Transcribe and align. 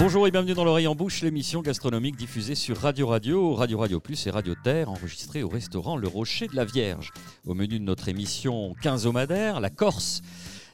Bonjour 0.00 0.26
et 0.26 0.30
bienvenue 0.30 0.54
dans 0.54 0.64
l'oreille 0.64 0.86
en 0.86 0.94
bouche, 0.94 1.20
l'émission 1.20 1.60
gastronomique 1.60 2.16
diffusée 2.16 2.54
sur 2.54 2.78
Radio 2.78 3.06
Radio, 3.06 3.54
Radio 3.54 3.76
Radio 3.76 4.00
Plus 4.00 4.26
et 4.26 4.30
Radio 4.30 4.54
Terre, 4.54 4.88
enregistrée 4.88 5.42
au 5.42 5.50
restaurant 5.50 5.98
Le 5.98 6.08
Rocher 6.08 6.46
de 6.48 6.56
la 6.56 6.64
Vierge. 6.64 7.12
Au 7.46 7.52
menu 7.52 7.78
de 7.78 7.84
notre 7.84 8.08
émission 8.08 8.74
quinzomadaire, 8.80 9.60
la 9.60 9.68
Corse. 9.68 10.22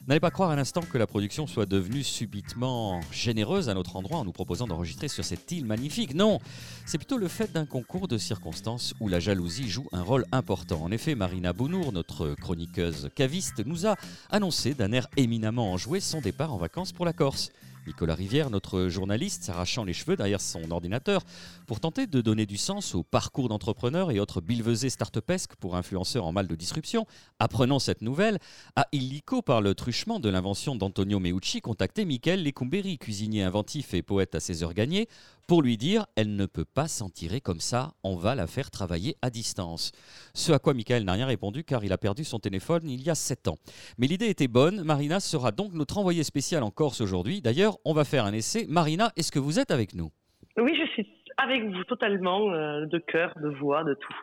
N'allez 0.07 0.20
pas 0.20 0.30
croire 0.30 0.52
un 0.52 0.58
instant 0.58 0.80
que 0.80 0.96
la 0.96 1.08
production 1.08 1.48
soit 1.48 1.66
devenue 1.66 2.04
subitement 2.04 3.00
généreuse 3.11 3.68
à 3.68 3.75
notre 3.75 3.96
endroit 3.96 4.18
en 4.18 4.25
nous 4.25 4.31
proposant 4.31 4.68
d'enregistrer 4.68 5.08
sur 5.08 5.25
cette 5.25 5.50
île 5.50 5.64
magnifique. 5.64 6.14
Non, 6.14 6.39
c'est 6.86 6.96
plutôt 6.96 7.18
le 7.18 7.26
fait 7.26 7.53
d'un 7.53 7.67
concours 7.67 8.06
de 8.06 8.18
circonstances 8.18 8.95
où 9.00 9.08
la 9.08 9.18
jalousie 9.18 9.68
joue 9.68 9.89
un 9.90 10.03
rôle 10.03 10.25
important. 10.31 10.81
En 10.84 10.93
effet, 10.93 11.17
Marina 11.17 11.53
Bounour, 11.53 11.93
notre 11.93 12.36
chroniqueuse 12.36 13.11
caviste, 13.17 13.67
nous 13.67 13.89
a 13.89 13.96
annoncé 14.31 14.75
d'un 14.75 14.93
air 14.93 15.08
éminemment 15.17 15.72
enjoué 15.72 15.98
son 15.98 16.20
départ 16.20 16.54
en 16.54 16.58
vacances 16.58 16.93
pour 16.93 17.04
la 17.04 17.12
Corse. 17.12 17.50
Nicolas 17.86 18.14
Rivière, 18.14 18.50
notre 18.50 18.89
journaliste, 18.89 19.45
s'arrachant 19.45 19.85
les 19.85 19.93
cheveux 19.93 20.17
derrière 20.17 20.40
son 20.40 20.71
ordinateur 20.71 21.22
pour 21.67 21.81
tenter 21.81 22.07
de 22.07 22.21
donner 22.21 22.46
du 22.46 22.57
sens 22.57 22.95
au 22.95 23.03
parcours 23.03 23.49
d'entrepreneurs 23.49 24.11
et 24.11 24.18
autres 24.18 24.40
bilvesés 24.40 24.90
start-upesques 24.90 25.54
pour 25.57 25.76
influenceurs 25.76 26.26
en 26.26 26.32
mal 26.32 26.46
de 26.49 26.54
disruption, 26.54 27.07
apprenant 27.39 27.79
cette 27.79 28.03
nouvelle, 28.03 28.39
a 28.75 28.86
illico 28.93 29.43
par 29.43 29.61
le 29.61 29.75
truchement 29.75 30.21
de 30.21 30.29
l'invention 30.29 30.75
d'Antonio 30.75 31.21
Meucci 31.21 31.61
contacté 31.61 32.05
Michael 32.05 32.42
Lecumberi, 32.42 32.98
cuisinier 32.98 33.42
inventif 33.42 33.95
et 33.95 34.03
poète 34.03 34.34
à 34.34 34.41
ses 34.41 34.62
heures 34.62 34.75
gagnées, 34.75 35.09
pour 35.47 35.62
lui 35.62 35.77
dire 35.77 36.06
elle 36.16 36.34
ne 36.34 36.47
peut 36.47 36.64
pas 36.64 36.89
s'en 36.89 37.08
tirer 37.08 37.41
comme 37.41 37.61
ça, 37.61 37.92
on 38.02 38.16
va 38.16 38.34
la 38.34 38.47
faire 38.47 38.70
travailler 38.70 39.16
à 39.22 39.30
distance. 39.30 39.92
Ce 40.34 40.52
à 40.52 40.58
quoi 40.58 40.75
Michael 40.75 41.05
n'a 41.05 41.12
rien 41.12 41.27
répondu 41.27 41.64
car 41.64 41.84
il 41.84 41.92
a 41.92 41.98
perdu 41.98 42.25
son 42.25 42.39
téléphone 42.39 42.89
il 42.89 43.02
y 43.02 43.11
a 43.11 43.14
7 43.14 43.48
ans. 43.48 43.56
Mais 43.98 44.06
l'idée 44.06 44.28
était 44.28 44.48
bonne, 44.48 44.83
Marina 44.83 45.20
sera 45.20 45.52
donc 45.52 45.72
notre 45.72 45.98
envoyée 45.98 46.24
spéciale 46.24 46.62
en 46.62 46.70
Corse 46.70 47.00
aujourd'hui. 47.00 47.41
D'ailleurs, 47.41 47.77
on 47.84 47.92
va 47.92 48.05
faire 48.05 48.24
un 48.24 48.33
essai. 48.33 48.67
Marina, 48.69 49.12
est-ce 49.17 49.33
que 49.33 49.39
vous 49.39 49.58
êtes 49.58 49.70
avec 49.70 49.94
nous? 49.94 50.11
Oui, 50.56 50.77
je 50.78 50.86
suis 50.92 51.06
avec 51.36 51.64
vous 51.64 51.84
totalement, 51.84 52.50
euh, 52.52 52.86
de 52.86 52.98
cœur, 52.98 53.33
de 53.41 53.48
voix, 53.48 53.84
de 53.84 53.94
tout. 53.94 54.17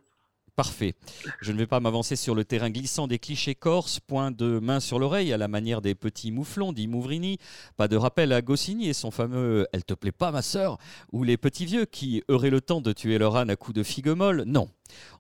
Parfait. 0.55 0.93
Je 1.41 1.51
ne 1.51 1.57
vais 1.57 1.65
pas 1.65 1.79
m'avancer 1.79 2.15
sur 2.15 2.35
le 2.35 2.45
terrain 2.45 2.69
glissant 2.69 3.07
des 3.07 3.17
clichés 3.17 3.55
corses, 3.55 3.99
point 3.99 4.29
de 4.29 4.59
main 4.59 4.79
sur 4.79 4.99
l'oreille 4.99 5.33
à 5.33 5.37
la 5.37 5.47
manière 5.47 5.81
des 5.81 5.95
petits 5.95 6.31
mouflons, 6.31 6.73
dit 6.73 6.87
Mouvrini. 6.87 7.39
Pas 7.75 7.87
de 7.87 7.97
rappel 7.97 8.31
à 8.31 8.43
Goscinny 8.43 8.87
et 8.87 8.93
son 8.93 9.09
fameux 9.09 9.65
Elle 9.73 9.83
te 9.83 9.95
plaît 9.95 10.11
pas, 10.11 10.31
ma 10.31 10.43
sœur 10.43 10.77
Ou 11.11 11.23
les 11.23 11.37
petits 11.37 11.65
vieux 11.65 11.85
qui 11.85 12.23
auraient 12.27 12.51
le 12.51 12.61
temps 12.61 12.81
de 12.81 12.93
tuer 12.93 13.17
leur 13.17 13.35
âne 13.35 13.49
à 13.49 13.55
coups 13.55 13.75
de 13.75 13.81
figue 13.81 14.09
molle. 14.09 14.43
Non. 14.45 14.69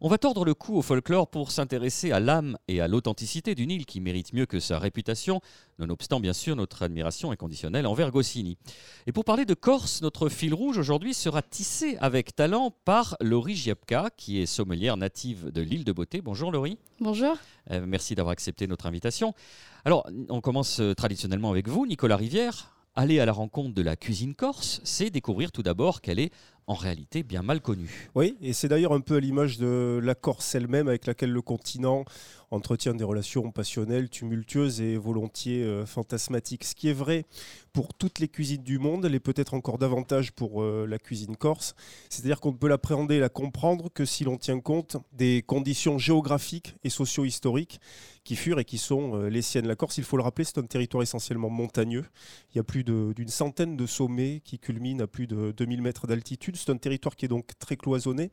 On 0.01 0.07
va 0.07 0.17
tordre 0.17 0.45
le 0.45 0.53
cou 0.53 0.77
au 0.77 0.81
folklore 0.81 1.27
pour 1.27 1.51
s'intéresser 1.51 2.11
à 2.11 2.19
l'âme 2.19 2.57
et 2.67 2.81
à 2.81 2.87
l'authenticité 2.87 3.55
d'une 3.55 3.71
île 3.71 3.85
qui 3.85 4.01
mérite 4.01 4.33
mieux 4.33 4.45
que 4.45 4.59
sa 4.59 4.79
réputation, 4.79 5.41
nonobstant 5.79 6.19
bien 6.19 6.33
sûr 6.33 6.55
notre 6.55 6.83
admiration 6.83 7.31
inconditionnelle 7.31 7.87
envers 7.87 8.11
Goscinny. 8.11 8.57
Et 9.07 9.11
pour 9.11 9.25
parler 9.25 9.45
de 9.45 9.53
Corse, 9.53 10.01
notre 10.01 10.29
fil 10.29 10.53
rouge 10.53 10.77
aujourd'hui 10.77 11.13
sera 11.13 11.41
tissé 11.41 11.97
avec 12.01 12.35
talent 12.35 12.73
par 12.85 13.15
Laurie 13.21 13.55
Giapka, 13.55 14.09
qui 14.17 14.39
est 14.39 14.45
sommelière 14.45 14.97
native 14.97 15.51
de 15.51 15.61
l'île 15.61 15.83
de 15.83 15.91
Beauté. 15.91 16.21
Bonjour 16.21 16.51
Laurie. 16.51 16.77
Bonjour. 16.99 17.35
Euh, 17.71 17.85
merci 17.87 18.15
d'avoir 18.15 18.33
accepté 18.33 18.67
notre 18.67 18.85
invitation. 18.85 19.33
Alors, 19.85 20.07
on 20.29 20.41
commence 20.41 20.79
euh, 20.79 20.93
traditionnellement 20.93 21.51
avec 21.51 21.67
vous, 21.67 21.85
Nicolas 21.85 22.17
Rivière. 22.17 22.73
Aller 22.95 23.19
à 23.19 23.25
la 23.25 23.31
rencontre 23.31 23.73
de 23.73 23.81
la 23.81 23.95
cuisine 23.95 24.35
corse, 24.35 24.79
c'est 24.83 25.09
découvrir 25.09 25.51
tout 25.51 25.63
d'abord 25.63 25.99
qu'elle 25.99 26.19
est 26.19 26.31
en 26.67 26.75
réalité 26.75 27.23
bien 27.23 27.41
mal 27.41 27.61
connue. 27.61 28.09
Oui, 28.15 28.37
et 28.41 28.53
c'est 28.53 28.67
d'ailleurs 28.67 28.93
un 28.93 29.01
peu 29.01 29.17
à 29.17 29.19
l'image 29.19 29.57
de 29.57 29.99
la 30.01 30.15
Corse 30.15 30.55
elle-même 30.55 30.87
avec 30.87 31.05
laquelle 31.05 31.31
le 31.31 31.41
continent 31.41 32.05
entretient 32.53 32.93
des 32.93 33.03
relations 33.03 33.51
passionnelles, 33.51 34.09
tumultueuses 34.09 34.79
et 34.79 34.95
volontiers 34.95 35.63
euh, 35.63 35.85
fantasmatiques. 35.85 36.63
Ce 36.63 36.75
qui 36.75 36.87
est 36.87 36.93
vrai 36.93 37.25
pour 37.73 37.93
toutes 37.93 38.19
les 38.19 38.27
cuisines 38.27 38.61
du 38.61 38.77
monde, 38.77 39.05
l'est 39.05 39.19
peut-être 39.19 39.55
encore 39.55 39.79
davantage 39.79 40.31
pour 40.31 40.61
euh, 40.61 40.85
la 40.87 40.99
cuisine 40.99 41.35
corse. 41.35 41.75
C'est-à-dire 42.09 42.39
qu'on 42.39 42.51
ne 42.51 42.57
peut 42.57 42.67
l'appréhender 42.67 43.15
et 43.15 43.19
la 43.19 43.29
comprendre 43.29 43.89
que 43.91 44.05
si 44.05 44.23
l'on 44.23 44.37
tient 44.37 44.59
compte 44.59 44.97
des 45.13 45.41
conditions 45.41 45.97
géographiques 45.97 46.75
et 46.83 46.89
socio-historiques 46.89 47.79
qui 48.23 48.35
furent 48.35 48.59
et 48.59 48.65
qui 48.65 48.77
sont 48.77 49.15
euh, 49.15 49.29
les 49.29 49.41
siennes. 49.41 49.67
La 49.67 49.75
Corse, 49.75 49.97
il 49.97 50.03
faut 50.03 50.17
le 50.17 50.23
rappeler, 50.23 50.45
c'est 50.45 50.57
un 50.57 50.65
territoire 50.65 51.03
essentiellement 51.03 51.49
montagneux. 51.49 52.05
Il 52.53 52.57
y 52.57 52.59
a 52.59 52.63
plus 52.63 52.83
d'une 52.83 53.27
centaine 53.27 53.75
de 53.75 53.85
sommets 53.85 54.41
qui 54.45 54.59
culminent 54.59 55.03
à 55.03 55.07
plus 55.07 55.27
de 55.27 55.51
2000 55.51 55.81
mètres 55.81 56.07
d'altitude. 56.07 56.52
C'est 56.53 56.71
un 56.71 56.77
territoire 56.77 57.15
qui 57.15 57.25
est 57.25 57.29
donc 57.29 57.51
très 57.59 57.77
cloisonné, 57.77 58.31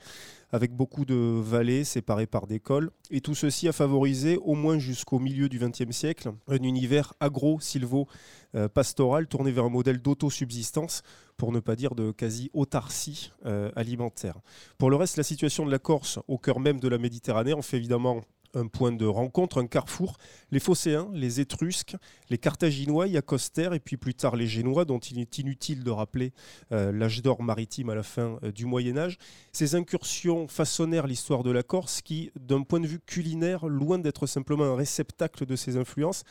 avec 0.53 0.73
beaucoup 0.73 1.05
de 1.05 1.15
vallées 1.15 1.85
séparées 1.85 2.27
par 2.27 2.47
des 2.47 2.61
cols. 2.61 2.91
Et 3.11 3.21
tout 3.21 3.35
ceci 3.35 3.69
a 3.69 3.73
favorisé, 3.73 4.39
au 4.39 4.55
moins 4.55 4.79
jusqu'au 4.79 5.19
milieu 5.19 5.49
du 5.49 5.59
XXe 5.59 5.91
siècle, 5.91 6.33
un 6.49 6.63
univers 6.63 7.13
agro-silvo-pastoral 7.21 9.27
tourné 9.27 9.53
vers 9.53 9.65
un 9.65 9.71
modèle 9.71 10.03
d'autosubsistance, 10.03 11.03
pour 11.37 11.53
ne 11.53 11.61
pas 11.61 11.75
dire 11.75 11.95
de 11.95 12.11
quasi-autarcie 12.11 13.33
euh, 13.47 13.71
alimentaire. 13.75 14.37
Pour 14.77 14.91
le 14.91 14.97
reste, 14.97 15.17
la 15.17 15.23
situation 15.23 15.65
de 15.65 15.71
la 15.71 15.79
Corse, 15.79 16.19
au 16.29 16.37
cœur 16.37 16.61
même 16.61 16.81
de 16.81 16.89
la 16.89 16.99
Méditerranée, 16.99 17.55
en 17.55 17.63
fait 17.63 17.79
évidemment 17.79 18.21
un 18.55 18.67
point 18.67 18.93
de 18.93 19.07
rencontre, 19.07 19.61
un 19.61 19.67
carrefour. 19.67 20.17
Les 20.51 20.61
Phocéens, 20.61 21.09
les 21.13 21.41
Étrusques, 21.41 21.97
les 22.29 22.39
Carthaginois 22.39 23.07
y 23.07 23.17
accostèrent, 23.17 23.75
et 23.75 23.81
puis 23.81 23.97
plus 23.97 24.15
tard 24.15 24.37
les 24.37 24.47
Génois, 24.47 24.85
dont 24.85 24.99
il 24.99 25.19
est 25.19 25.39
inutile 25.39 25.85
de 25.85 25.91
rappeler 25.91 26.33
euh, 26.73 26.93
l'âge 26.93 27.23
d'or 27.23 27.43
maritime 27.43 27.91
à 27.91 27.95
la 27.95 28.03
fin 28.03 28.39
euh, 28.43 28.53
du 28.53 28.67
Moyen 28.67 28.97
Âge. 28.97 29.19
Ces 29.53 29.75
incursions 29.75 30.49
façonnèrent 30.49 31.07
l'histoire 31.07 31.43
de 31.43 31.51
la 31.51 31.63
Corse, 31.63 32.03
qui, 32.03 32.31
d'un 32.39 32.63
point 32.63 32.81
de 32.81 32.87
vue 32.87 33.01
culinaire, 33.01 33.67
loin 33.67 33.99
d'être 33.99 34.27
simplement 34.27 34.65
un 34.65 34.77
réceptacle 34.77 35.47
de 35.47 35.57
ces 35.57 35.77
influences, 35.77 36.25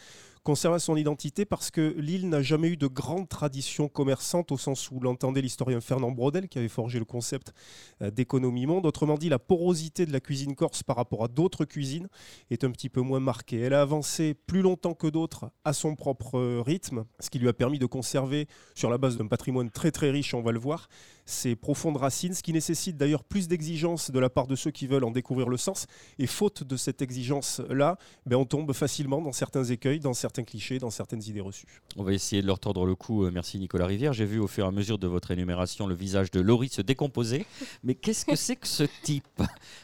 conserva 0.49 0.79
son 0.79 0.95
identité 0.95 1.45
parce 1.45 1.69
que 1.69 1.93
l'île 1.99 2.27
n'a 2.27 2.41
jamais 2.41 2.69
eu 2.69 2.75
de 2.75 2.87
grande 2.87 3.29
tradition 3.29 3.87
commerçante 3.87 4.51
au 4.51 4.57
sens 4.57 4.89
où 4.89 4.99
l'entendait 4.99 5.41
l'historien 5.41 5.79
Fernand 5.79 6.09
Brodel 6.09 6.47
qui 6.49 6.57
avait 6.57 6.67
forgé 6.67 6.97
le 6.97 7.05
concept 7.05 7.53
euh, 8.01 8.09
d'économie 8.09 8.65
monde. 8.65 8.87
Autrement 8.87 9.19
dit, 9.19 9.29
la 9.29 9.37
porosité 9.37 10.07
de 10.07 10.11
la 10.11 10.19
cuisine 10.19 10.55
corse 10.55 10.81
par 10.81 10.95
rapport 10.95 11.23
à 11.23 11.27
d'autres 11.27 11.65
cuisines 11.65 12.07
est 12.49 12.63
un 12.63 12.71
petit 12.71 12.89
peu 12.89 13.01
moins 13.01 13.19
marquée. 13.19 13.59
Elle 13.59 13.75
a 13.75 13.81
avancé 13.83 14.33
plus 14.33 14.63
longtemps 14.63 14.95
que 14.95 15.05
d'autres 15.05 15.51
à 15.65 15.73
son 15.73 15.95
propre 15.95 16.39
euh, 16.39 16.63
rythme, 16.65 17.05
ce 17.19 17.29
qui 17.29 17.37
lui 17.37 17.47
a 17.47 17.53
permis 17.53 17.77
de 17.77 17.85
conserver, 17.85 18.47
sur 18.73 18.89
la 18.89 18.97
base 18.97 19.17
d'un 19.17 19.27
patrimoine 19.27 19.69
très 19.69 19.91
très 19.91 20.09
riche, 20.09 20.33
on 20.33 20.41
va 20.41 20.51
le 20.51 20.57
voir, 20.57 20.89
ses 21.27 21.55
profondes 21.55 21.97
racines, 21.97 22.33
ce 22.33 22.41
qui 22.41 22.53
nécessite 22.53 22.97
d'ailleurs 22.97 23.23
plus 23.23 23.47
d'exigence 23.47 24.09
de 24.09 24.17
la 24.17 24.31
part 24.31 24.47
de 24.47 24.55
ceux 24.55 24.71
qui 24.71 24.87
veulent 24.87 25.03
en 25.03 25.11
découvrir 25.11 25.47
le 25.47 25.57
sens. 25.57 25.85
Et 26.17 26.25
faute 26.25 26.63
de 26.63 26.75
cette 26.75 27.03
exigence-là, 27.03 27.99
ben 28.25 28.37
on 28.37 28.45
tombe 28.45 28.73
facilement 28.73 29.21
dans 29.21 29.31
certains 29.31 29.63
écueils, 29.65 29.99
dans 29.99 30.15
certains 30.15 30.38
clichés, 30.43 30.79
dans 30.79 30.89
certaines 30.89 31.23
idées 31.23 31.41
reçues. 31.41 31.81
On 31.97 32.03
va 32.03 32.13
essayer 32.13 32.41
de 32.41 32.47
leur 32.47 32.59
tordre 32.59 32.85
le 32.85 32.95
cou. 32.95 33.25
Euh, 33.25 33.31
merci 33.33 33.57
Nicolas 33.59 33.85
Rivière. 33.85 34.13
J'ai 34.13 34.25
vu 34.25 34.39
au 34.39 34.47
fur 34.47 34.65
et 34.65 34.67
à 34.67 34.71
mesure 34.71 34.97
de 34.97 35.07
votre 35.07 35.31
énumération 35.31 35.87
le 35.87 35.95
visage 35.95 36.31
de 36.31 36.41
Laurie 36.41 36.69
se 36.69 36.81
décomposer. 36.81 37.45
Mais 37.83 37.95
qu'est-ce 37.95 38.25
que 38.25 38.35
c'est 38.35 38.55
que 38.55 38.67
ce 38.67 38.83
type? 39.03 39.25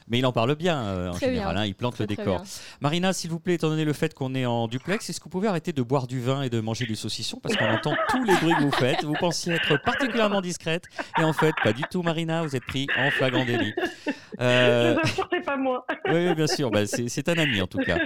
Mais 0.08 0.20
il 0.20 0.26
en 0.26 0.32
parle 0.32 0.56
bien 0.56 0.78
euh, 0.84 1.12
en 1.12 1.18
général, 1.18 1.58
hein, 1.58 1.66
il 1.66 1.76
plante 1.76 2.00
le 2.00 2.08
décor. 2.08 2.44
Marina, 2.82 3.14
s'il 3.14 3.30
vous 3.30 3.40
plaît, 3.40 3.56
étant 3.56 3.70
donné 3.70 3.86
le 3.86 3.94
fait 3.94 4.14
qu'on 4.14 4.36
est 4.36 4.46
en 4.46 4.68
duplex, 4.68 5.10
est-ce 5.10 5.20
que 5.20 5.26
vous 5.26 5.30
pouvez 5.30 5.48
arrêter 5.48 5.74
de 5.74 5.82
boire 5.82 6.08
du 6.08 6.22
vin 6.22 6.42
et 6.44 6.50
de 6.50 6.60
manger 6.60 6.86
du 6.86 6.96
saucisson? 6.96 7.40
Parce 7.42 7.56
qu'on 7.56 7.70
entend 7.70 7.96
tous 8.10 8.24
les 8.24 8.36
bruits 8.38 8.56
que 8.56 8.64
vous 8.64 8.72
faites. 8.72 9.04
Vous 9.04 9.16
pensiez 9.20 9.54
être 9.54 9.82
particulièrement 9.84 10.42
discrète 10.42 10.86
et 11.18 11.24
en 11.24 11.34
fait, 11.34 11.54
pas 11.64 11.74
du 11.74 11.84
tout, 11.90 12.02
Marina. 12.02 12.44
Vous 12.44 12.56
êtes 12.56 12.66
pris 12.66 12.88
en 12.98 13.12
flagrant 13.12 13.46
délit. 13.46 13.74
Euh... 14.40 14.96
Ne 15.32 15.44
pas 15.44 15.58
moi. 15.58 15.86
Oui, 16.08 16.34
bien 16.36 16.48
sûr. 16.48 16.72
Bah, 16.72 16.86
c'est 16.86 17.30
un 17.30 17.38
ami 17.38 17.62
en 17.62 17.68
tout 17.68 17.80
cas. 17.80 17.98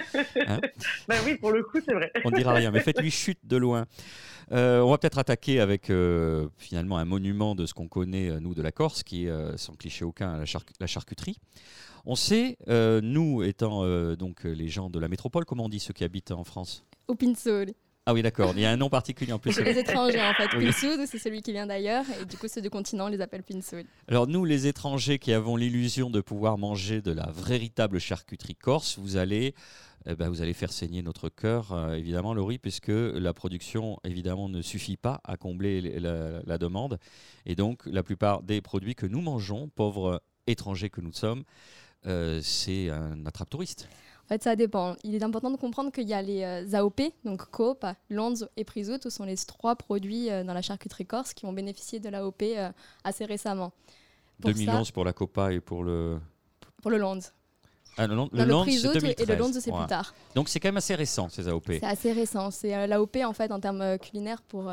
Hein 0.47 0.59
bah 1.07 1.15
oui, 1.25 1.35
pour 1.35 1.51
le 1.51 1.63
coup, 1.63 1.79
c'est 1.85 1.93
vrai. 1.93 2.11
On 2.23 2.31
ne 2.31 2.35
dira 2.35 2.53
rien, 2.53 2.71
mais 2.71 2.79
faites-lui 2.79 3.11
chute 3.11 3.39
de 3.43 3.57
loin. 3.57 3.85
Euh, 4.51 4.81
on 4.81 4.89
va 4.89 4.97
peut-être 4.97 5.19
attaquer 5.19 5.59
avec 5.59 5.89
euh, 5.89 6.47
finalement 6.57 6.97
un 6.97 7.05
monument 7.05 7.55
de 7.55 7.65
ce 7.65 7.73
qu'on 7.73 7.87
connaît, 7.87 8.29
euh, 8.29 8.39
nous, 8.39 8.55
de 8.55 8.61
la 8.61 8.71
Corse, 8.71 9.03
qui 9.03 9.25
est, 9.27 9.57
sans 9.57 9.73
cliché 9.73 10.05
aucun, 10.05 10.37
la, 10.37 10.45
la 10.79 10.87
charcuterie. 10.87 11.37
On 12.05 12.15
sait, 12.15 12.57
nous 12.67 13.43
étant 13.43 13.83
donc 14.15 14.45
les 14.45 14.67
gens 14.69 14.89
de 14.89 14.99
la 14.99 15.07
métropole, 15.07 15.45
comment 15.45 15.65
on 15.65 15.69
dit 15.69 15.79
ceux 15.79 15.93
qui 15.93 16.03
habitent 16.03 16.31
en 16.31 16.43
France? 16.43 16.85
Au 17.07 17.15
Pinsoli. 17.15 17.75
Ah 18.09 18.13
oui, 18.13 18.23
d'accord. 18.23 18.53
Il 18.55 18.61
y 18.61 18.65
a 18.65 18.71
un 18.71 18.75
nom 18.75 18.89
particulier 18.89 19.33
en 19.33 19.37
plus. 19.37 19.59
les 19.59 19.77
étrangers, 19.77 20.19
en 20.19 20.33
fait. 20.33 20.49
Oui. 20.57 20.73
c'est 20.73 21.19
celui 21.19 21.43
qui 21.43 21.51
vient 21.51 21.67
d'ailleurs. 21.67 22.03
Et 22.19 22.25
du 22.25 22.37
coup, 22.37 22.47
ceux 22.47 22.59
du 22.59 22.71
continent, 22.71 23.07
les 23.07 23.21
appellent 23.21 23.43
Pinsoud. 23.43 23.85
Alors, 24.07 24.25
nous, 24.25 24.45
les 24.45 24.65
étrangers 24.65 25.19
qui 25.19 25.31
avons 25.31 25.55
l'illusion 25.55 26.09
de 26.09 26.19
pouvoir 26.19 26.57
manger 26.57 27.03
de 27.03 27.11
la 27.11 27.29
véritable 27.31 27.99
charcuterie 27.99 28.55
corse, 28.55 28.97
vous 28.97 29.17
allez, 29.17 29.53
eh 30.07 30.15
ben, 30.15 30.27
vous 30.27 30.41
allez 30.41 30.55
faire 30.55 30.71
saigner 30.71 31.03
notre 31.03 31.29
cœur, 31.29 31.71
euh, 31.71 31.93
évidemment, 31.93 32.33
Laurie, 32.33 32.57
puisque 32.57 32.87
la 32.87 33.31
production, 33.35 33.99
évidemment, 34.03 34.49
ne 34.49 34.63
suffit 34.63 34.97
pas 34.97 35.21
à 35.23 35.37
combler 35.37 35.99
la, 35.99 36.57
demande. 36.57 36.97
Et 37.45 37.53
donc, 37.53 37.85
la 37.85 38.01
plupart 38.01 38.41
des 38.41 38.59
produits 38.59 38.95
que 38.95 39.05
nous 39.05 39.21
mangeons, 39.21 39.69
pauvres 39.69 40.23
étrangers 40.47 40.89
que 40.89 41.01
nous 41.01 41.13
sommes, 41.13 41.43
euh, 42.07 42.39
c'est 42.41 42.89
un 42.89 43.23
attrape-touriste. 43.27 43.87
En 44.29 44.35
fait, 44.35 44.43
ça 44.43 44.55
dépend. 44.55 44.95
Il 45.03 45.15
est 45.15 45.23
important 45.23 45.49
de 45.49 45.57
comprendre 45.57 45.91
qu'il 45.91 46.07
y 46.07 46.13
a 46.13 46.21
les 46.21 46.43
euh, 46.43 46.77
AOP, 46.77 47.01
donc 47.25 47.49
Coop, 47.49 47.83
Lonz 48.11 48.47
et 48.57 48.63
Prisout, 48.63 49.09
sont 49.09 49.23
les 49.23 49.35
trois 49.37 49.75
produits 49.75 50.29
euh, 50.29 50.43
dans 50.43 50.53
la 50.53 50.61
charcuterie 50.61 51.07
corse 51.07 51.33
qui 51.33 51.47
ont 51.47 51.53
bénéficié 51.53 51.99
de 51.99 52.09
l'AOP 52.09 52.43
euh, 52.43 52.69
assez 53.03 53.25
récemment. 53.25 53.71
Pour 54.39 54.51
2011 54.53 54.91
pour 54.91 55.03
la 55.03 55.13
Copa 55.13 55.51
et 55.51 55.59
pour 55.59 55.83
le... 55.83 56.19
Pour 56.79 56.91
le 56.91 56.99
Lonz. 56.99 57.33
Ah, 57.97 58.05
le, 58.05 58.13
le, 58.15 58.45
le 58.45 58.61
Prisout 58.61 58.91
et 58.93 59.25
le 59.25 59.53
c'est 59.53 59.71
plus 59.71 59.87
tard. 59.87 60.13
Donc 60.35 60.47
c'est 60.47 60.59
quand 60.59 60.67
même 60.67 60.77
assez 60.77 60.93
récent, 60.93 61.27
ces 61.29 61.47
AOP. 61.47 61.65
C'est 61.65 61.83
assez 61.83 62.11
récent. 62.11 62.51
C'est 62.51 62.85
l'AOP, 62.85 63.17
en 63.25 63.33
fait, 63.33 63.51
en 63.51 63.59
termes 63.59 63.97
culinaires, 63.97 64.43
pour 64.43 64.71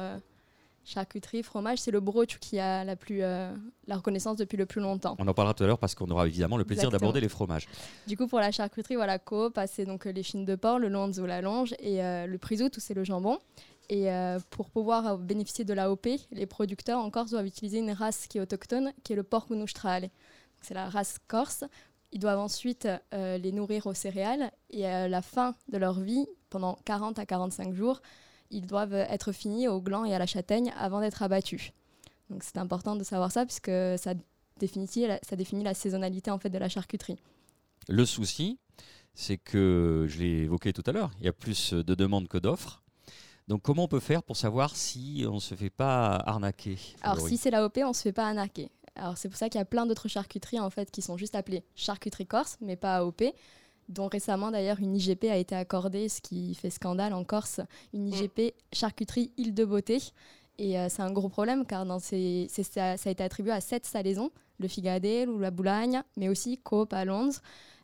charcuterie, 0.87 1.43
fromage, 1.43 1.79
c'est 1.79 1.91
le 1.91 2.01
brooch 2.01 2.39
qui 2.41 2.59
a 2.59 2.85
la, 2.85 2.97
plus, 2.97 3.19
la 3.19 3.51
reconnaissance 3.91 4.37
depuis 4.37 4.57
le 4.57 4.65
plus 4.65 4.81
longtemps. 4.81 5.17
On 5.19 5.29
en 5.29 5.35
parlera 5.35 5.53
tout 5.53 5.65
à 5.65 5.67
l'heure 5.67 5.79
parce 5.79 5.95
qu'on 5.95 6.09
aura 6.11 6.27
évidemment 6.27 6.57
le 6.57 6.65
plaisir 6.65 6.91
d'aborder 6.91 7.21
les 7.21 7.29
fromages. 7.29 7.67
Du 8.07 8.17
coup, 8.17 8.27
pour 8.27 8.39
la 8.39 8.53
charcuterie, 8.53 8.95
voilà, 8.95 9.19
coop, 9.19 9.59
c'est 9.67 9.85
donc 9.85 10.05
les 10.05 10.23
chines 10.23 10.45
de 10.45 10.55
porc, 10.55 10.79
le 10.79 10.89
lonzo, 10.89 11.27
la 11.27 11.43
longe 11.43 11.75
et 11.81 11.99
le 11.99 12.37
prisout, 12.39 12.71
c'est 12.79 12.95
le 12.95 13.05
jambon. 13.05 13.39
Et 13.89 14.09
pour 14.51 14.71
pouvoir 14.71 15.19
bénéficier 15.19 15.65
de 15.65 15.75
l'AOP, 15.75 16.09
les 16.31 16.47
producteurs 16.47 17.01
en 17.01 17.11
Corse 17.11 17.33
doivent 17.33 17.47
utiliser 17.47 17.79
une 17.79 17.93
race 17.93 18.27
qui 18.29 18.39
est 18.39 18.41
autochtone, 18.41 18.93
qui 19.03 19.13
est 19.13 19.17
le 19.17 19.25
porc 19.25 19.47
unustrale. 19.51 20.09
C'est 20.63 20.75
la 20.75 20.89
race 20.89 21.19
corse. 21.27 21.65
Ils 22.13 22.21
doivent 22.21 22.39
ensuite 22.39 22.89
les 23.13 23.53
nourrir 23.53 23.87
aux 23.87 23.95
céréales 23.95 24.53
et 24.71 24.87
à 24.87 25.09
la 25.09 25.23
fin 25.23 25.55
de 25.69 25.79
leur 25.79 26.01
vie, 26.01 26.27
pendant 26.49 26.79
40 26.85 27.19
à 27.19 27.27
45 27.27 27.75
jours, 27.75 28.01
ils 28.51 28.67
doivent 28.67 28.95
être 28.95 29.33
finis 29.33 29.69
au 29.69 29.81
gland 29.81 30.05
et 30.05 30.15
à 30.15 30.19
la 30.19 30.27
châtaigne 30.27 30.73
avant 30.79 31.01
d'être 31.01 31.23
abattus. 31.23 31.73
Donc 32.31 32.43
c'est 32.43 32.59
important 32.59 32.97
de 32.97 33.05
savoir 33.05 33.31
ça 33.31 33.45
puisque 33.45 33.71
ça 33.99 34.15
définit, 34.59 34.89
ça 35.23 35.37
définit 35.37 35.65
la 35.65 35.75
saisonnalité 35.75 36.31
en 36.31 36.39
fait 36.39 36.51
de 36.51 36.59
la 36.59 36.69
charcuterie. 36.69 37.19
Le 37.89 38.05
souci, 38.05 38.59
c'est 39.15 39.39
que, 39.39 40.07
je 40.09 40.19
l'ai 40.19 40.43
évoqué 40.43 40.73
tout 40.73 40.83
à 40.87 40.93
l'heure, 40.93 41.11
il 41.21 41.27
y 41.27 41.29
a 41.29 41.33
plus 41.33 41.73
de 41.73 41.95
demandes 41.95 42.29
que 42.29 42.39
d'offres. 42.39 42.83
Donc 43.49 43.63
comment 43.63 43.85
on 43.85 43.89
peut 43.89 44.01
faire 44.01 44.23
pour 44.23 44.37
savoir 44.37 44.75
si 44.75 45.25
on 45.29 45.37
ne 45.37 45.41
se 45.41 45.55
fait 45.55 45.71
pas 45.71 46.17
arnaquer 46.17 46.79
Alors 47.03 47.21
si 47.21 47.37
c'est 47.37 47.51
l'AOP, 47.51 47.79
on 47.85 47.89
ne 47.89 47.93
se 47.93 48.03
fait 48.03 48.13
pas 48.13 48.27
arnaquer. 48.27 48.71
Alors 48.97 49.17
c'est 49.17 49.29
pour 49.29 49.39
ça 49.39 49.49
qu'il 49.49 49.59
y 49.59 49.63
a 49.63 49.65
plein 49.65 49.87
d'autres 49.87 50.09
charcuteries 50.09 50.59
en 50.59 50.71
fait 50.71 50.91
qui 50.91 51.01
sont 51.01 51.17
juste 51.17 51.37
appelées 51.37 51.63
charcuterie 51.77 52.27
corse, 52.27 52.57
mais 52.61 52.77
pas 52.77 52.97
AOP 52.97 53.23
dont 53.89 54.09
récemment 54.09 54.51
d'ailleurs 54.51 54.81
une 54.81 54.97
IGP 54.97 55.25
a 55.25 55.37
été 55.37 55.55
accordée, 55.55 56.09
ce 56.09 56.21
qui 56.21 56.55
fait 56.55 56.71
scandale 56.71 57.13
en 57.13 57.25
Corse, 57.25 57.61
une 57.93 58.09
mm. 58.09 58.13
IGP 58.13 58.55
charcuterie 58.73 59.31
île 59.37 59.55
de 59.55 59.65
beauté. 59.65 59.99
Et 60.59 60.79
euh, 60.79 60.89
c'est 60.89 61.03
un 61.03 61.13
gros 61.13 61.29
problème 61.29 61.67
car 61.67 61.85
dans 61.85 61.99
ces, 61.99 62.47
ça, 62.49 62.97
ça, 62.97 63.09
a 63.09 63.13
été 63.13 63.23
attribué 63.23 63.53
à 63.53 63.61
sept 63.61 63.85
salaisons, 63.87 64.31
le 64.59 64.69
Figadel 64.69 65.29
ou 65.29 65.39
la 65.39 65.51
Boulogne, 65.51 66.03
mais 66.17 66.29
aussi 66.29 66.59
Coop 66.59 66.93
à 66.93 67.05
Londres. 67.05 67.41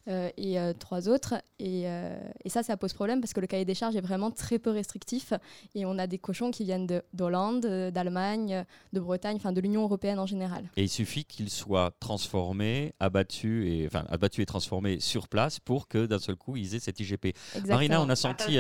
Euh, 0.08 0.30
et 0.36 0.58
euh, 0.58 0.72
trois 0.72 1.08
autres. 1.08 1.34
Et, 1.58 1.84
euh, 1.86 2.18
et, 2.44 2.48
ça, 2.48 2.62
ça 2.62 2.76
pose 2.76 2.92
problème 2.92 3.20
parce 3.20 3.32
que 3.32 3.40
le 3.40 3.46
cahier 3.46 3.64
des 3.64 3.74
charges 3.74 3.94
est 3.94 4.00
vraiment 4.00 4.30
très 4.32 4.58
peu 4.58 4.70
restrictif. 4.70 5.32
Et 5.74 5.86
on 5.86 5.96
a 5.98 6.06
des 6.06 6.18
cochons 6.18 6.50
qui 6.50 6.64
viennent 6.64 6.88
d'Hollande, 7.12 7.66
d'Allemagne, 7.66 8.64
de 8.92 9.00
Bretagne, 9.00 9.36
enfin 9.36 9.52
de 9.52 9.60
l'Union 9.60 9.82
européenne 9.82 10.18
en 10.18 10.26
général. 10.26 10.64
Et 10.76 10.82
il 10.82 10.88
suffit 10.88 11.24
qu'ils 11.24 11.50
soient 11.50 11.92
transformés, 12.00 12.94
abattus 12.98 13.66
et, 13.66 13.86
enfin, 13.86 14.04
abattus 14.08 14.42
et 14.42 14.46
transformés 14.46 14.98
sur 14.98 15.28
place 15.28 15.60
pour 15.60 15.86
que 15.86 16.06
d'un 16.06 16.18
seul 16.18 16.36
coup, 16.36 16.56
ils 16.56 16.74
aient 16.74 16.80
cette 16.80 16.98
IGP. 16.98 17.36
Marina, 17.66 18.02
on 18.02 18.08
a 18.08 18.16
senti... 18.16 18.58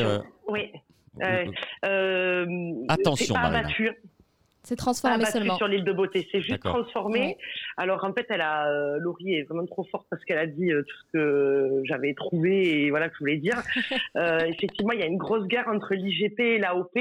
oui. 0.48 0.70
Attention, 2.88 3.34
Marina. 3.34 3.68
C'est 4.64 4.76
transformé 4.76 5.24
seulement. 5.24 5.56
sur 5.56 5.66
l'île 5.66 5.82
de 5.82 5.92
beauté, 5.92 6.28
c'est 6.30 6.40
juste 6.40 6.62
transformé. 6.62 7.36
Alors 7.76 8.04
en 8.04 8.12
fait, 8.12 8.26
elle 8.28 8.40
a 8.40 8.70
euh, 8.70 8.98
Laurie 9.00 9.34
est 9.34 9.42
vraiment 9.42 9.66
trop 9.66 9.84
forte 9.84 10.06
parce 10.08 10.24
qu'elle 10.24 10.38
a 10.38 10.46
dit 10.46 10.70
euh, 10.70 10.82
tout 10.82 10.96
ce 10.98 11.12
que 11.12 11.82
j'avais 11.84 12.14
trouvé 12.14 12.84
et 12.84 12.90
voilà 12.90 13.08
que 13.08 13.14
je 13.14 13.18
voulais 13.18 13.38
dire. 13.38 13.56
euh, 14.16 14.38
effectivement, 14.46 14.92
il 14.92 15.00
y 15.00 15.02
a 15.02 15.06
une 15.06 15.18
grosse 15.18 15.46
guerre 15.48 15.66
entre 15.66 15.94
l'IGP 15.94 16.38
et 16.38 16.58
l'AOP. 16.58 16.96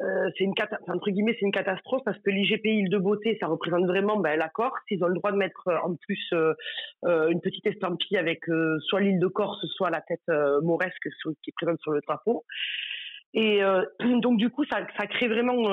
Euh, 0.00 0.30
c'est 0.38 0.44
une 0.44 0.54
entre 0.86 1.10
guillemets 1.10 1.32
c'est 1.40 1.44
une 1.44 1.50
catastrophe 1.50 2.02
parce 2.04 2.18
que 2.20 2.30
l'IGP 2.30 2.64
île 2.66 2.88
de 2.88 2.98
beauté 2.98 3.36
ça 3.40 3.48
représente 3.48 3.84
vraiment 3.84 4.16
ben, 4.16 4.38
la 4.38 4.48
Corse 4.48 4.80
ils 4.90 5.02
ont 5.02 5.08
le 5.08 5.16
droit 5.16 5.32
de 5.32 5.36
mettre 5.36 5.68
en 5.82 5.96
plus 5.96 6.24
euh, 6.34 6.54
une 7.02 7.40
petite 7.40 7.66
estampille 7.66 8.16
avec 8.16 8.44
soit 8.78 9.00
l'île 9.00 9.18
de 9.18 9.26
Corse 9.26 9.58
soit 9.74 9.90
la 9.90 10.00
tête 10.00 10.22
mauresque 10.62 11.08
qui 11.42 11.50
est 11.50 11.52
présente 11.52 11.80
sur 11.80 11.90
le 11.90 12.00
drapeau 12.06 12.44
et 13.34 13.60
donc 14.22 14.36
du 14.36 14.50
coup 14.50 14.64
ça, 14.66 14.86
ça 14.96 15.08
crée 15.08 15.26
vraiment 15.26 15.64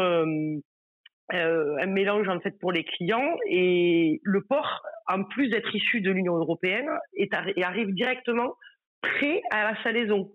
euh, 1.34 1.78
un 1.82 1.88
mélange 1.88 2.28
en 2.28 2.40
fait 2.40 2.58
pour 2.60 2.72
les 2.72 2.84
clients 2.84 3.36
et 3.50 4.20
le 4.24 4.42
port, 4.42 4.84
en 5.08 5.24
plus 5.24 5.50
d'être 5.50 5.74
issu 5.76 6.02
de 6.02 6.12
l'Union 6.12 6.36
européenne, 6.36 6.90
est 7.16 7.32
et 7.56 7.64
arrive 7.64 7.94
directement 7.94 8.56
prêt 9.02 9.42
à 9.52 9.72
la 9.72 9.84
salaison. 9.84 10.32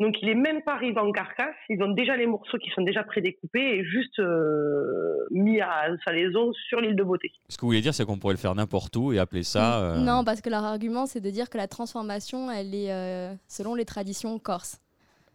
Donc 0.00 0.16
il 0.22 0.28
est 0.28 0.34
même 0.34 0.62
pas 0.62 0.74
arrivé 0.74 0.98
en 0.98 1.12
carcasse, 1.12 1.54
ils 1.68 1.80
ont 1.82 1.92
déjà 1.92 2.16
les 2.16 2.26
morceaux 2.26 2.58
qui 2.58 2.70
sont 2.70 2.82
déjà 2.82 3.04
prédécoupés 3.04 3.78
et 3.78 3.84
juste 3.84 4.18
euh, 4.18 5.26
mis 5.30 5.60
à 5.60 5.88
salaison 6.04 6.52
sur 6.68 6.80
l'île 6.80 6.96
de 6.96 7.04
beauté. 7.04 7.30
Ce 7.48 7.56
que 7.56 7.60
vous 7.60 7.68
voulez 7.68 7.82
dire, 7.82 7.94
c'est 7.94 8.04
qu'on 8.04 8.18
pourrait 8.18 8.34
le 8.34 8.38
faire 8.38 8.54
n'importe 8.54 8.96
où 8.96 9.12
et 9.12 9.18
appeler 9.18 9.44
ça. 9.44 9.80
Euh, 9.80 9.98
non, 9.98 10.24
parce 10.24 10.40
que 10.40 10.50
leur 10.50 10.64
argument, 10.64 11.06
c'est 11.06 11.20
de 11.20 11.30
dire 11.30 11.50
que 11.50 11.56
la 11.56 11.68
transformation, 11.68 12.50
elle 12.50 12.74
est 12.74 13.36
selon 13.46 13.74
les 13.74 13.84
traditions 13.84 14.38
corses. 14.38 14.81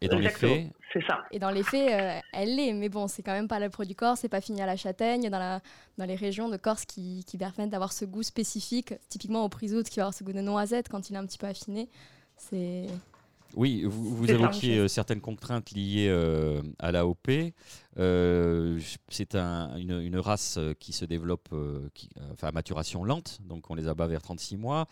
Et 0.01 0.07
dans 0.07 0.19
les 0.19 0.29
faits 0.29 0.67
C'est 0.93 1.03
ça. 1.05 1.23
Et 1.31 1.39
dans 1.39 1.49
les 1.49 1.63
faits, 1.63 1.91
euh, 1.91 2.19
elle 2.33 2.55
l'est, 2.55 2.73
mais 2.73 2.89
bon, 2.89 3.07
c'est 3.07 3.23
quand 3.23 3.33
même 3.33 3.47
pas 3.47 3.59
le 3.59 3.69
produit 3.69 3.95
Corse, 3.95 4.19
c'est 4.21 4.29
pas 4.29 4.41
fini 4.41 4.61
à 4.61 4.65
la 4.65 4.75
châtaigne, 4.75 5.29
dans, 5.29 5.39
la, 5.39 5.61
dans 5.97 6.05
les 6.05 6.15
régions 6.15 6.49
de 6.49 6.57
Corse 6.57 6.85
qui, 6.85 7.23
qui 7.25 7.37
permettent 7.37 7.71
d'avoir 7.71 7.91
ce 7.91 8.05
goût 8.05 8.23
spécifique, 8.23 8.93
typiquement 9.09 9.43
au 9.43 9.49
prisout 9.49 9.83
qui 9.83 9.97
va 9.97 10.03
avoir 10.03 10.13
ce 10.13 10.23
goût 10.23 10.33
de 10.33 10.41
noisette 10.41 10.89
quand 10.89 11.09
il 11.09 11.15
est 11.15 11.19
un 11.19 11.25
petit 11.25 11.39
peu 11.39 11.47
affiné. 11.47 11.89
C'est. 12.37 12.85
Oui, 13.55 13.83
vous, 13.85 14.15
vous 14.15 14.29
évoquiez 14.29 14.77
euh, 14.77 14.87
certaines 14.87 15.21
contraintes 15.21 15.71
liées 15.71 16.07
euh, 16.09 16.61
à 16.79 16.91
l'AOP. 16.91 17.29
Euh, 17.97 18.79
c'est 19.09 19.35
une, 19.35 20.17
race 20.17 20.59
qui 20.79 20.93
se 20.93 21.05
développe 21.05 21.49
qui, 21.93 22.09
à 22.41 22.51
maturation 22.51 23.03
lente, 23.03 23.39
donc 23.41 23.69
on 23.69 23.75
les 23.75 23.87
abat 23.87 24.07
vers 24.07 24.21
36 24.21 24.57
mois. 24.57 24.87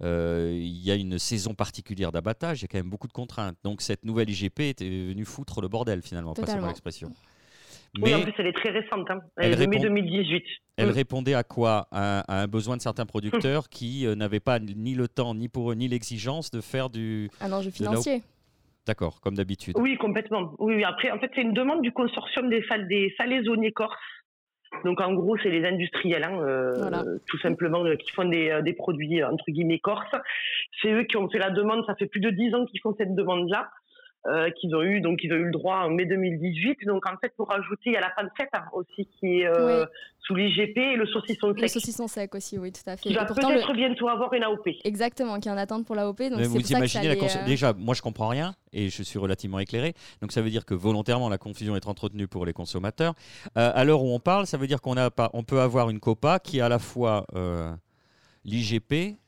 Il 0.00 0.82
y 0.82 0.90
a 0.90 0.94
une 0.94 1.18
saison 1.18 1.54
particulière 1.54 2.12
d'abattage, 2.12 2.60
il 2.60 2.62
y 2.62 2.64
a 2.66 2.68
quand 2.68 2.78
même 2.78 2.90
beaucoup 2.90 3.08
de 3.08 3.12
contraintes. 3.12 3.56
Donc 3.64 3.82
cette 3.82 4.04
nouvelle 4.04 4.30
IGP 4.30 4.60
était 4.60 4.88
venue 4.88 5.24
foutre 5.24 5.60
le 5.60 5.68
bordel 5.68 6.02
finalement, 6.02 6.34
passez-moi 6.34 6.68
l'expression. 6.68 7.12
Mais 7.98 8.14
en 8.14 8.22
plus, 8.22 8.32
elle 8.38 8.46
est 8.46 8.52
très 8.52 8.70
récente. 8.70 9.10
Hein. 9.10 9.20
Elle, 9.36 9.52
est 9.52 9.66
de 9.66 9.70
mai 9.70 9.78
2018. 9.78 10.44
Elle 10.76 10.88
mm. 10.88 10.92
répondait 10.92 11.34
à 11.34 11.42
quoi? 11.42 11.86
À, 11.90 12.42
un 12.42 12.46
besoin 12.46 12.76
de 12.76 12.82
certains 12.82 13.06
producteurs 13.06 13.68
qui 13.70 14.06
euh, 14.06 14.14
n'avaient 14.14 14.40
pas 14.40 14.58
ni 14.58 14.94
le 14.94 15.08
temps, 15.08 15.34
ni 15.34 15.48
pour 15.48 15.70
eux, 15.70 15.74
ni 15.74 15.88
l'exigence 15.88 16.50
de 16.50 16.60
faire 16.60 16.90
du. 16.90 17.30
Un 17.40 17.52
enjeu 17.52 17.70
financier. 17.70 18.22
D'accord, 18.86 19.20
comme 19.20 19.34
d'habitude. 19.34 19.74
Oui, 19.78 19.96
complètement. 19.96 20.54
Oui, 20.58 20.84
Après, 20.84 21.10
en 21.10 21.18
fait, 21.18 21.30
c'est 21.34 21.42
une 21.42 21.54
demande 21.54 21.82
du 21.82 21.90
consortium 21.92 22.48
des, 22.48 22.64
des 22.88 23.12
salaisonniers 23.18 23.72
corses. 23.72 23.96
Donc, 24.84 25.00
en 25.00 25.12
gros, 25.14 25.36
c'est 25.38 25.48
les 25.48 25.66
industriels, 25.66 26.22
hein, 26.22 26.38
euh, 26.40 27.18
tout 27.26 27.38
simplement, 27.38 27.84
euh, 27.84 27.96
qui 27.96 28.12
font 28.12 28.26
des, 28.26 28.60
des, 28.62 28.74
produits, 28.74 29.24
entre 29.24 29.44
guillemets, 29.48 29.80
corses. 29.80 30.14
C'est 30.80 30.92
eux 30.92 31.04
qui 31.04 31.16
ont 31.16 31.28
fait 31.28 31.38
la 31.38 31.50
demande. 31.50 31.84
Ça 31.86 31.96
fait 31.96 32.06
plus 32.06 32.20
de 32.20 32.30
dix 32.30 32.54
ans 32.54 32.64
qu'ils 32.66 32.80
font 32.80 32.94
cette 32.96 33.14
demande-là. 33.14 33.68
Euh, 34.26 34.50
qu'ils 34.50 34.74
ont 34.74 34.82
eu 34.82 35.00
donc 35.00 35.20
ils 35.22 35.32
ont 35.32 35.36
eu 35.36 35.44
le 35.44 35.52
droit 35.52 35.76
en 35.76 35.90
mai 35.90 36.04
2018 36.04 36.84
donc 36.86 37.06
en 37.06 37.16
fait 37.20 37.32
pour 37.36 37.48
rajouter 37.48 37.90
il 37.90 37.92
y 37.92 37.96
a 37.96 38.00
la 38.00 38.10
pancette 38.10 38.48
hein, 38.54 38.64
aussi 38.72 39.06
qui 39.06 39.42
est 39.42 39.46
euh, 39.46 39.86
sous 40.18 40.34
l'IGP 40.34 40.76
et 40.78 40.96
le 40.96 41.06
saucisson 41.06 41.52
sec. 41.52 41.62
Le 41.62 41.68
saucisson 41.68 42.08
sec 42.08 42.34
aussi 42.34 42.58
oui 42.58 42.72
tout 42.72 42.80
à 42.86 42.96
fait. 42.96 43.02
Qui 43.02 43.14
va 43.14 43.24
peut-être 43.24 43.72
bientôt 43.72 44.08
avoir 44.08 44.32
une 44.32 44.42
AOP. 44.42 44.66
Exactement 44.82 45.38
qui 45.38 45.48
est 45.48 45.52
en 45.52 45.56
attente 45.56 45.86
pour 45.86 45.94
l'AOP 45.94 46.22
donc 46.28 46.40
vous 46.40 46.72
imaginez 46.72 47.06
la 47.06 47.14
euh, 47.14 47.44
déjà 47.46 47.72
moi 47.72 47.94
je 47.94 48.02
comprends 48.02 48.26
rien 48.26 48.56
et 48.72 48.88
je 48.88 49.00
suis 49.04 49.20
relativement 49.20 49.60
éclairé 49.60 49.94
donc 50.20 50.32
ça 50.32 50.42
veut 50.42 50.50
dire 50.50 50.64
que 50.64 50.74
volontairement 50.74 51.28
la 51.28 51.38
confusion 51.38 51.76
est 51.76 51.86
entretenue 51.86 52.26
pour 52.26 52.46
les 52.46 52.52
consommateurs. 52.52 53.14
à 53.54 53.84
l'heure 53.84 54.02
où 54.02 54.12
on 54.12 54.18
parle 54.18 54.46
ça 54.46 54.58
veut 54.58 54.66
dire 54.66 54.80
qu'on 54.80 54.96
a 54.96 55.08
pas 55.12 55.30
on 55.34 55.44
peut 55.44 55.60
avoir 55.60 55.88
une 55.88 56.00
COPA 56.00 56.40
qui 56.40 56.58
est 56.58 56.62
à 56.62 56.68
la 56.68 56.80
fois 56.80 57.26
l'IGP 58.44 59.18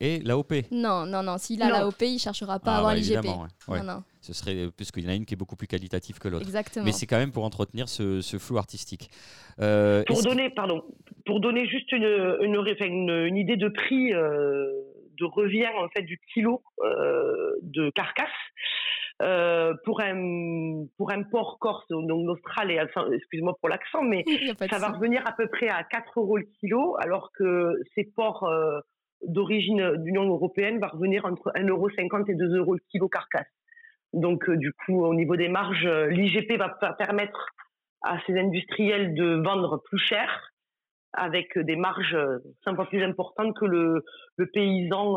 et 0.00 0.20
l'AOP. 0.20 0.52
Non, 0.70 1.06
non, 1.06 1.22
non. 1.22 1.38
S'il 1.38 1.62
a 1.62 1.68
l'AOP, 1.68 2.02
il 2.02 2.14
ne 2.14 2.18
cherchera 2.18 2.58
pas 2.58 2.72
à 2.72 2.74
ah, 2.74 2.78
avoir 2.78 2.94
l'IGP. 2.94 3.24
Non, 3.68 3.82
non. 3.84 4.02
Ce 4.20 4.34
serait 4.34 4.68
puisqu'il 4.76 5.04
y 5.04 5.06
en 5.06 5.10
a 5.10 5.14
une 5.14 5.24
qui 5.24 5.34
est 5.34 5.36
beaucoup 5.36 5.56
plus 5.56 5.66
qualitative 5.66 6.18
que 6.18 6.28
l'autre. 6.28 6.44
Exactement. 6.44 6.84
Mais 6.84 6.92
c'est 6.92 7.06
quand 7.06 7.18
même 7.18 7.32
pour 7.32 7.44
entretenir 7.44 7.88
ce, 7.88 8.20
flou 8.38 8.58
artistique. 8.58 9.10
Euh, 9.60 10.02
pour 10.06 10.22
donner, 10.22 10.50
pardon, 10.50 10.82
pour 11.26 11.40
donner 11.40 11.66
juste 11.66 11.90
une, 11.92 12.04
une, 12.42 13.10
une, 13.10 13.36
idée 13.36 13.56
de 13.56 13.68
prix 13.68 14.12
euh, 14.12 14.70
de 15.18 15.24
revient 15.24 15.68
en 15.78 15.88
fait 15.88 16.02
du 16.02 16.18
kilo 16.32 16.62
euh, 16.82 17.52
de 17.62 17.90
carcasse. 17.90 18.28
pour 19.84 20.00
un 20.00 20.86
pour 20.96 21.12
un 21.12 21.22
porc 21.24 21.58
corse 21.60 21.86
donc 21.88 22.28
austral 22.28 22.70
et 22.70 22.80
excuse-moi 23.12 23.54
pour 23.60 23.68
l'accent 23.68 24.02
mais 24.02 24.24
ça 24.70 24.78
va 24.78 24.88
revenir 24.92 25.22
à 25.26 25.32
peu 25.32 25.46
près 25.46 25.68
à 25.68 25.84
4 25.84 26.20
euros 26.20 26.38
le 26.38 26.46
kilo 26.58 26.96
alors 26.98 27.30
que 27.32 27.74
ces 27.94 28.04
porcs 28.04 28.48
d'origine 29.26 29.96
d'Union 29.98 30.24
européenne 30.26 30.78
va 30.78 30.88
revenir 30.88 31.24
entre 31.24 31.50
1,50€ 31.54 32.30
et 32.30 32.34
2 32.34 32.56
euros 32.56 32.74
le 32.74 32.80
kilo 32.90 33.08
carcasse. 33.08 33.46
Donc, 34.12 34.48
euh, 34.48 34.56
du 34.56 34.72
coup, 34.72 35.04
au 35.04 35.14
niveau 35.14 35.36
des 35.36 35.48
marges, 35.48 35.86
euh, 35.86 36.08
l'IGP 36.08 36.56
va 36.58 36.68
permettre 36.98 37.46
à 38.02 38.18
ces 38.26 38.38
industriels 38.38 39.14
de 39.14 39.42
vendre 39.42 39.82
plus 39.84 39.98
cher 39.98 40.52
avec 41.12 41.58
des 41.58 41.76
marges 41.76 42.14
euh, 42.14 42.38
un 42.66 42.74
peu 42.74 42.84
plus 42.86 43.02
importantes 43.02 43.56
que 43.56 43.66
le, 43.66 44.04
le 44.36 44.46
paysan 44.46 45.16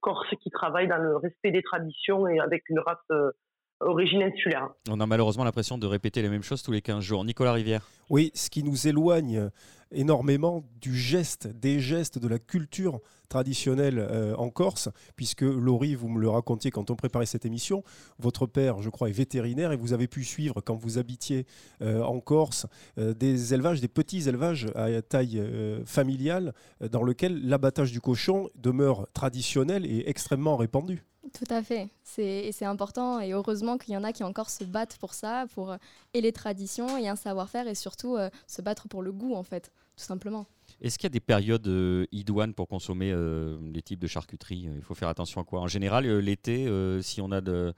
corse 0.00 0.28
qui 0.42 0.50
travaille 0.50 0.88
dans 0.88 0.98
le 0.98 1.16
respect 1.16 1.50
des 1.50 1.62
traditions 1.62 2.26
et 2.26 2.40
avec 2.40 2.68
une 2.68 2.80
race 2.80 3.32
origine 3.80 4.22
insulaire. 4.22 4.70
On 4.90 4.98
a 5.00 5.06
malheureusement 5.06 5.44
l'impression 5.44 5.78
de 5.78 5.86
répéter 5.86 6.22
les 6.22 6.28
mêmes 6.28 6.42
choses 6.42 6.62
tous 6.62 6.72
les 6.72 6.82
15 6.82 7.04
jours. 7.04 7.24
Nicolas 7.24 7.52
Rivière 7.52 7.86
Oui, 8.10 8.32
ce 8.34 8.50
qui 8.50 8.64
nous 8.64 8.88
éloigne 8.88 9.50
énormément 9.92 10.64
du 10.80 10.94
geste, 10.94 11.46
des 11.46 11.78
gestes, 11.78 12.18
de 12.18 12.28
la 12.28 12.38
culture 12.38 12.98
traditionnelle 13.28 13.98
euh, 13.98 14.34
en 14.36 14.50
Corse, 14.50 14.88
puisque 15.16 15.42
Laurie, 15.42 15.94
vous 15.94 16.08
me 16.08 16.20
le 16.20 16.28
racontiez 16.28 16.70
quand 16.70 16.90
on 16.90 16.96
préparait 16.96 17.26
cette 17.26 17.44
émission, 17.44 17.84
votre 18.18 18.46
père, 18.46 18.82
je 18.82 18.90
crois, 18.90 19.08
est 19.08 19.12
vétérinaire 19.12 19.72
et 19.72 19.76
vous 19.76 19.92
avez 19.92 20.08
pu 20.08 20.24
suivre, 20.24 20.60
quand 20.60 20.74
vous 20.74 20.98
habitiez 20.98 21.46
euh, 21.82 22.02
en 22.02 22.20
Corse, 22.20 22.66
euh, 22.98 23.14
des 23.14 23.54
élevages, 23.54 23.80
des 23.80 23.88
petits 23.88 24.28
élevages 24.28 24.66
à 24.74 25.02
taille 25.02 25.42
familiale, 25.84 26.54
dans 26.80 27.04
lesquels 27.04 27.46
l'abattage 27.46 27.92
du 27.92 28.00
cochon 28.00 28.48
demeure 28.54 29.06
traditionnel 29.12 29.84
et 29.84 30.08
extrêmement 30.08 30.56
répandu. 30.56 31.04
Tout 31.32 31.52
à 31.52 31.62
fait. 31.62 31.88
C'est, 32.02 32.50
c'est 32.52 32.64
important 32.64 33.20
et 33.20 33.32
heureusement 33.32 33.76
qu'il 33.76 33.94
y 33.94 33.96
en 33.96 34.04
a 34.04 34.12
qui 34.12 34.24
encore 34.24 34.50
se 34.50 34.64
battent 34.64 34.96
pour 34.98 35.14
ça, 35.14 35.46
pour 35.54 35.76
et 36.14 36.20
les 36.20 36.32
traditions 36.32 36.96
et 36.96 37.08
un 37.08 37.16
savoir-faire 37.16 37.68
et 37.68 37.74
surtout 37.74 38.16
se 38.46 38.62
battre 38.62 38.88
pour 38.88 39.02
le 39.02 39.12
goût 39.12 39.34
en 39.34 39.42
fait, 39.42 39.70
tout 39.96 40.04
simplement. 40.04 40.46
Est-ce 40.80 40.96
qu'il 40.96 41.06
y 41.06 41.08
a 41.08 41.10
des 41.10 41.20
périodes 41.20 41.66
euh, 41.66 42.06
idoines 42.12 42.54
pour 42.54 42.68
consommer 42.68 43.10
euh, 43.12 43.58
les 43.72 43.82
types 43.82 43.98
de 43.98 44.06
charcuterie? 44.06 44.68
Il 44.76 44.82
faut 44.82 44.94
faire 44.94 45.08
attention 45.08 45.40
à 45.40 45.44
quoi? 45.44 45.60
En 45.60 45.66
général, 45.66 46.06
euh, 46.06 46.20
l'été, 46.20 46.68
si 47.02 47.20
on 47.20 47.32
a 47.32 47.40
de, 47.40 47.74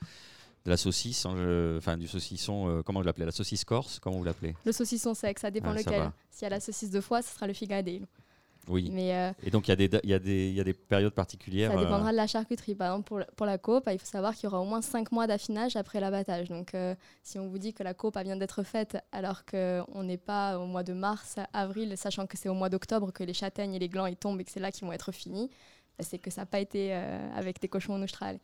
la 0.66 0.76
saucisse, 0.76 1.25
hein, 1.25 1.35
enfin 1.78 1.97
du 1.97 2.07
saucisson, 2.07 2.83
comment 2.85 3.00
vous 3.00 3.07
l'appelez? 3.07 3.25
La 3.25 3.33
saucisse 3.33 3.64
corse, 3.64 3.99
comment 3.99 4.19
vous 4.19 4.25
l'appelez? 4.25 4.54
Le 4.64 4.73
saucisson 4.73 5.14
sec, 5.14 5.38
ça 5.38 5.50
dépend 5.50 5.73
lequel. 5.73 6.11
S'il 6.30 6.42
y 6.42 6.47
a 6.47 6.50
la 6.50 6.61
saucisse 6.61 6.90
de 6.90 7.00
foie, 7.00 7.23
ce 7.23 7.35
sera 7.35 7.47
le 7.47 7.54
figadillo. 7.54 8.07
Oui. 8.71 8.89
Mais, 8.93 9.15
euh, 9.15 9.33
et 9.43 9.50
donc, 9.50 9.69
il 9.69 9.81
y, 9.81 9.85
y, 9.85 10.09
y, 10.09 10.61
a 10.61 10.65
des 10.65 10.73
périodes 10.73 11.12
particulières. 11.12 11.73
Ça 11.73 11.77
dépendra 11.77 12.09
euh, 12.09 12.12
de 12.12 12.17
la 12.17 12.27
charcuterie. 12.27 12.75
Par 12.75 12.89
exemple, 12.89 13.09
pour, 13.09 13.21
pour 13.37 13.47
la 13.47 13.59
cope, 13.59 13.89
il 13.91 13.99
faut 13.99 14.07
savoir 14.07 14.35
qu'il 14.35 14.45
y 14.45 14.47
aura 14.47 14.61
au 14.61 14.65
moins 14.65 14.81
5 14.81 15.11
mois 15.12 15.27
d'affinage 15.27 15.77
après 15.77 16.00
l'abattage. 16.00 16.49
Donc, 16.49 16.75
euh, 16.75 16.95
si 17.23 17.39
on 17.39 17.49
vous 17.49 17.59
dit 17.59 17.75
que 17.75 17.83
la 17.83 17.95
cope 17.95 18.17
vient 18.19 18.37
d'être 18.37 18.62
faite 18.62 18.99
alors 19.12 19.45
qu'on 19.45 20.03
n'est 20.05 20.17
pas 20.17 20.59
au 20.59 20.67
mois 20.67 20.85
de 20.85 20.93
mars, 20.93 21.37
avril, 21.53 21.97
sachant 21.97 22.27
que 22.27 22.37
c'est 22.37 22.49
au 22.49 22.55
mois 22.55 22.69
d'octobre 22.69 23.12
que 23.12 23.25
les 23.25 23.35
châtaignes 23.35 23.75
et 23.75 23.79
les 23.79 23.89
glands 23.89 24.07
ils 24.07 24.17
tombent 24.17 24.41
et 24.41 24.45
que 24.45 24.53
c'est 24.53 24.61
là 24.61 24.71
qu'ils 24.71 24.87
vont 24.87 24.93
être 24.93 25.11
finis, 25.11 25.50
bah, 25.99 26.05
c'est 26.09 26.19
que 26.19 26.31
ça 26.31 26.43
n'a 26.43 26.47
pas 26.47 26.61
été 26.61 26.93
avec 27.35 27.61
des 27.61 27.69
cochons 27.69 27.95
en 27.95 28.03
Austral. 28.03 28.39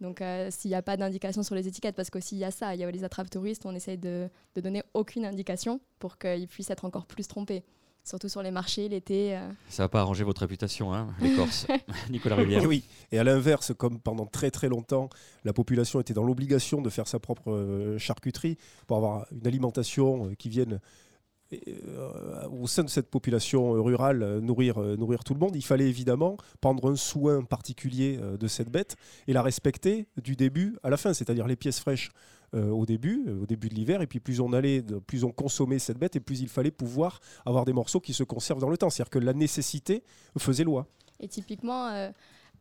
Donc, 0.00 0.22
s'il 0.48 0.70
n'y 0.70 0.74
a 0.74 0.82
pas 0.82 0.96
d'indication 0.96 1.42
sur 1.42 1.54
les 1.54 1.68
étiquettes, 1.68 1.94
parce 1.94 2.08
qu'aussi 2.08 2.34
il 2.34 2.38
y 2.38 2.44
a 2.44 2.50
ça, 2.50 2.74
il 2.74 2.80
y 2.80 2.84
a 2.84 2.90
les 2.90 3.04
attrapes 3.04 3.28
touristes, 3.28 3.66
on 3.66 3.74
essaye 3.74 3.98
de, 3.98 4.30
de 4.54 4.60
donner 4.60 4.82
aucune 4.94 5.26
indication 5.26 5.78
pour 5.98 6.16
qu'ils 6.16 6.48
puissent 6.48 6.70
être 6.70 6.86
encore 6.86 7.04
plus 7.04 7.28
trompés 7.28 7.62
surtout 8.04 8.28
sur 8.28 8.42
les 8.42 8.50
marchés 8.50 8.88
l'été. 8.88 9.36
Euh. 9.36 9.48
Ça 9.68 9.84
va 9.84 9.88
pas 9.88 10.00
arranger 10.00 10.24
votre 10.24 10.40
réputation, 10.40 10.92
hein, 10.92 11.08
les 11.20 11.34
Corses, 11.34 11.66
Nicolas 12.10 12.36
Rivière. 12.36 12.64
oui, 12.64 12.84
et 13.12 13.18
à 13.18 13.24
l'inverse, 13.24 13.72
comme 13.76 14.00
pendant 14.00 14.26
très 14.26 14.50
très 14.50 14.68
longtemps, 14.68 15.08
la 15.44 15.52
population 15.52 16.00
était 16.00 16.14
dans 16.14 16.24
l'obligation 16.24 16.82
de 16.82 16.90
faire 16.90 17.06
sa 17.06 17.18
propre 17.18 17.50
euh, 17.50 17.98
charcuterie 17.98 18.56
pour 18.86 18.96
avoir 18.96 19.26
une 19.32 19.46
alimentation 19.46 20.26
euh, 20.26 20.34
qui 20.34 20.48
vienne 20.48 20.80
au 22.52 22.68
sein 22.68 22.84
de 22.84 22.88
cette 22.88 23.10
population 23.10 23.72
rurale 23.72 24.38
nourrir, 24.38 24.78
nourrir 24.78 25.24
tout 25.24 25.34
le 25.34 25.40
monde, 25.40 25.56
il 25.56 25.64
fallait 25.64 25.88
évidemment 25.88 26.36
prendre 26.60 26.88
un 26.88 26.94
soin 26.94 27.42
particulier 27.42 28.20
de 28.38 28.46
cette 28.46 28.68
bête 28.68 28.94
et 29.26 29.32
la 29.32 29.42
respecter 29.42 30.06
du 30.22 30.36
début 30.36 30.76
à 30.84 30.90
la 30.90 30.96
fin, 30.96 31.12
c'est-à-dire 31.12 31.48
les 31.48 31.56
pièces 31.56 31.80
fraîches 31.80 32.12
au 32.54 32.86
début, 32.86 33.24
euh, 33.26 33.42
au 33.42 33.46
début 33.46 33.68
de 33.68 33.74
l'hiver. 33.74 34.02
Et 34.02 34.06
puis 34.06 34.20
plus 34.20 34.40
on 34.40 34.52
allait, 34.52 34.82
plus 35.06 35.24
on 35.24 35.30
consommait 35.30 35.78
cette 35.78 35.98
bête, 35.98 36.16
et 36.16 36.20
plus 36.20 36.40
il 36.40 36.48
fallait 36.48 36.70
pouvoir 36.70 37.20
avoir 37.46 37.64
des 37.64 37.72
morceaux 37.72 38.00
qui 38.00 38.14
se 38.14 38.24
conservent 38.24 38.60
dans 38.60 38.70
le 38.70 38.78
temps. 38.78 38.90
C'est-à-dire 38.90 39.10
que 39.10 39.18
la 39.18 39.32
nécessité 39.32 40.02
faisait 40.38 40.64
loi. 40.64 40.86
Et 41.20 41.28
typiquement. 41.28 41.88
Euh, 41.88 42.10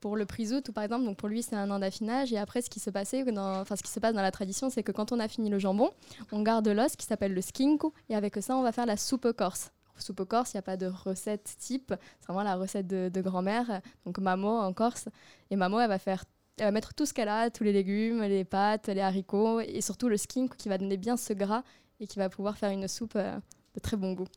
pour 0.01 0.15
le 0.15 0.25
prisout, 0.25 0.62
par 0.72 0.86
exemple, 0.86 1.03
donc 1.03 1.17
pour 1.17 1.27
lui 1.27 1.43
c'est 1.43 1.58
un 1.58 1.69
an 1.72 1.79
d'affinage 1.79 2.31
et 2.31 2.38
après 2.38 2.62
ce 2.62 2.69
qui 2.69 2.79
se 2.79 2.89
passait, 2.89 3.22
enfin 3.38 3.75
ce 3.75 3.84
qui 3.84 3.91
se 3.91 4.00
passe 4.00 4.13
dans 4.13 4.22
la 4.22 4.31
tradition, 4.31 4.69
c'est 4.69 4.81
que 4.81 4.93
quand 4.93 5.12
on 5.12 5.19
a 5.19 5.27
fini 5.27 5.50
le 5.50 5.60
jambon, 5.60 5.89
on 6.31 6.41
garde 6.41 6.69
l'os 6.69 6.96
qui 6.96 7.05
s'appelle 7.05 7.34
le 7.34 7.41
skinko 7.41 7.93
et 8.08 8.15
avec 8.15 8.38
ça 8.41 8.55
on 8.55 8.63
va 8.63 8.72
faire 8.72 8.86
la 8.86 8.96
soupe 8.96 9.29
corse 9.34 9.74
soupe 10.01 10.24
corse, 10.25 10.53
il 10.53 10.58
n'y 10.58 10.60
a 10.60 10.63
pas 10.63 10.77
de 10.77 10.88
recette 10.88 11.55
type. 11.60 11.93
C'est 12.19 12.27
vraiment 12.27 12.43
la 12.43 12.55
recette 12.55 12.88
de, 12.88 13.10
de 13.13 13.22
grand-mère, 13.22 13.81
donc 14.05 14.17
Mamo 14.17 14.50
en 14.50 14.74
Corse. 14.74 15.10
Et 15.50 15.55
Mamo, 15.55 15.79
elle 15.79 15.89
va 15.89 16.00
faire 16.00 16.25
elle 16.60 16.66
va 16.66 16.72
mettre 16.72 16.94
tout 16.94 17.06
ce 17.06 17.13
qu'elle 17.13 17.30
a, 17.30 17.50
tous 17.50 17.63
les 17.63 17.74
légumes, 17.74 18.22
les 18.24 18.44
pâtes, 18.44 18.88
les 18.88 19.01
haricots 19.01 19.60
et 19.62 19.82
surtout 19.82 20.10
le 20.10 20.18
skink 20.18 20.56
qui 20.58 20.70
va 20.70 20.78
donner 20.78 20.98
bien 20.98 21.18
ce 21.18 21.34
gras 21.34 21.63
et 22.00 22.08
qui 22.08 22.20
va 22.20 22.30
pouvoir 22.30 22.58
faire 22.58 22.72
une 22.72 22.88
soupe 22.88 23.16
euh, 23.16 23.38
de 23.75 23.80
très 23.80 23.98
bon 23.98 24.13
goût. 24.13 24.28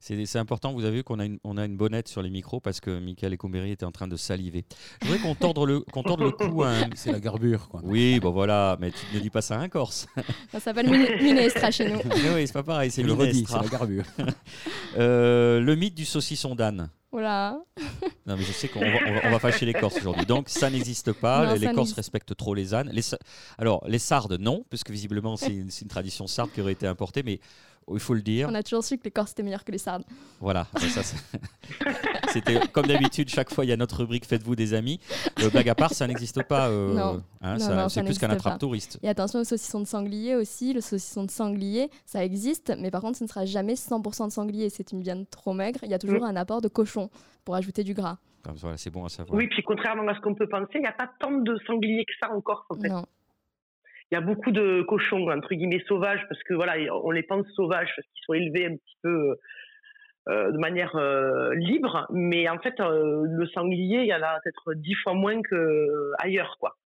C'est 0.00 0.36
important, 0.36 0.72
vous 0.72 0.84
avez 0.84 0.98
vu 0.98 1.04
qu'on 1.04 1.18
a, 1.18 1.24
une, 1.24 1.38
on 1.44 1.56
a 1.56 1.64
une 1.64 1.76
bonnette 1.76 2.08
sur 2.08 2.22
les 2.22 2.30
micros 2.30 2.60
parce 2.60 2.80
que 2.80 2.98
Michael 2.98 3.32
et 3.32 3.36
Combéry 3.36 3.70
étaient 3.70 3.84
en 3.84 3.92
train 3.92 4.08
de 4.08 4.16
saliver. 4.16 4.64
Je 5.02 5.06
voudrais 5.06 5.20
qu'on 5.20 5.34
torde 5.34 5.66
le, 5.66 5.80
qu'on 5.80 6.02
torde 6.02 6.20
le 6.20 6.30
cou 6.30 6.62
C'est 6.94 7.12
la 7.12 7.20
garbure, 7.20 7.68
quoi. 7.68 7.80
Oui, 7.84 8.20
bon 8.20 8.30
voilà, 8.30 8.76
mais 8.80 8.90
tu 8.90 8.98
ne 9.14 9.20
dis 9.20 9.30
pas 9.30 9.42
ça 9.42 9.56
à 9.56 9.60
un 9.60 9.68
Corse. 9.68 10.06
Ça 10.52 10.60
s'appelle 10.60 10.90
minestra 11.22 11.70
chez 11.70 11.90
nous. 11.90 11.98
oui, 12.34 12.46
c'est 12.46 12.52
pas 12.52 12.62
pareil, 12.62 12.90
c'est 12.90 13.02
le 13.02 13.12
redis, 13.12 13.46
c'est 13.48 13.60
la 13.60 13.68
garbure. 13.68 14.04
Euh, 14.96 15.60
le 15.60 15.74
mythe 15.74 15.94
du 15.94 16.04
saucisson 16.04 16.54
d'âne. 16.54 16.88
Voilà. 17.14 17.62
non, 18.26 18.36
mais 18.36 18.42
je 18.42 18.50
sais 18.50 18.66
qu'on 18.66 18.80
va, 18.80 18.98
on 19.22 19.30
va, 19.30 19.38
fâcher 19.38 19.64
les 19.64 19.72
Corses 19.72 19.98
aujourd'hui. 19.98 20.26
Donc, 20.26 20.48
ça 20.48 20.68
n'existe 20.68 21.12
pas. 21.12 21.54
les 21.54 21.72
Corses 21.72 21.92
respectent 21.92 22.34
trop 22.34 22.54
les 22.54 22.74
ânes. 22.74 22.90
Les, 22.92 23.02
alors, 23.56 23.84
les 23.86 24.00
sardes, 24.00 24.36
non, 24.40 24.64
puisque 24.68 24.90
visiblement, 24.90 25.36
c'est 25.36 25.52
une, 25.52 25.70
une, 25.80 25.88
tradition 25.88 26.26
sarde 26.26 26.50
qui 26.50 26.60
aurait 26.60 26.72
été 26.72 26.88
importée. 26.88 27.22
Mais 27.22 27.38
il 27.92 28.00
faut 28.00 28.14
le 28.14 28.22
dire. 28.22 28.48
On 28.50 28.54
a 28.54 28.62
toujours 28.62 28.84
su 28.84 28.98
que 28.98 29.04
les 29.04 29.10
Corses 29.10 29.32
étaient 29.32 29.42
meilleurs 29.42 29.64
que 29.64 29.72
les 29.72 29.78
Sardes. 29.78 30.04
Voilà, 30.40 30.66
c'était 32.32 32.60
comme 32.68 32.86
d'habitude, 32.86 33.28
chaque 33.28 33.52
fois 33.52 33.64
il 33.64 33.68
y 33.68 33.72
a 33.72 33.76
notre 33.76 33.98
rubrique 33.98 34.24
Faites-vous 34.26 34.56
des 34.56 34.74
amis. 34.74 35.00
Euh, 35.40 35.50
blague 35.50 35.68
à 35.68 35.74
part, 35.74 35.92
ça 35.92 36.06
n'existe 36.06 36.42
pas. 36.44 36.68
Euh, 36.68 36.94
non. 36.94 37.22
Hein, 37.42 37.88
c'est 37.88 38.02
plus 38.02 38.18
qu'un 38.18 38.30
attrape 38.30 38.58
touriste. 38.58 38.98
Et 39.02 39.08
attention 39.08 39.40
au 39.40 39.44
saucisson 39.44 39.80
de 39.80 39.86
sanglier 39.86 40.34
aussi. 40.34 40.72
Le 40.72 40.80
saucisson 40.80 41.24
de 41.24 41.30
sanglier, 41.30 41.90
ça 42.06 42.24
existe, 42.24 42.72
mais 42.78 42.90
par 42.90 43.02
contre, 43.02 43.18
ce 43.18 43.24
ne 43.24 43.28
sera 43.28 43.44
jamais 43.44 43.74
100% 43.74 44.26
de 44.26 44.32
sanglier. 44.32 44.70
C'est 44.70 44.92
une 44.92 45.02
viande 45.02 45.28
trop 45.30 45.52
maigre. 45.52 45.80
Il 45.82 45.90
y 45.90 45.94
a 45.94 45.98
toujours 45.98 46.22
mm. 46.22 46.24
un 46.24 46.36
apport 46.36 46.60
de 46.60 46.68
cochon 46.68 47.10
pour 47.44 47.54
ajouter 47.54 47.84
du 47.84 47.94
gras. 47.94 48.18
Voilà, 48.56 48.76
c'est 48.76 48.90
bon 48.90 49.04
à 49.04 49.08
savoir. 49.08 49.36
Oui, 49.38 49.46
puis 49.48 49.62
contrairement 49.62 50.06
à 50.08 50.14
ce 50.14 50.20
qu'on 50.20 50.34
peut 50.34 50.48
penser, 50.48 50.72
il 50.74 50.80
n'y 50.80 50.86
a 50.86 50.92
pas 50.92 51.10
tant 51.18 51.32
de 51.32 51.56
sangliers 51.66 52.04
que 52.04 52.12
ça 52.20 52.32
en 52.32 52.40
Corse 52.40 52.66
en 52.70 52.74
fait. 52.74 52.88
Non 52.88 53.04
il 54.10 54.14
y 54.14 54.18
a 54.18 54.20
beaucoup 54.20 54.52
de 54.52 54.82
cochons 54.82 55.28
entre 55.30 55.54
guillemets 55.54 55.82
sauvages 55.88 56.24
parce 56.28 56.42
que 56.42 56.54
voilà, 56.54 56.74
on 57.04 57.10
les 57.10 57.22
pense 57.22 57.46
sauvages 57.54 57.90
parce 57.96 58.06
qu'ils 58.08 58.24
sont 58.26 58.34
élevés 58.34 58.66
un 58.66 58.76
petit 58.76 58.96
peu 59.02 59.36
euh, 60.26 60.50
de 60.52 60.56
manière 60.56 60.96
euh, 60.96 61.54
libre, 61.54 62.06
mais 62.10 62.48
en 62.48 62.58
fait 62.58 62.80
euh, 62.80 63.24
le 63.26 63.46
sanglier, 63.48 64.00
il 64.00 64.06
y 64.06 64.14
en 64.14 64.22
a 64.22 64.40
peut-être 64.42 64.72
dix 64.72 64.94
fois 64.94 65.12
moins 65.12 65.42
que 65.42 66.12
ailleurs, 66.18 66.56
quoi. 66.58 66.78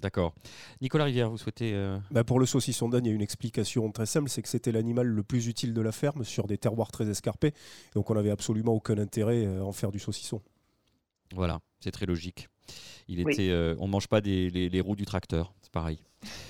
D'accord. 0.00 0.32
Nicolas 0.80 1.04
Rivière, 1.04 1.28
vous 1.28 1.36
souhaitez. 1.36 1.74
Bah 2.12 2.24
pour 2.24 2.38
le 2.38 2.46
saucisson 2.46 2.88
d'âne, 2.88 3.04
il 3.04 3.08
y 3.08 3.12
a 3.12 3.14
une 3.14 3.20
explication 3.20 3.90
très 3.90 4.06
simple 4.06 4.28
c'est 4.28 4.42
que 4.42 4.48
c'était 4.48 4.70
l'animal 4.70 5.06
le 5.08 5.22
plus 5.24 5.48
utile 5.48 5.74
de 5.74 5.82
la 5.82 5.90
ferme 5.90 6.22
sur 6.22 6.46
des 6.46 6.56
terroirs 6.56 6.92
très 6.92 7.10
escarpés. 7.10 7.52
Donc 7.94 8.08
on 8.08 8.14
n'avait 8.14 8.30
absolument 8.30 8.72
aucun 8.72 8.96
intérêt 8.96 9.44
à 9.44 9.64
en 9.64 9.72
faire 9.72 9.90
du 9.90 9.98
saucisson. 9.98 10.40
Voilà, 11.34 11.58
c'est 11.80 11.90
très 11.90 12.06
logique. 12.06 12.48
Il 13.08 13.20
était, 13.20 13.52
on 13.80 13.86
ne 13.86 13.90
mange 13.90 14.06
pas 14.06 14.20
des, 14.20 14.50
les 14.50 14.80
roues 14.80 14.96
du 14.96 15.04
tracteur, 15.04 15.52
c'est 15.68 15.72
pareil. 15.72 15.98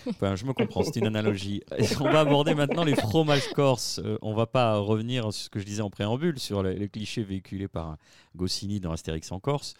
Enfin, 0.09 0.37
je 0.37 0.45
me 0.45 0.53
comprends, 0.53 0.83
c'est 0.85 0.97
une 0.97 1.07
analogie. 1.07 1.63
on 2.01 2.05
va 2.05 2.21
aborder 2.21 2.55
maintenant 2.55 2.85
les 2.85 2.95
fromages 2.95 3.49
corses. 3.53 4.01
Euh, 4.05 4.17
on 4.23 4.33
va 4.33 4.47
pas 4.47 4.79
revenir 4.79 5.33
sur 5.33 5.45
ce 5.45 5.51
que 5.51 5.59
je 5.59 5.65
disais 5.65 5.83
en 5.83 5.91
préambule, 5.91 6.39
sur 6.39 6.63
les, 6.63 6.89
clichés 6.89 7.25
véhiculés 7.25 7.69
par 7.69 7.97
Goscinny 8.37 8.81
dans 8.81 8.93
Astérix 8.93 9.31
en 9.33 9.41
Corse. 9.41 9.75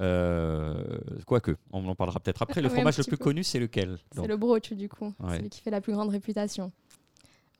Euh, 0.00 0.84
quoique, 1.26 1.56
on 1.72 1.86
en 1.88 1.94
parlera 1.94 2.20
peut-être 2.20 2.42
après. 2.42 2.60
Le 2.60 2.68
fromage 2.68 2.98
le 2.98 3.04
plus 3.04 3.16
connu, 3.16 3.42
c'est 3.42 3.58
lequel 3.58 3.98
C'est 4.14 4.26
le 4.26 4.36
brochu, 4.36 4.76
du 4.76 4.88
coup. 4.88 5.14
C'est 5.28 5.36
celui 5.36 5.48
qui 5.48 5.60
fait 5.62 5.70
la 5.70 5.80
plus 5.80 5.94
grande 5.94 6.10
réputation. 6.10 6.70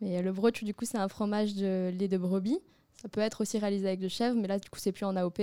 Mais 0.01 0.21
le 0.21 0.33
brochu, 0.33 0.65
du 0.65 0.75
coup, 0.75 0.85
c'est 0.85 0.99
un 0.99 1.09
fromage 1.09 1.55
de 1.55 1.91
lait 1.99 2.09
de 2.09 2.19
brebis. 2.19 2.59
Ça 3.01 3.09
peut 3.09 3.21
être 3.21 3.41
aussi 3.41 3.59
réalisé 3.59 3.87
avec 3.87 4.01
de 4.01 4.09
chèvre, 4.09 4.37
mais 4.37 4.49
là, 4.49 4.59
du 4.59 4.69
coup, 4.69 4.79
c'est 4.79 4.93
plus 4.93 5.05
en 5.05 5.17
AOP. 5.17 5.41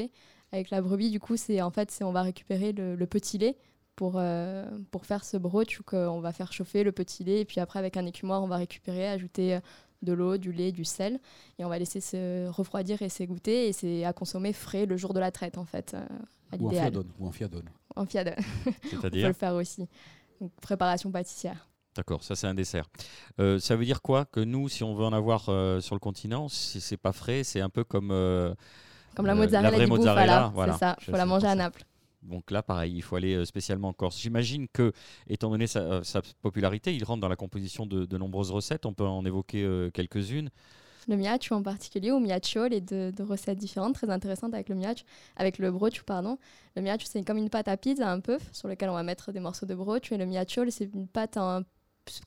Avec 0.52 0.70
la 0.70 0.82
brebis, 0.82 1.10
du 1.10 1.20
coup, 1.20 1.38
c'est 1.38 1.62
en 1.62 1.72
fait, 1.72 1.98
on 2.02 2.12
va 2.12 2.22
récupérer 2.22 2.72
le 2.72 3.06
petit 3.06 3.38
lait 3.38 3.58
pour, 4.02 4.14
euh, 4.16 4.66
pour 4.90 5.06
faire 5.06 5.24
ce 5.24 5.38
brooch 5.38 5.80
qu'on 5.86 6.22
va 6.22 6.34
faire 6.34 6.52
chauffer 6.52 6.84
le 6.84 6.92
petit 6.92 7.24
lait 7.24 7.42
et 7.42 7.46
puis 7.46 7.60
après 7.60 7.78
avec 7.78 7.98
un 7.98 8.06
écumoire 8.08 8.42
on 8.42 8.48
va 8.48 8.58
récupérer, 8.58 9.08
ajouter 9.08 9.54
euh, 9.54 9.60
de 10.02 10.12
l'eau, 10.12 10.38
du 10.38 10.52
lait, 10.52 10.72
du 10.72 10.86
sel 10.86 11.20
et 11.60 11.66
on 11.66 11.70
va 11.70 11.78
laisser 11.78 12.02
se 12.02 12.48
refroidir 12.48 13.04
et 13.04 13.10
s'égoutter 13.10 13.68
et 13.68 13.74
c'est 13.74 14.04
à 14.04 14.12
consommer 14.12 14.54
frais 14.54 14.88
le 14.88 14.98
jour 14.98 15.14
de 15.14 15.20
la 15.20 15.30
traite 15.30 15.60
en 15.60 15.66
fait. 15.66 15.94
Euh, 15.94 16.04
ou, 16.60 16.70
en 16.70 16.72
fiadone, 16.72 17.12
ou 17.20 17.28
en 17.28 17.32
fiadone. 17.32 17.70
En 17.96 18.08
fiadone. 18.08 18.34
C'est-à-dire 18.90 19.04
On 19.06 19.10
peut 19.12 19.28
le 19.28 19.34
faire 19.34 19.54
aussi. 19.54 19.88
préparation 20.64 21.12
pâtissière. 21.12 21.70
D'accord, 21.96 22.24
ça 22.24 22.36
c'est 22.36 22.48
un 22.48 22.56
dessert. 22.56 22.90
ça 23.38 23.76
veut 23.76 23.86
dire 23.86 24.02
quoi 24.02 24.26
Que 24.26 24.40
nous, 24.40 24.68
si 24.68 24.84
on 24.84 24.96
veut 24.96 25.06
en 25.06 25.14
avoir 25.14 25.44
sur 25.44 25.94
le 25.94 26.00
continent, 26.00 26.50
si 26.50 26.82
c'est 26.82 26.98
pas 26.98 27.12
frais, 27.12 27.44
c'est 27.44 27.62
un 27.62 27.70
peu 27.70 27.84
comme... 27.84 28.08
comme 29.16 29.28
la 29.28 29.36
mozzarella, 29.36 29.78
la 29.78 29.86
du 29.86 29.92
mozzarella, 29.92 30.52
voilà. 30.56 30.74
c'est 30.74 30.80
ça. 30.80 30.96
Il 31.02 31.12
faut 31.12 31.12
la 31.12 31.28
manger 31.28 31.46
à 31.46 31.54
Naples. 31.54 31.86
Donc 32.24 32.52
là, 32.52 32.62
pareil, 32.62 32.94
il 32.96 33.02
faut 33.02 33.16
aller 33.16 33.36
euh, 33.36 33.46
spécialement 33.46 33.90
en 33.90 33.94
Corse. 33.94 34.20
J'imagine 34.20 34.68
que, 34.68 34.92
étant 35.28 35.50
donné 35.50 35.68
sa, 35.68 35.80
euh, 35.80 36.02
popularité, 36.42 36.96
il 36.96 37.04
rentre 37.04 37.22
dans 37.22 37.28
la 37.28 37.36
composition 37.36 37.86
de, 37.86 38.18
nombreuses 38.18 38.52
recettes. 38.52 38.86
On 38.86 38.94
peut 38.94 39.06
en 39.06 39.26
évoquer 39.26 39.64
euh, 39.64 39.90
quelques-unes. 39.90 40.50
Le 41.08 41.18
miachu 41.18 41.54
en 41.54 41.64
particulier, 41.64 42.12
ou 42.12 42.20
miacho, 42.20 42.68
les 42.68 42.80
deux, 42.80 43.12
recettes 43.22 43.58
différentes, 43.58 43.96
très 43.96 44.10
intéressantes 44.12 44.54
avec 44.54 44.70
le 44.70 44.76
miachu, 44.76 45.04
avec 45.36 45.58
le 45.58 45.72
brochu, 45.72 46.04
pardon. 46.04 46.38
Le 46.76 46.84
miachu, 46.84 47.08
c'est 47.08 47.24
comme 47.24 47.38
une 47.38 47.50
pâte 47.50 47.68
à 47.68 47.76
pizza 47.76 48.08
un 48.08 48.20
peu, 48.20 48.38
sur 48.52 48.68
laquelle 48.68 48.90
on 48.90 48.94
va 48.94 49.02
mettre 49.02 49.32
des 49.32 49.40
morceaux 49.40 49.66
de 49.66 49.74
brochu. 49.74 50.14
Et 50.14 50.18
le 50.18 50.28
miacho, 50.28 50.70
c'est 50.70 50.94
une 50.94 51.08
pâte 51.08 51.40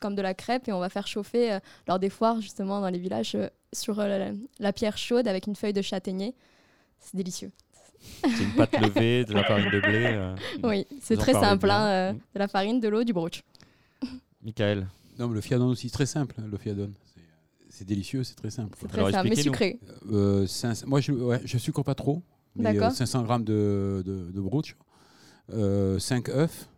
comme 0.00 0.16
de 0.16 0.22
la 0.22 0.34
crêpe 0.34 0.66
et 0.66 0.72
on 0.72 0.80
va 0.80 0.88
faire 0.88 1.06
chauffer 1.06 1.58
lors 1.86 2.00
des 2.00 2.10
foires 2.10 2.40
justement 2.40 2.80
dans 2.80 2.88
les 2.88 2.98
villages 2.98 3.36
sur 3.72 3.96
la, 3.96 4.72
pierre 4.72 4.98
chaude 4.98 5.28
avec 5.28 5.46
une 5.46 5.54
feuille 5.54 5.72
de 5.72 5.82
châtaignier. 5.82 6.34
C'est 6.98 7.16
délicieux. 7.16 7.52
C'est 8.22 8.42
une 8.42 8.52
pâte 8.52 8.80
levée, 8.80 9.24
de 9.24 9.32
la 9.34 9.44
farine 9.44 9.70
de 9.70 9.80
blé. 9.80 10.32
oui, 10.62 10.86
c'est 11.00 11.16
très 11.16 11.32
simple. 11.32 11.70
Hein, 11.70 12.14
de 12.14 12.38
la 12.38 12.48
farine, 12.48 12.80
de 12.80 12.88
l'eau, 12.88 13.04
du 13.04 13.12
brooch. 13.12 13.42
Michael. 14.42 14.86
Non, 15.18 15.28
mais 15.28 15.34
le 15.34 15.40
fiadon 15.40 15.66
aussi, 15.66 15.90
très 15.90 16.06
simple, 16.06 16.34
le 16.44 16.58
fiadon. 16.58 16.92
C'est 17.68 17.86
délicieux, 17.86 18.22
c'est 18.24 18.36
très 18.36 18.50
simple. 18.50 18.76
C'est 18.80 18.88
très 18.88 19.10
simple, 19.10 19.28
mais 19.28 19.36
sucré. 19.36 19.80
Euh, 20.12 20.46
moi, 20.86 21.00
je 21.00 21.12
ne 21.12 21.58
sucre 21.58 21.82
pas 21.82 21.94
trop. 21.94 22.22
Mais 22.56 22.78
500 22.78 23.20
euh, 23.20 23.22
grammes 23.24 23.44
de, 23.44 24.02
de, 24.06 24.30
de 24.30 24.40
brooch, 24.40 24.76
5 25.48 25.54
euh, 25.56 25.98
œufs, 26.28 26.68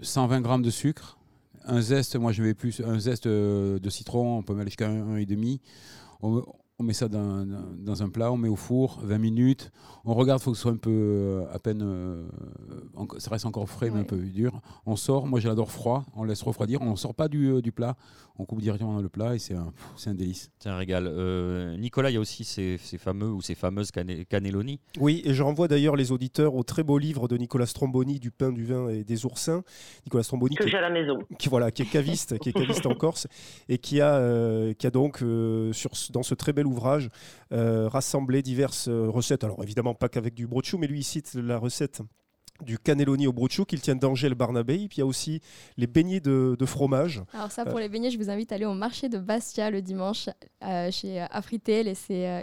120 0.00 0.40
grammes 0.42 0.62
de 0.62 0.70
sucre, 0.70 1.18
un 1.64 1.80
zeste, 1.80 2.14
moi 2.14 2.30
je 2.30 2.42
vais 2.42 2.54
plus, 2.54 2.80
un 2.80 3.00
zeste 3.00 3.26
de 3.26 3.90
citron, 3.90 4.38
on 4.38 4.42
peut 4.42 4.54
mettre 4.54 4.68
jusqu'à 4.68 4.88
un, 4.88 5.16
et 5.16 5.26
demi 5.26 5.60
on 6.78 6.82
met 6.82 6.92
ça 6.92 7.08
dans, 7.08 7.46
dans, 7.78 8.02
un 8.02 8.08
plat, 8.08 8.32
on 8.32 8.36
met 8.36 8.48
au 8.48 8.56
four 8.56 8.98
20 9.02 9.18
minutes. 9.18 9.70
On 10.04 10.12
regarde, 10.14 10.40
il 10.40 10.44
faut 10.44 10.50
que 10.50 10.56
ce 10.56 10.62
soit 10.62 10.72
un 10.72 10.76
peu 10.76 10.90
euh, 10.90 11.54
à 11.54 11.60
peine. 11.60 11.82
Euh, 11.82 12.26
ça 13.18 13.30
reste 13.30 13.46
encore 13.46 13.68
frais, 13.68 13.90
mais 13.90 14.00
un 14.00 14.04
peu 14.04 14.16
dur. 14.16 14.60
On 14.84 14.96
sort, 14.96 15.26
moi 15.26 15.38
j'adore 15.38 15.70
froid, 15.70 16.04
on 16.16 16.24
laisse 16.24 16.42
refroidir. 16.42 16.82
On 16.82 16.90
ne 16.90 16.96
sort 16.96 17.14
pas 17.14 17.28
du, 17.28 17.46
euh, 17.46 17.62
du, 17.62 17.70
plat, 17.70 17.96
on 18.38 18.44
coupe 18.44 18.60
directement 18.60 18.94
dans 18.94 19.02
le 19.02 19.08
plat 19.08 19.34
et 19.34 19.38
c'est 19.38 19.54
un, 19.54 19.72
un, 20.06 20.14
délice. 20.14 20.50
C'est 20.58 20.68
un 20.68 20.76
régal. 20.76 21.08
Nicolas, 21.78 22.10
il 22.10 22.14
y 22.14 22.16
a 22.16 22.20
aussi 22.20 22.44
ces, 22.44 22.78
ces, 22.78 22.98
fameux 22.98 23.30
ou 23.30 23.40
ces 23.40 23.54
fameuses 23.54 23.90
cannelloni. 23.90 24.80
Oui, 24.98 25.22
et 25.24 25.34
je 25.34 25.42
renvoie 25.42 25.68
d'ailleurs 25.68 25.96
les 25.96 26.12
auditeurs 26.12 26.54
au 26.54 26.62
très 26.62 26.82
beau 26.82 26.98
livre 26.98 27.28
de 27.28 27.36
Nicolas 27.36 27.66
Stromboni, 27.66 28.18
Du 28.18 28.30
pain, 28.30 28.52
du 28.52 28.64
vin 28.64 28.88
et 28.88 29.04
des 29.04 29.24
oursins. 29.24 29.62
Nicolas 30.06 30.24
Stromboni. 30.24 30.56
Que 30.56 30.68
j'ai 30.68 30.78
à 30.78 30.80
la 30.80 30.90
maison. 30.90 31.18
Qui, 31.38 31.48
voilà, 31.48 31.70
qui 31.70 31.82
est 31.82 31.90
caviste, 31.90 32.38
qui 32.38 32.48
est 32.48 32.52
caviste 32.52 32.86
en 32.86 32.94
Corse 32.94 33.26
et 33.68 33.78
qui 33.78 34.00
a, 34.00 34.74
qui 34.74 34.86
a 34.86 34.90
donc, 34.90 35.18
sur, 35.72 35.90
dans 36.10 36.22
ce 36.22 36.34
très 36.34 36.52
bel 36.52 36.66
ouvrage 36.66 37.10
euh, 37.52 37.88
rassembler 37.88 38.42
diverses 38.42 38.88
euh, 38.88 39.08
recettes. 39.08 39.44
Alors 39.44 39.62
évidemment 39.62 39.94
pas 39.94 40.08
qu'avec 40.08 40.34
du 40.34 40.46
brochou, 40.46 40.78
mais 40.78 40.86
lui 40.86 41.00
il 41.00 41.04
cite 41.04 41.34
la 41.34 41.58
recette 41.58 42.02
du 42.62 42.78
cannelloni 42.78 43.26
au 43.26 43.32
brochou 43.32 43.64
qu'il 43.64 43.80
tient 43.80 43.96
d'Angèle 43.96 44.34
Barnabé. 44.34 44.76
puis 44.88 44.98
il 44.98 45.00
y 45.00 45.02
a 45.02 45.06
aussi 45.06 45.40
les 45.76 45.86
beignets 45.86 46.20
de, 46.20 46.56
fromage. 46.64 47.22
Alors 47.32 47.50
ça, 47.50 47.64
pour 47.64 47.76
euh, 47.76 47.80
les 47.80 47.88
beignets, 47.88 48.10
je 48.10 48.18
vous 48.18 48.30
invite 48.30 48.52
à 48.52 48.54
aller 48.54 48.64
au 48.64 48.74
marché 48.74 49.08
de 49.08 49.18
Bastia 49.18 49.70
le 49.70 49.82
dimanche 49.82 50.28
chez 50.90 51.20
Afritel. 51.30 51.88
Et 51.88 51.94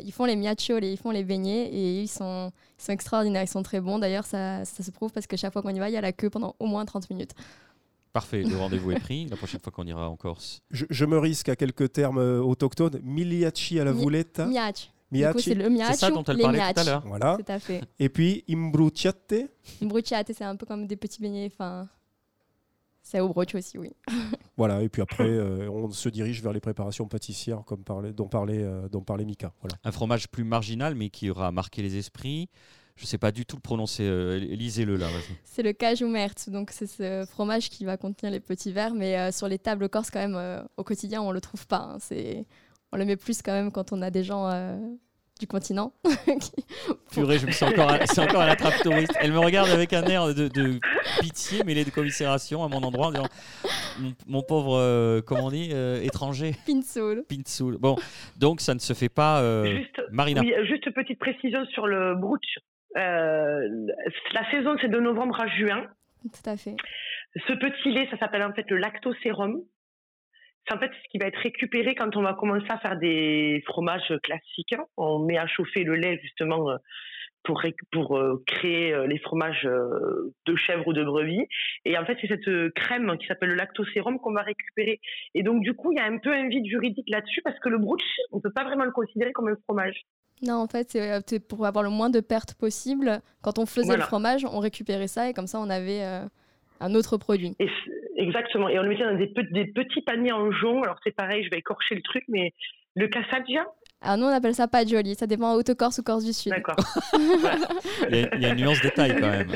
ils 0.03 0.12
font 0.12 0.25
les 0.25 0.36
miachos 0.36 0.80
et 0.80 0.91
ils 0.91 0.98
font 0.98 1.12
les 1.12 1.24
beignets 1.24 1.68
et 1.68 2.01
ils 2.01 2.08
sont, 2.08 2.51
ils 2.80 2.84
sont 2.84 2.91
extraordinaires, 2.91 3.44
ils 3.44 3.48
sont 3.48 3.63
très 3.63 3.82
bons. 3.82 4.00
D'ailleurs, 4.00 4.25
ça, 4.25 4.65
ça 4.65 4.84
se 4.84 4.91
prouve 4.91 5.12
parce 5.12 5.27
que 5.27 5.38
chaque 5.38 5.53
fois 5.53 5.62
qu'on 5.62 5.74
y 5.74 5.80
va, 5.80 5.89
il 5.89 5.94
y 5.94 5.98
a 5.98 6.01
la 6.01 6.12
queue 6.12 6.30
pendant 6.30 6.56
au 6.60 6.68
moins 6.68 6.86
30 6.86 7.10
minutes. 7.10 7.32
Parfait, 8.13 8.44
le 8.44 8.58
rendez-vous 8.58 8.91
est 8.91 9.00
pris. 9.00 9.27
La 9.27 9.38
prochaine 9.38 9.60
fois 9.62 9.72
qu'on 9.72 9.86
ira 9.86 10.10
en 10.10 10.15
Corse. 10.15 10.62
Je, 10.72 11.06
me 11.06 11.18
risque 11.18 11.50
à 11.50 11.56
quelques 11.56 11.94
termes 11.94 12.20
euh, 12.20 12.41
autochtones. 12.41 13.00
Miliachi 13.03 13.80
à 13.80 13.86
la 13.86 13.94
vouletta. 15.12 15.34
Miach. 15.34 15.44
C'est 15.44 15.53
le 15.56 15.77
C'est 15.77 15.94
ça 15.94 16.12
dont 16.12 16.24
elle 16.24 16.38
parlait 16.38 16.74
tout 16.74 16.80
à 16.80 16.84
l'heure. 16.84 17.03
Voilà. 17.06 17.38
Tout 17.38 17.51
à 17.51 17.60
fait. 17.60 17.82
Et 18.00 18.10
puis 18.10 18.44
imbruciate. 18.50 19.34
Imbruciate, 19.82 20.32
c'est 20.34 20.44
un 20.44 20.56
peu 20.56 20.65
comme 20.65 20.88
des 20.88 20.96
petits 20.96 21.22
beignets. 21.22 21.50
Enfin, 21.51 21.88
c'est 23.01 23.20
au 23.20 23.30
broche 23.30 23.56
aussi, 23.56 23.77
oui. 23.77 23.91
voilà. 24.58 24.82
Et 24.82 24.89
puis 24.89 25.01
après, 25.01 25.27
euh, 25.27 25.70
on 25.70 25.91
se 25.91 26.10
dirige 26.10 26.41
vers 26.41 26.53
les 26.53 26.60
préparations 26.60 27.08
pâtissières, 27.08 27.63
comme 27.65 27.84
dont 28.15 28.27
parlait, 28.27 28.63
euh, 28.63 28.88
dont 28.89 29.01
parlait 29.01 29.25
Mika. 29.25 29.53
Voilà. 29.62 29.77
Un 29.84 29.91
fromage 29.91 30.27
plus 30.27 30.44
marginal, 30.44 30.96
mais 30.96 31.10
qui 31.10 31.30
aura 31.30 31.51
marqué 31.51 31.82
les 31.82 31.98
esprits. 31.98 32.50
Je 33.01 33.06
ne 33.06 33.08
sais 33.08 33.18
pas 33.18 33.32
du 33.32 33.48
tout 33.48 33.56
le 33.56 33.62
prononcer. 33.62 34.03
Euh, 34.03 34.38
lisez-le 34.38 34.96
là. 34.96 35.08
C'est 35.44 35.63
le 35.63 35.74
cajoumert. 35.74 36.34
Donc 36.48 36.70
c'est 36.72 36.86
ce 36.86 37.25
fromage 37.25 37.70
qui 37.70 37.84
va 37.84 37.98
contenir 37.98 38.32
les 38.32 38.39
petits 38.39 38.72
verres, 38.72 38.94
mais 38.94 39.18
euh, 39.18 39.32
sur 39.32 39.48
les 39.48 39.58
tables 39.58 39.89
corses 39.89 40.12
quand 40.12 40.20
même 40.20 40.36
euh, 40.36 40.62
au 40.77 40.84
quotidien 40.84 41.22
on 41.22 41.32
le 41.32 41.41
trouve 41.41 41.65
pas. 41.65 41.94
Hein. 41.94 41.98
C'est 42.00 42.46
on 42.91 42.98
le 42.98 43.05
met 43.05 43.17
plus 43.17 43.41
quand 43.41 43.53
même 43.53 43.71
quand 43.71 43.91
on 43.91 44.01
a 44.01 44.10
des 44.10 44.24
gens 44.24 44.50
du 45.39 45.48
continent. 45.48 45.93
Purée, 47.12 47.39
je 47.39 47.47
me 47.47 47.51
sens 47.51 47.71
encore, 47.71 47.91
c'est 48.06 48.21
encore 48.21 48.41
un 48.41 48.47
attrape 48.47 48.82
touriste. 48.84 49.17
Elle 49.19 49.32
me 49.32 49.39
regarde 49.39 49.69
avec 49.69 49.93
un 49.93 50.04
air 50.04 50.34
de, 50.34 50.80
pitié, 51.19 51.63
mêlé 51.63 51.84
de 51.84 51.89
commisération 51.89 52.63
à 52.63 52.67
mon 52.67 52.84
endroit, 52.84 53.08
en 53.08 53.12
disant 53.12 53.27
mon, 54.27 54.43
pauvre, 54.43 55.21
comment 55.21 55.47
on 55.47 55.51
dit, 55.51 55.71
étranger. 56.04 56.51
Pinsoul. 56.65 57.23
Pinsoul. 57.27 57.77
Bon, 57.77 57.95
donc 58.38 58.62
ça 58.62 58.73
ne 58.73 58.80
se 58.80 58.93
fait 58.93 59.10
pas. 59.10 59.65
juste, 59.65 60.01
Marina. 60.12 60.41
Oui, 60.41 60.54
juste 60.67 60.89
petite 60.91 61.19
précision 61.19 61.65
sur 61.67 61.88
le 61.88 62.15
brooch. 62.15 62.60
Euh, 62.97 63.88
la 64.34 64.51
saison, 64.51 64.75
c'est 64.82 64.89
de 64.89 64.99
novembre 64.99 65.39
à 65.39 65.47
juin. 65.47 65.86
Tout 66.23 66.49
à 66.49 66.58
fait. 66.58 66.75
Ce 67.47 67.54
petit 67.54 67.91
lait, 67.91 68.08
ça 68.12 68.17
s'appelle 68.17 68.43
en 68.43 68.54
fait 68.54 68.69
le 68.69 68.77
lactosérum. 68.77 69.62
C'est 70.67 70.76
en 70.76 70.80
fait 70.80 70.91
ce 70.91 71.10
qui 71.10 71.17
va 71.17 71.28
être 71.28 71.39
récupéré 71.39 71.95
quand 71.95 72.15
on 72.15 72.21
va 72.21 72.34
commencer 72.34 72.67
à 72.69 72.78
faire 72.78 72.97
des 72.97 73.63
fromages 73.65 74.13
classiques. 74.24 74.76
On 74.97 75.19
met 75.19 75.38
à 75.38 75.47
chauffer 75.47 75.84
le 75.84 75.95
lait 75.95 76.19
justement 76.21 76.69
euh, 76.69 76.78
pour, 77.43 77.62
pour 77.91 78.17
euh, 78.17 78.43
créer 78.45 78.95
les 79.08 79.17
fromages 79.17 79.63
de 79.63 80.56
chèvre 80.56 80.88
ou 80.88 80.93
de 80.93 81.04
brebis. 81.04 81.47
Et 81.86 81.97
en 81.97 82.06
fait, 82.06 82.17
c'est 82.21 82.28
cette 82.28 82.74
crème 82.76 83.17
qui 83.17 83.28
s'appelle 83.28 83.50
le 83.50 83.56
lactosérum 83.56 84.19
qu'on 84.19 84.34
va 84.34 84.43
récupérer. 84.43 85.00
Et 85.34 85.41
donc, 85.41 85.63
du 85.63 85.74
coup, 85.74 85.91
il 85.91 85.97
y 85.97 86.02
a 86.02 86.06
un 86.06 86.19
peu 86.19 86.32
un 86.32 86.47
vide 86.47 86.65
juridique 86.67 87.10
là-dessus 87.10 87.41
parce 87.43 87.60
que 87.60 87.69
le 87.69 87.80
brooch, 87.80 88.04
on 88.32 88.38
ne 88.38 88.41
peut 88.41 88.54
pas 88.54 88.63
vraiment 88.63 88.86
le 88.86 88.91
considérer 88.91 89.32
comme 89.32 89.47
un 89.47 89.58
fromage. 89.63 90.06
Non, 90.41 90.56
en 90.56 90.67
fait, 90.67 90.89
c'est 90.91 91.12
euh, 91.12 91.39
pour 91.47 91.65
avoir 91.65 91.84
le 91.84 91.89
moins 91.89 92.10
de 92.10 92.19
pertes 92.19 92.56
possible. 92.56 93.21
Quand 93.41 93.60
on 93.60 93.65
faisait 93.65 93.95
le 93.95 94.02
fromage, 94.02 94.45
on 94.45 94.60
récupérait 94.60 95.08
ça 95.08 95.30
et 95.30 95.34
comme 95.34 95.47
ça, 95.47 95.60
on 95.60 95.69
avait 95.69 96.04
euh, 96.04 96.26
un 96.80 96.95
autre 96.95 97.17
produit. 97.17 97.56
Exactement. 98.15 98.69
Et 98.69 98.80
on 98.80 98.84
le 98.84 98.89
mettait 98.89 99.04
dans 99.04 99.15
des, 99.15 99.65
petits 99.67 100.02
paniers 100.02 100.32
en 100.32 100.52
jonc. 100.52 100.84
Alors, 100.84 100.97
c'est 101.04 101.15
pareil, 101.15 101.43
je 101.43 101.50
vais 101.50 101.58
écorcher 101.58 101.95
le 101.95 102.02
truc, 102.02 102.24
mais 102.28 102.54
le 102.95 103.08
cassagia 103.08 103.65
alors 104.04 104.17
nous 104.17 104.26
on 104.26 104.30
appelle 104.30 104.56
ça 104.56 104.67
pas 104.67 104.84
joli, 104.84 105.13
ça 105.13 105.28
dépend 105.28 105.54
Haute-Corse 105.54 106.00
ou 106.00 106.04
Corse 106.04 106.26
du 106.26 106.34
Sud. 106.34 106.52
D'accord. 106.52 106.76
il, 108.10 108.41
y 108.41 108.45
a, 108.47 108.50
une 108.50 108.56
nuance 108.56 108.82
de 108.82 108.89
taille 108.89 109.15
quand 109.15 109.30
même. 109.30 109.52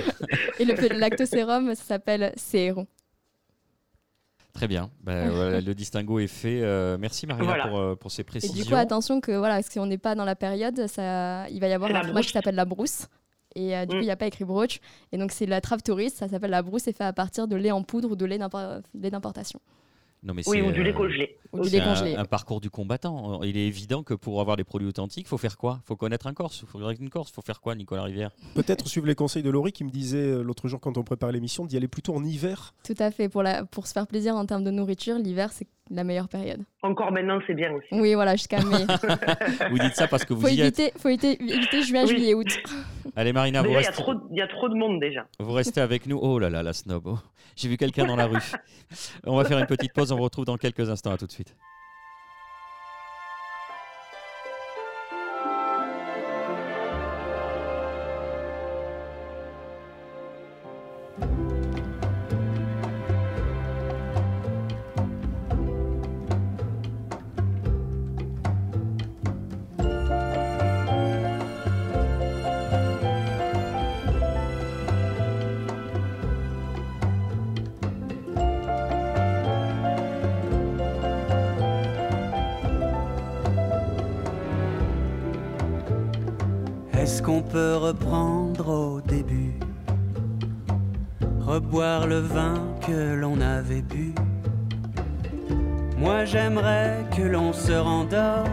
Et 0.59 0.65
le, 0.65 0.75
le 0.75 0.99
lactosérum, 0.99 1.73
ça 1.73 1.83
s'appelle 1.83 2.31
sérum. 2.35 2.85
Très 4.55 4.67
bien. 4.67 4.89
Ben, 5.03 5.61
le 5.65 5.73
distinguo 5.73 6.19
est 6.19 6.27
fait. 6.27 6.61
Euh, 6.61 6.97
merci 6.97 7.27
Maria 7.27 7.67
pour, 7.67 7.77
euh, 7.77 7.95
pour, 7.95 8.11
ces 8.11 8.23
précisions. 8.23 8.55
Et 8.55 8.63
du 8.63 8.69
coup, 8.69 8.75
attention 8.75 9.19
que 9.19 9.33
voilà, 9.33 9.61
si 9.61 9.79
on 9.79 9.85
n'est 9.85 9.97
pas 9.97 10.15
dans 10.15 10.25
la 10.25 10.35
période, 10.35 10.87
ça, 10.87 11.47
il 11.49 11.59
va 11.59 11.67
y 11.67 11.73
avoir 11.73 11.93
un 11.93 12.03
fromage 12.03 12.27
qui 12.27 12.31
s'appelle 12.31 12.55
la 12.55 12.65
brousse. 12.65 13.07
Et 13.55 13.75
euh, 13.75 13.85
du 13.85 13.95
coup, 13.95 14.01
il 14.01 14.05
n'y 14.05 14.11
a 14.11 14.17
pas 14.17 14.27
écrit 14.27 14.45
brooch. 14.45 14.79
Et 15.11 15.17
donc, 15.17 15.31
c'est 15.31 15.45
la 15.45 15.61
trave 15.61 15.81
touriste. 15.81 16.17
Ça 16.17 16.27
s'appelle 16.27 16.51
la 16.51 16.61
brousse 16.61 16.87
et 16.87 16.93
fait 16.93 17.03
à 17.03 17.13
partir 17.13 17.47
de 17.47 17.55
lait 17.55 17.71
en 17.71 17.83
poudre 17.83 18.11
ou 18.11 18.15
de 18.15 18.25
lait 18.25 18.37
d'importation 18.93 19.59
oui, 20.47 20.61
ou 20.61 20.71
du 20.71 20.83
lait 20.83 20.93
congelé. 20.93 21.37
C'est 21.63 22.15
un, 22.15 22.25
parcours 22.25 22.59
du 22.61 22.69
combattant. 22.69 23.41
Il 23.43 23.57
est 23.57 23.67
évident 23.67 24.03
que 24.03 24.13
pour 24.13 24.41
avoir 24.41 24.57
des 24.57 24.63
produits 24.63 24.87
authentiques, 24.87 25.25
il 25.25 25.29
faut 25.29 25.37
faire 25.37 25.57
quoi? 25.57 25.79
Il 25.83 25.87
faut 25.87 25.95
connaître 25.95 26.27
un 26.27 26.33
Corse. 26.33 26.63
Il 26.63 26.67
faut 26.67 26.79
une 26.89 27.09
Corse. 27.09 27.29
Il 27.29 27.33
faut 27.33 27.41
faire 27.41 27.61
quoi, 27.61 27.75
Nicolas 27.75 28.03
Rivière? 28.03 28.31
Peut-être 28.55 28.87
suivre 28.87 29.07
les 29.07 29.15
conseils 29.15 29.43
de 29.43 29.49
Laurie 29.49 29.71
qui 29.71 29.83
me 29.83 29.89
disait 29.89 30.17
euh, 30.17 30.41
l'autre 30.41 30.67
jour 30.67 30.79
quand 30.79 30.97
on 30.97 31.03
préparait 31.03 31.33
l'émission 31.33 31.65
d'y 31.65 31.77
aller 31.77 31.87
plutôt 31.87 32.15
en 32.15 32.23
hiver. 32.23 32.73
Tout 32.83 32.95
à 32.99 33.11
fait. 33.11 33.29
Pour, 33.29 33.43
la, 33.43 33.65
pour 33.65 33.87
se 33.87 33.93
faire 33.93 34.07
plaisir 34.07 34.35
en 34.35 34.45
termes 34.45 34.63
de 34.63 34.71
nourriture, 34.71 35.17
l'hiver, 35.17 35.51
c'est 35.51 35.67
la 35.91 36.03
meilleure 36.03 36.27
période. 36.27 36.61
Encore 36.81 37.11
maintenant, 37.11 37.39
c'est 37.45 37.53
bien 37.53 37.71
aussi. 37.73 37.87
Oui, 37.91 38.15
voilà, 38.15 38.35
jusqu'à 38.35 38.57
mai. 38.63 38.85
vous 39.69 39.77
dites 39.77 39.95
ça 39.95 40.07
parce 40.07 40.25
que 40.25 40.33
vous 40.33 40.41
faut 40.41 40.47
y 40.47 40.59
éviter, 40.59 40.91
Faut 40.97 41.09
éviter, 41.09 41.37
juin, 41.83 42.05
juillet, 42.05 42.33
août. 42.33 42.47
Allez, 43.15 43.33
Marina, 43.33 43.61
vous 43.61 43.71
restez... 43.71 44.03
Il 44.31 44.37
y, 44.37 44.41
a 44.41 44.47
trop 44.47 44.67
de 44.67 44.75
monde 44.75 44.99
déjà. 44.99 45.27
Vous 45.39 45.53
restez 45.53 45.81
avec 45.81 46.07
nous. 46.07 46.17
Oh 46.21 46.39
là 46.39 46.49
là, 46.49 46.63
la 46.63 46.73
snob. 46.73 47.03
Oh. 47.05 47.19
J'ai 47.55 47.69
vu 47.69 47.77
quelqu'un 47.77 48.05
dans 48.05 48.15
la 48.15 48.25
rue. 48.25 48.39
On 49.25 49.37
va 49.37 49.45
faire 49.45 49.59
une 49.59 49.65
petite 49.65 49.93
pause. 49.93 50.11
On 50.15 50.23
retrouve 50.23 50.45
dans 50.45 50.57
quelques 50.57 50.89
instants. 50.89 51.11
À 51.11 51.17
tout 51.17 51.27
de 51.27 51.31
suite. 51.31 51.55
qu'on 87.25 87.41
peut 87.41 87.77
reprendre 87.77 88.69
au 88.69 89.01
début. 89.01 89.57
Reboire 91.41 92.05
le 92.05 92.19
vin 92.19 92.53
que 92.85 93.15
l'on 93.15 93.41
avait 93.41 93.81
bu. 93.81 94.13
Moi 95.97 96.25
j'aimerais 96.25 97.03
que 97.15 97.23
l'on 97.23 97.51
se 97.53 97.71
rendorme 97.71 98.49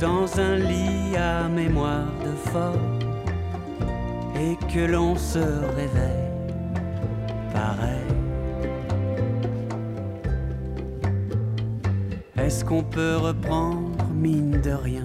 Dans 0.00 0.40
un 0.40 0.56
lit 0.56 1.14
à 1.16 1.46
mémoire 1.46 2.10
de 2.24 2.50
fort 2.50 2.74
Et 4.40 4.56
que 4.72 4.80
l'on 4.80 5.14
se 5.14 5.44
réveille 5.76 6.32
pareil. 7.52 8.08
Est-ce 12.38 12.64
qu'on 12.64 12.82
peut 12.82 13.16
reprendre 13.16 14.04
mine 14.14 14.60
de 14.62 14.70
rien 14.70 15.04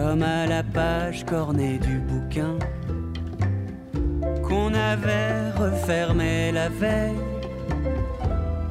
comme 0.00 0.22
à 0.22 0.46
la 0.46 0.62
page 0.62 1.24
cornée 1.24 1.76
du 1.78 1.98
bouquin 1.98 2.56
Qu'on 4.44 4.72
avait 4.72 5.50
refermé 5.58 6.52
la 6.52 6.68
veille 6.68 7.18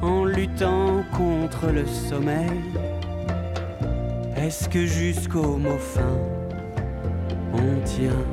En 0.00 0.24
luttant 0.24 1.04
contre 1.14 1.66
le 1.66 1.86
sommeil 1.86 2.62
Est-ce 4.36 4.70
que 4.70 4.86
jusqu'au 4.86 5.58
mot 5.58 5.78
fin 5.78 6.16
on 7.52 7.80
tient? 7.84 8.24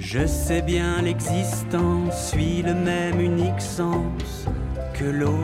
Je 0.00 0.26
sais 0.26 0.62
bien 0.62 1.00
l'existence 1.02 2.30
suit 2.30 2.62
le 2.62 2.74
même 2.74 3.20
unique 3.20 3.60
sens 3.60 4.48
que 4.94 5.04
l'eau. 5.04 5.38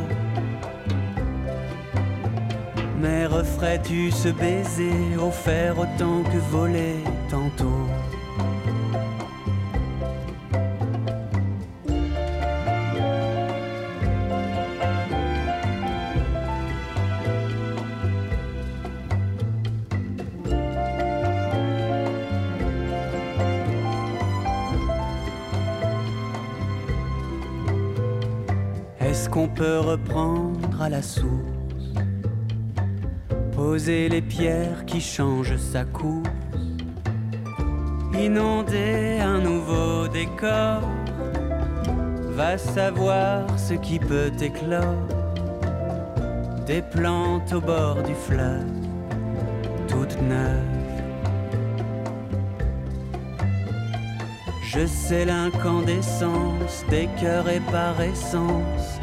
Mais 3.03 3.27
referais-tu 3.27 4.13
ce 4.13 4.29
baiser 4.29 5.17
offert 5.21 5.77
autant 5.77 6.23
que 6.23 6.39
voler 6.51 6.95
tantôt 7.29 7.89
qu'on 29.33 29.49
peut 29.49 29.79
reprendre 29.79 30.83
à 30.83 30.91
la 30.91 31.01
source. 31.01 31.52
Poser 33.83 34.09
les 34.09 34.23
pierres 34.23 34.85
qui 34.87 35.01
changent 35.01 35.57
sa 35.57 35.85
course. 35.85 36.29
Inonder 38.15 39.19
un 39.21 39.41
nouveau 39.41 40.07
décor. 40.07 40.83
Va 42.37 42.59
savoir 42.59 43.45
ce 43.59 43.75
qui 43.75 43.99
peut 43.99 44.31
éclore. 44.41 45.09
Des 46.65 46.81
plantes 46.81 47.53
au 47.53 47.61
bord 47.61 48.01
du 48.05 48.15
fleuve, 48.15 48.71
toutes 49.89 50.17
neuves. 50.23 50.63
Je 54.63 54.87
sais 54.87 55.25
l'incandescence 55.25 56.85
des 56.89 57.09
cœurs 57.21 57.49
et 57.49 57.61
par 57.73 58.01
essence 58.01 59.01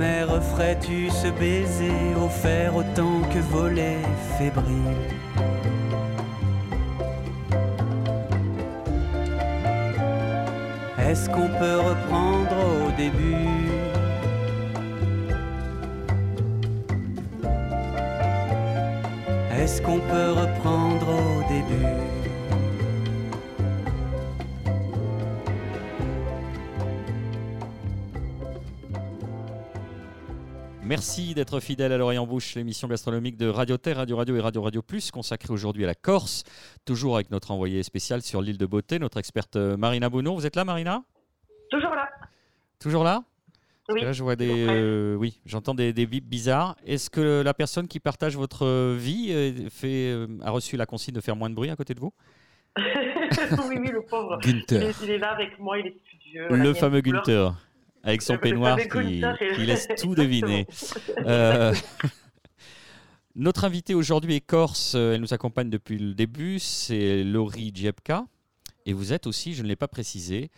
mais 0.00 0.24
referais-tu 0.24 1.10
ce 1.10 1.28
baiser 1.28 2.00
offert 2.26 2.74
autant 2.74 3.20
que 3.32 3.38
voler 3.38 3.98
fébrile 4.38 4.96
Est-ce 11.06 11.28
qu'on 11.28 11.48
peut 11.60 11.80
reprendre 11.90 12.56
au 12.86 12.90
début 12.96 13.68
Est-ce 19.60 19.82
qu'on 19.82 19.98
peut 19.98 20.32
reprendre 20.42 21.08
au 21.10 21.42
début 21.52 22.19
Merci 31.00 31.32
d'être 31.32 31.60
fidèle 31.60 31.92
à 31.92 31.96
l'Orient 31.96 32.24
en 32.24 32.26
bouche, 32.26 32.54
l'émission 32.56 32.86
gastronomique 32.86 33.38
de 33.38 33.48
Radio 33.48 33.78
Terre, 33.78 33.96
Radio 33.96 34.18
Radio 34.18 34.36
et 34.36 34.40
Radio 34.40 34.60
Radio 34.60 34.82
Plus, 34.82 35.10
consacrée 35.10 35.50
aujourd'hui 35.50 35.84
à 35.84 35.86
la 35.86 35.94
Corse, 35.94 36.44
toujours 36.84 37.14
avec 37.14 37.30
notre 37.30 37.52
envoyé 37.52 37.82
spécial 37.82 38.20
sur 38.20 38.42
l'île 38.42 38.58
de 38.58 38.66
Beauté, 38.66 38.98
notre 38.98 39.16
experte 39.16 39.56
euh, 39.56 39.78
Marina 39.78 40.10
Bounour. 40.10 40.34
Vous 40.34 40.44
êtes 40.44 40.56
là, 40.56 40.66
Marina? 40.66 41.02
Toujours 41.70 41.94
là. 41.94 42.06
Toujours 42.78 43.02
là? 43.02 43.24
Oui, 43.88 44.02
là, 44.02 44.12
je 44.12 44.22
vois 44.22 44.36
des, 44.36 44.66
euh, 44.68 45.14
oui, 45.14 45.40
j'entends 45.46 45.72
des, 45.72 45.94
des 45.94 46.04
bips 46.04 46.28
bizarres. 46.28 46.76
Est-ce 46.84 47.08
que 47.08 47.40
la 47.40 47.54
personne 47.54 47.88
qui 47.88 47.98
partage 47.98 48.36
votre 48.36 48.94
vie 48.94 49.28
euh, 49.30 49.70
fait, 49.70 50.14
a 50.44 50.50
reçu 50.50 50.76
la 50.76 50.84
consigne 50.84 51.14
de 51.14 51.22
faire 51.22 51.34
moins 51.34 51.48
de 51.48 51.54
bruit 51.54 51.70
à 51.70 51.76
côté 51.76 51.94
de 51.94 52.00
vous? 52.00 52.12
Oui, 53.68 53.78
oui, 53.80 53.90
le 53.90 54.02
pauvre. 54.02 54.38
Gunther. 54.42 54.92
Il, 55.02 55.10
est, 55.10 55.18
là 55.18 55.30
avec 55.30 55.58
moi, 55.58 55.78
il 55.78 55.86
est 55.86 55.96
studieux. 56.04 56.48
Le 56.50 56.74
fameux 56.74 57.00
Gunther 57.00 57.54
avec 58.02 58.22
son 58.22 58.38
peignoir 58.38 58.78
qui, 58.78 59.20
laisse 59.66 59.88
tout 60.00 60.14
deviner. 60.16 60.66
Euh, 61.26 61.74
notre 63.34 63.64
invitée 63.64 63.94
aujourd'hui 63.94 64.36
est 64.36 64.40
corse, 64.40 64.94
elle 64.94 65.20
nous 65.20 65.34
accompagne 65.34 65.70
depuis 65.70 65.98
le 65.98 66.14
début, 66.14 66.58
c'est 66.58 67.22
Laurie 67.24 67.72
Djebka. 67.74 68.26
Et 68.86 68.92
vous 68.92 69.12
êtes 69.12 69.26
aussi, 69.26 69.54
je 69.54 69.62
ne 69.62 69.68
l'ai 69.68 69.76
pas 69.76 69.88
précisé, 69.88 70.50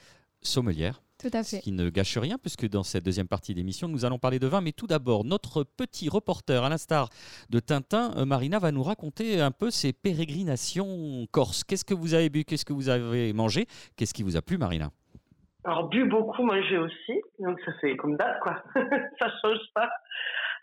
sommelière. 0.42 1.02
Tout 1.22 1.30
à 1.34 1.44
fait. 1.44 1.58
Ce 1.58 1.62
qui 1.62 1.70
ne 1.70 1.88
gâche 1.88 2.18
rien, 2.18 2.36
puisque 2.36 2.68
dans 2.68 2.82
cette 2.82 3.04
deuxième 3.04 3.28
partie 3.28 3.54
d'émission, 3.54 3.86
nous 3.86 4.04
allons 4.04 4.18
parler 4.18 4.40
de 4.40 4.46
vin. 4.48 4.60
Mais 4.60 4.72
tout 4.72 4.88
d'abord, 4.88 5.24
notre 5.24 5.62
petit 5.62 6.08
reporter, 6.08 6.64
à 6.64 6.68
l'instar 6.68 7.10
de 7.48 7.60
Tintin, 7.60 8.12
euh, 8.16 8.24
Marina, 8.24 8.58
va 8.58 8.72
nous 8.72 8.82
raconter 8.82 9.40
un 9.40 9.52
peu 9.52 9.70
ses 9.70 9.92
pérégrinations 9.92 11.26
corse. 11.30 11.62
Qu'est-ce 11.62 11.84
que 11.84 11.94
vous 11.94 12.14
avez 12.14 12.28
bu? 12.28 12.44
Qu'est-ce 12.44 12.64
que 12.64 12.72
vous 12.72 12.88
avez 12.88 13.32
mangé? 13.32 13.66
Qu'est-ce 13.94 14.14
qui 14.14 14.24
vous 14.24 14.36
a 14.36 14.42
plu, 14.42 14.58
Marina? 14.58 14.90
Alors, 15.64 15.88
bu 15.88 16.04
beaucoup, 16.06 16.42
manger 16.42 16.78
aussi. 16.78 17.22
Donc, 17.38 17.60
ça 17.60 17.72
fait 17.80 17.96
comme 17.96 18.16
date, 18.16 18.40
quoi. 18.40 18.62
ça 19.18 19.28
change 19.40 19.60
pas. 19.74 19.90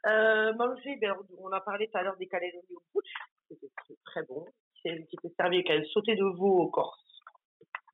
Euh, 0.08 0.54
manger, 0.54 0.98
ben, 1.00 1.16
on 1.38 1.52
a 1.52 1.62
parlé 1.62 1.88
tout 1.88 1.98
à 1.98 2.04
l'heure 2.04 2.18
des 2.18 2.28
calédonie 2.28 2.76
au 2.76 2.82
bouche. 2.94 3.14
C'était 3.48 3.98
très 4.06 4.24
bon. 4.24 4.46
Qui 4.82 4.90
était 4.90 5.34
servi 5.38 5.58
avec 5.58 5.70
un 5.70 5.84
sauté 5.86 6.16
de 6.16 6.24
veau 6.24 6.64
au 6.64 6.68
Corse. 6.68 7.00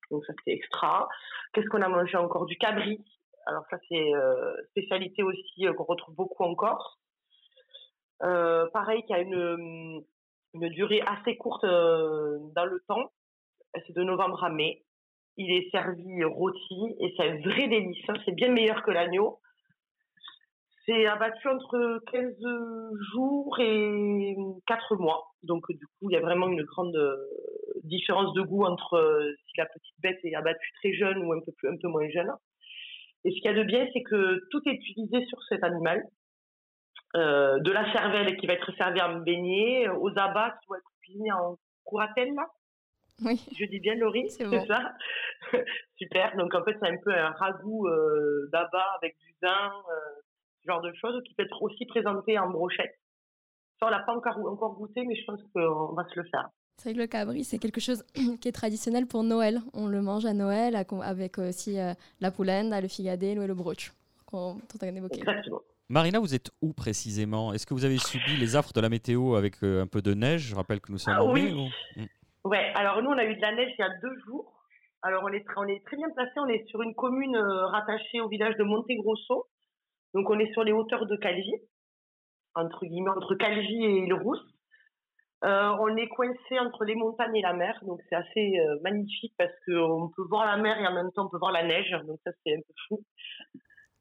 Donc, 0.10 0.26
ça, 0.26 0.34
c'était 0.40 0.58
extra. 0.58 1.08
Qu'est-ce 1.54 1.68
qu'on 1.68 1.82
a 1.82 1.90
mangé 1.90 2.18
encore? 2.18 2.48
Du 2.48 2.58
cabri. 2.58 3.04
Alors, 3.46 3.64
ça, 3.70 3.78
c'est 3.88 4.14
euh, 4.16 4.56
spécialité 4.72 5.22
aussi 5.22 5.68
euh, 5.68 5.74
qu'on 5.74 5.84
retrouve 5.84 6.16
beaucoup 6.16 6.44
en 6.44 6.56
Corse. 6.56 7.00
Euh, 8.24 8.68
pareil, 8.74 9.04
qui 9.06 9.14
a 9.14 9.20
une, 9.20 10.04
une 10.56 10.70
durée 10.70 11.02
assez 11.02 11.38
courte 11.38 11.66
euh, 11.66 12.40
dans 12.56 12.66
le 12.66 12.80
temps. 12.88 13.12
C'est 13.86 13.94
de 13.94 14.04
novembre 14.04 14.44
à 14.44 14.50
mai 14.50 14.86
il 15.38 15.52
est 15.52 15.70
servi 15.72 16.24
rôti 16.24 16.96
et 17.00 17.14
c'est 17.16 17.30
un 17.30 17.40
vrai 17.40 17.68
délice. 17.68 18.04
Hein. 18.08 18.14
C'est 18.26 18.36
bien 18.36 18.52
meilleur 18.52 18.84
que 18.84 18.92
l'agneau. 18.92 19.40
C'est 20.86 21.08
abattu 21.08 21.48
entre 21.48 22.00
15 22.12 22.36
jours 23.14 23.60
et 23.60 24.36
4 24.68 24.96
mois. 24.98 25.32
Donc, 25.42 25.64
du 25.70 25.86
coup, 25.86 26.10
il 26.10 26.14
y 26.14 26.16
a 26.16 26.22
vraiment 26.22 26.48
une 26.48 26.64
grande 26.64 26.96
euh, 26.96 27.18
différence 27.84 28.34
de 28.34 28.42
goût 28.42 28.66
entre 28.66 28.94
euh, 28.96 29.34
si 29.48 29.58
la 29.58 29.66
petite 29.66 29.96
bête 30.00 30.20
est 30.24 30.36
abattue 30.36 30.72
très 30.80 30.94
jeune 30.94 31.26
ou 31.26 31.34
un 31.34 31.40
peu, 31.40 31.52
plus, 31.54 31.70
un 31.70 31.78
peu 31.82 31.88
moins 31.88 32.08
jeune. 32.10 32.32
Et 33.24 33.32
ce 33.32 33.36
qu'il 33.36 33.46
y 33.46 33.48
a 33.48 33.54
de 33.54 33.64
bien, 33.64 33.88
c'est 33.94 34.04
que 34.04 34.40
tout 34.52 34.62
est 34.68 34.74
utilisé 34.74 35.26
sur 35.26 35.42
cet 35.50 35.64
animal. 35.64 36.04
Euh, 37.16 37.60
de 37.60 37.72
la 37.72 37.92
cervelle 37.94 38.36
qui 38.38 38.46
va 38.46 38.54
être 38.54 38.76
servie 38.76 39.02
en 39.02 39.20
beignet, 39.20 39.88
aux 39.88 40.12
abats 40.18 40.52
qui 40.62 40.68
vont 40.68 40.76
être 40.76 40.92
cuisinés 41.02 41.32
en 41.32 41.56
couratelle, 41.86 42.34
oui. 43.24 43.42
Je 43.58 43.66
dis 43.66 43.80
bien 43.80 43.96
Laurie, 43.96 44.30
c'est 44.30 44.46
ça 44.66 44.94
Super. 45.98 46.36
Donc 46.38 46.54
en 46.54 46.64
fait, 46.64 46.76
c'est 46.82 46.90
un 46.90 46.98
peu 46.98 47.14
un 47.14 47.32
ragoût 47.32 47.88
euh, 47.88 48.50
d'abat 48.52 48.86
avec 49.02 49.18
du 49.20 49.34
vin, 49.42 49.72
euh, 49.72 50.22
ce 50.62 50.72
genre 50.72 50.82
de 50.82 50.92
choses, 50.94 51.22
qui 51.24 51.34
peut 51.36 51.44
être 51.44 51.62
aussi 51.62 51.86
présenté 51.86 52.38
en 52.38 52.50
brochette. 52.50 53.00
Ça, 53.80 53.88
on 53.88 53.90
l'a 53.90 54.00
pas 54.00 54.14
encore, 54.14 54.38
encore 54.38 54.76
goûté, 54.76 55.06
mais 55.06 55.16
je 55.16 55.26
pense 55.26 55.42
qu'on 55.54 55.94
va 55.94 56.06
se 56.10 56.20
le 56.20 56.26
faire. 56.30 56.50
C'est 56.78 56.90
vrai 56.90 56.94
que 56.94 57.00
le 57.00 57.08
cabri, 57.08 57.44
c'est 57.46 57.58
quelque 57.58 57.80
chose 57.80 58.04
qui 58.42 58.48
est 58.48 58.52
traditionnel 58.52 59.06
pour 59.06 59.24
Noël. 59.24 59.62
On 59.74 59.88
le 59.88 60.02
mange 60.02 60.26
à 60.26 60.34
Noël 60.34 60.76
avec 60.76 61.38
aussi 61.38 61.80
euh, 61.80 61.94
la 62.20 62.32
poulaine, 62.32 62.78
le 62.78 62.88
figadé 62.90 63.28
et 63.28 63.36
le 63.36 63.54
brooch, 63.54 63.94
qu'on 64.26 64.58
a 64.82 64.88
évoqué. 64.88 65.20
Exactement. 65.20 65.62
Marina, 65.88 66.20
vous 66.20 66.34
êtes 66.34 66.50
où 66.62 66.74
précisément? 66.74 67.54
Est-ce 67.54 67.68
que 67.68 67.76
vous 67.76 67.86
avez 67.86 68.00
subi 68.00 68.36
les 68.38 68.56
affres 68.56 68.74
de 68.74 68.82
la 68.82 68.90
météo 68.90 69.36
avec 69.36 69.62
un 69.62 69.86
peu 69.86 70.02
de 70.02 70.16
neige? 70.16 70.48
Je 70.50 70.56
rappelle 70.56 70.82
que 70.82 70.92
nous 70.92 70.98
sommes 70.98 71.14
ah, 71.16 71.24
en 71.24 71.32
mai. 71.32 71.54
Hmm. 71.96 72.06
Ouais, 72.46 72.72
alors 72.76 73.02
nous, 73.02 73.10
on 73.10 73.18
a 73.18 73.26
eu 73.26 73.36
de 73.36 73.42
la 73.42 73.54
neige 73.54 73.74
il 73.76 73.82
y 73.82 73.84
a 73.84 73.90
deux 74.04 74.20
jours. 74.28 74.54
Alors 75.02 75.24
on 75.24 75.34
est, 75.34 75.44
on 75.58 75.68
est 75.68 75.84
très 75.84 75.98
bien 75.98 76.10
placé, 76.12 76.32
on 76.38 76.48
est 76.48 76.64
sur 76.68 76.80
une 76.84 76.94
commune 76.94 77.36
euh, 77.36 77.66
rattachée 77.68 78.22
au 78.22 78.30
village 78.30 78.56
de 78.58 78.64
Montegrosso. 78.64 79.48
Donc 80.14 80.30
on 80.30 80.38
est 80.38 80.52
sur 80.54 80.64
les 80.64 80.72
hauteurs 80.72 81.08
de 81.08 81.16
Calvi, 81.16 81.54
entre 82.54 82.86
guillemets, 82.86 83.10
entre 83.10 83.34
Calvi 83.34 83.84
et 83.84 84.06
le 84.06 84.14
Rousse. 84.14 84.46
Euh, 85.44 85.76
on 85.80 85.96
est 85.98 86.08
coincé 86.08 86.60
entre 86.60 86.86
les 86.86 86.94
montagnes 86.94 87.36
et 87.36 87.42
la 87.42 87.54
mer, 87.54 87.80
donc 87.82 88.00
c'est 88.10 88.16
assez 88.16 88.60
euh, 88.60 88.80
magnifique 88.84 89.34
parce 89.40 89.54
qu'on 89.66 90.12
peut 90.16 90.24
voir 90.30 90.46
la 90.46 90.58
mer 90.58 90.80
et 90.80 90.88
en 90.88 90.94
même 90.94 91.12
temps 91.14 91.26
on 91.26 91.30
peut 91.30 91.40
voir 91.40 91.52
la 91.52 91.64
neige, 91.64 91.92
donc 92.06 92.20
ça 92.24 92.32
c'est 92.44 92.54
un 92.54 92.62
peu 92.62 92.74
fou. 92.88 93.04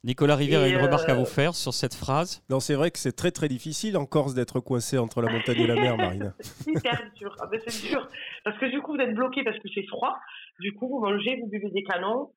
Nicolas 0.05 0.37
Rivière 0.37 0.61
a 0.61 0.69
une 0.69 0.77
remarque 0.77 1.09
à 1.09 1.15
vous 1.15 1.25
faire 1.25 1.55
sur 1.55 1.73
cette 1.73 1.95
phrase 1.95 2.45
Non, 2.51 2.61
c'est 2.61 2.75
vrai 2.75 2.91
que 2.91 2.99
c'est 2.99 3.17
très 3.17 3.31
très 3.31 3.49
difficile 3.49 3.97
en 3.97 4.05
Corse 4.05 4.35
d'être 4.35 4.61
coincé 4.61 4.99
entre 4.99 5.23
la 5.23 5.33
montagne 5.33 5.59
et 5.59 5.67
la 5.67 5.77
mer, 5.77 5.97
Marina. 5.97 6.35
Hyper 6.67 7.11
dur. 7.17 7.35
Ah 7.41 7.47
ben 7.47 7.59
c'est 7.67 7.89
dur. 7.89 8.07
Parce 8.45 8.59
que 8.59 8.67
du 8.67 8.83
coup, 8.83 8.95
vous 8.95 9.01
êtes 9.01 9.15
bloqué 9.15 9.43
parce 9.43 9.59
que 9.59 9.69
c'est 9.75 9.87
froid. 9.87 10.19
Du 10.61 10.75
coup, 10.75 10.89
vous 10.89 11.01
mangez, 11.01 11.41
vous 11.41 11.49
buvez 11.49 11.71
des 11.71 11.83
canons. 11.85 12.33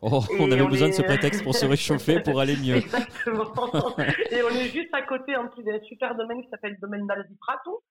Oh, 0.00 0.20
on 0.40 0.50
avait 0.50 0.66
besoin 0.66 0.88
de 0.88 0.94
ce 0.94 1.02
prétexte 1.02 1.44
pour 1.44 1.54
se 1.54 1.64
réchauffer, 1.64 2.18
pour 2.18 2.40
aller 2.40 2.56
mieux. 2.56 2.74
Exactement. 2.74 3.52
et 4.32 4.42
on 4.42 4.48
est 4.48 4.70
juste 4.70 4.92
à 4.92 5.02
côté 5.02 5.36
en 5.36 5.46
plus 5.46 5.62
d'un 5.62 5.78
super 5.82 6.16
domaine 6.16 6.42
qui 6.42 6.48
s'appelle 6.48 6.72
le 6.72 6.80
domaine 6.80 7.06
d'Aldiprato, 7.06 7.84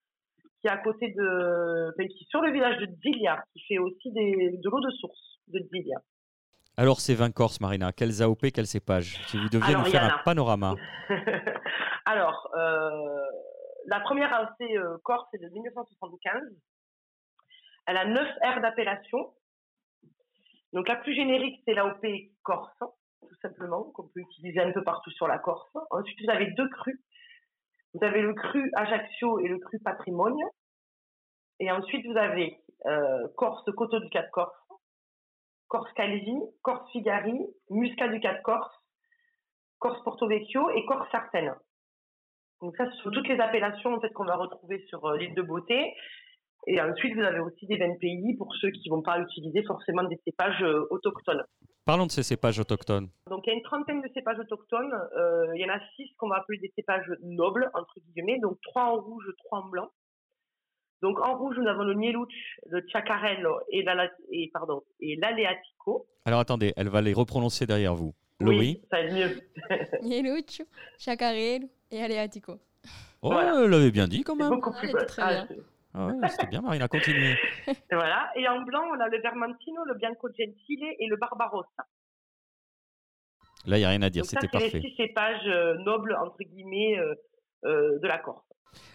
qui 0.60 0.68
est 0.68 0.72
à 0.72 0.78
côté 0.78 1.08
de, 1.16 1.96
qui 2.06 2.24
est 2.24 2.30
sur 2.30 2.42
le 2.42 2.52
village 2.52 2.78
de 2.82 2.88
Zilia, 3.02 3.42
qui 3.54 3.64
fait 3.66 3.78
aussi 3.78 4.12
des, 4.12 4.58
de 4.62 4.70
l'eau 4.70 4.82
de 4.82 4.92
source 4.92 5.40
de 5.48 5.66
Zilia. 5.72 6.00
Alors, 6.78 7.02
ces 7.02 7.16
20 7.16 7.32
Corses, 7.32 7.60
Marina, 7.60 7.92
quels 7.92 8.22
AOP, 8.22 8.52
quels 8.54 8.68
cépages? 8.68 9.22
Si 9.28 9.38
vous 9.38 9.50
deviez 9.50 9.76
nous 9.76 9.86
faire 9.86 10.04
un 10.04 10.24
panorama. 10.24 10.76
Alors, 12.06 12.50
euh, 12.56 13.26
la 13.88 14.00
première 14.00 14.34
AOC 14.34 14.62
euh, 14.62 14.98
Corse 15.04 15.28
est 15.34 15.38
de 15.38 15.50
1975. 15.50 16.42
Elle 17.88 17.98
a 17.98 18.06
9 18.06 18.28
aires 18.44 18.62
d'appellation. 18.62 19.34
Donc, 20.72 20.88
la 20.88 20.96
plus 20.96 21.14
générique, 21.14 21.62
c'est 21.66 21.74
l'AOP 21.74 22.06
Corse, 22.44 22.72
tout 22.80 23.36
simplement, 23.42 23.84
qu'on 23.94 24.08
peut 24.08 24.22
utiliser 24.22 24.62
un 24.62 24.72
peu 24.72 24.84
partout 24.84 25.12
sur 25.12 25.28
la 25.28 25.40
Corse. 25.40 25.70
Ensuite, 25.90 26.20
vous 26.24 26.32
avez 26.32 26.52
deux 26.52 26.70
crus. 26.70 27.00
Vous 27.94 28.06
avez 28.06 28.22
le 28.22 28.34
cru 28.34 28.72
Ajaccio 28.76 29.40
et 29.40 29.50
le 29.50 29.60
cru 29.60 29.78
Patrimoine. 29.80 30.38
Et 31.60 31.70
ensuite, 31.70 32.06
vous 32.08 32.18
avez 32.18 32.58
euh, 32.86 33.28
Corse 33.36 33.70
Coteau 33.76 34.00
du 34.00 34.10
Cap 34.10 34.32
Corse 34.32 34.56
Corse 35.72 35.94
Calvi, 35.94 36.36
Corse 36.64 36.92
Figari, 36.92 37.40
Muscat 37.70 38.10
du 38.10 38.20
Cap 38.20 38.42
Corse, 38.44 38.76
Corse 39.80 40.04
Porto 40.04 40.28
Vecchio 40.28 40.70
et 40.72 40.86
Corse 40.86 41.10
Sartène. 41.12 41.56
Donc 42.62 42.76
ça, 42.76 42.92
ce 42.92 42.98
sont 42.98 43.10
toutes 43.10 43.30
les 43.30 43.40
appellations 43.40 43.94
en 43.94 44.02
fait 44.02 44.10
qu'on 44.10 44.26
va 44.26 44.36
retrouver 44.36 44.86
sur 44.90 45.06
euh, 45.06 45.18
l'île 45.18 45.34
de 45.34 45.42
Beauté. 45.42 45.94
Et 46.68 46.80
ensuite, 46.82 47.16
vous 47.16 47.24
avez 47.24 47.40
aussi 47.40 47.66
des 47.68 47.78
vins 47.78 47.96
pays 48.02 48.36
pour 48.38 48.54
ceux 48.56 48.70
qui 48.70 48.90
ne 48.90 48.96
vont 48.96 49.02
pas 49.02 49.18
utiliser 49.20 49.64
forcément 49.64 50.04
des 50.04 50.20
cépages 50.26 50.62
euh, 50.62 50.88
autochtones. 50.90 51.44
Parlons 51.86 52.06
de 52.06 52.12
ces 52.12 52.24
cépages 52.24 52.60
autochtones. 52.60 53.08
Donc, 53.30 53.48
il 53.48 53.52
y 53.52 53.54
a 53.54 53.56
une 53.56 53.64
trentaine 53.64 54.02
de 54.02 54.10
cépages 54.14 54.40
autochtones. 54.40 54.94
Euh, 55.18 55.56
il 55.56 55.62
y 55.62 55.66
en 55.66 55.74
a 55.74 55.80
six 55.96 56.14
qu'on 56.18 56.28
va 56.28 56.36
appeler 56.36 56.60
des 56.60 56.72
cépages 56.76 57.10
nobles, 57.24 57.72
entre 57.74 57.96
guillemets. 58.02 58.40
Donc, 58.40 58.60
trois 58.62 58.84
en 58.84 58.98
rouge, 58.98 59.26
trois 59.46 59.60
en 59.60 59.70
blanc. 59.70 59.90
Donc 61.02 61.20
en 61.20 61.38
rouge, 61.38 61.56
nous 61.58 61.68
avons 61.68 61.84
le 61.84 61.94
Nieluch, 61.94 62.32
le 62.70 62.86
Chacarello 62.88 63.60
et, 63.70 63.84
et, 64.32 64.52
pardon, 64.54 64.84
et 65.00 65.16
l'Aleatico. 65.16 66.08
Alors 66.26 66.40
attendez, 66.40 66.74
elle 66.76 66.90
va 66.90 67.02
les 67.02 67.14
reprononcer 67.14 67.66
derrière 67.66 67.96
vous. 67.96 68.14
Oui, 68.40 68.82
ça 68.92 69.02
va 69.02 69.12
mieux. 69.12 69.42
Nieluch, 70.04 70.62
Chacarello 70.98 71.68
et 71.92 72.02
Aleatico. 72.02 72.60
Oh, 73.22 73.34
elle 73.34 73.70
l'avait 73.70 73.92
bien 73.92 74.08
dit 74.08 74.24
quand 74.24 74.36
même. 74.36 74.50
Beaucoup 74.50 74.74
plus 74.74 74.92
ah, 75.20 75.46
ah 75.94 76.08
ouais, 76.08 76.30
c'était 76.30 76.48
bien, 76.48 76.62
Marina, 76.62 76.88
continue. 76.88 77.38
voilà. 77.92 78.32
Et 78.36 78.48
en 78.48 78.62
blanc, 78.62 78.84
on 78.96 79.00
a 79.00 79.10
le 79.10 79.22
Vermentino, 79.22 79.84
le 79.86 79.96
Bianco 79.96 80.30
Gentile 80.30 80.86
et 80.98 81.08
le 81.08 81.18
Barbarossa. 81.18 81.86
Là, 83.66 83.78
il 83.78 83.82
n'y 83.82 83.86
a 83.86 83.90
rien 83.90 84.02
à 84.02 84.10
dire, 84.10 84.26
c'était 84.26 84.48
parfait. 84.48 84.70
C'est 84.72 84.80
les 84.80 84.90
six 84.90 84.96
cépages 84.96 85.48
euh, 85.48 85.76
nobles, 85.80 86.18
entre 86.20 86.38
guillemets, 86.40 86.98
euh, 86.98 87.14
euh, 87.66 88.00
de 88.00 88.08
la 88.08 88.18
Corse. 88.18 88.51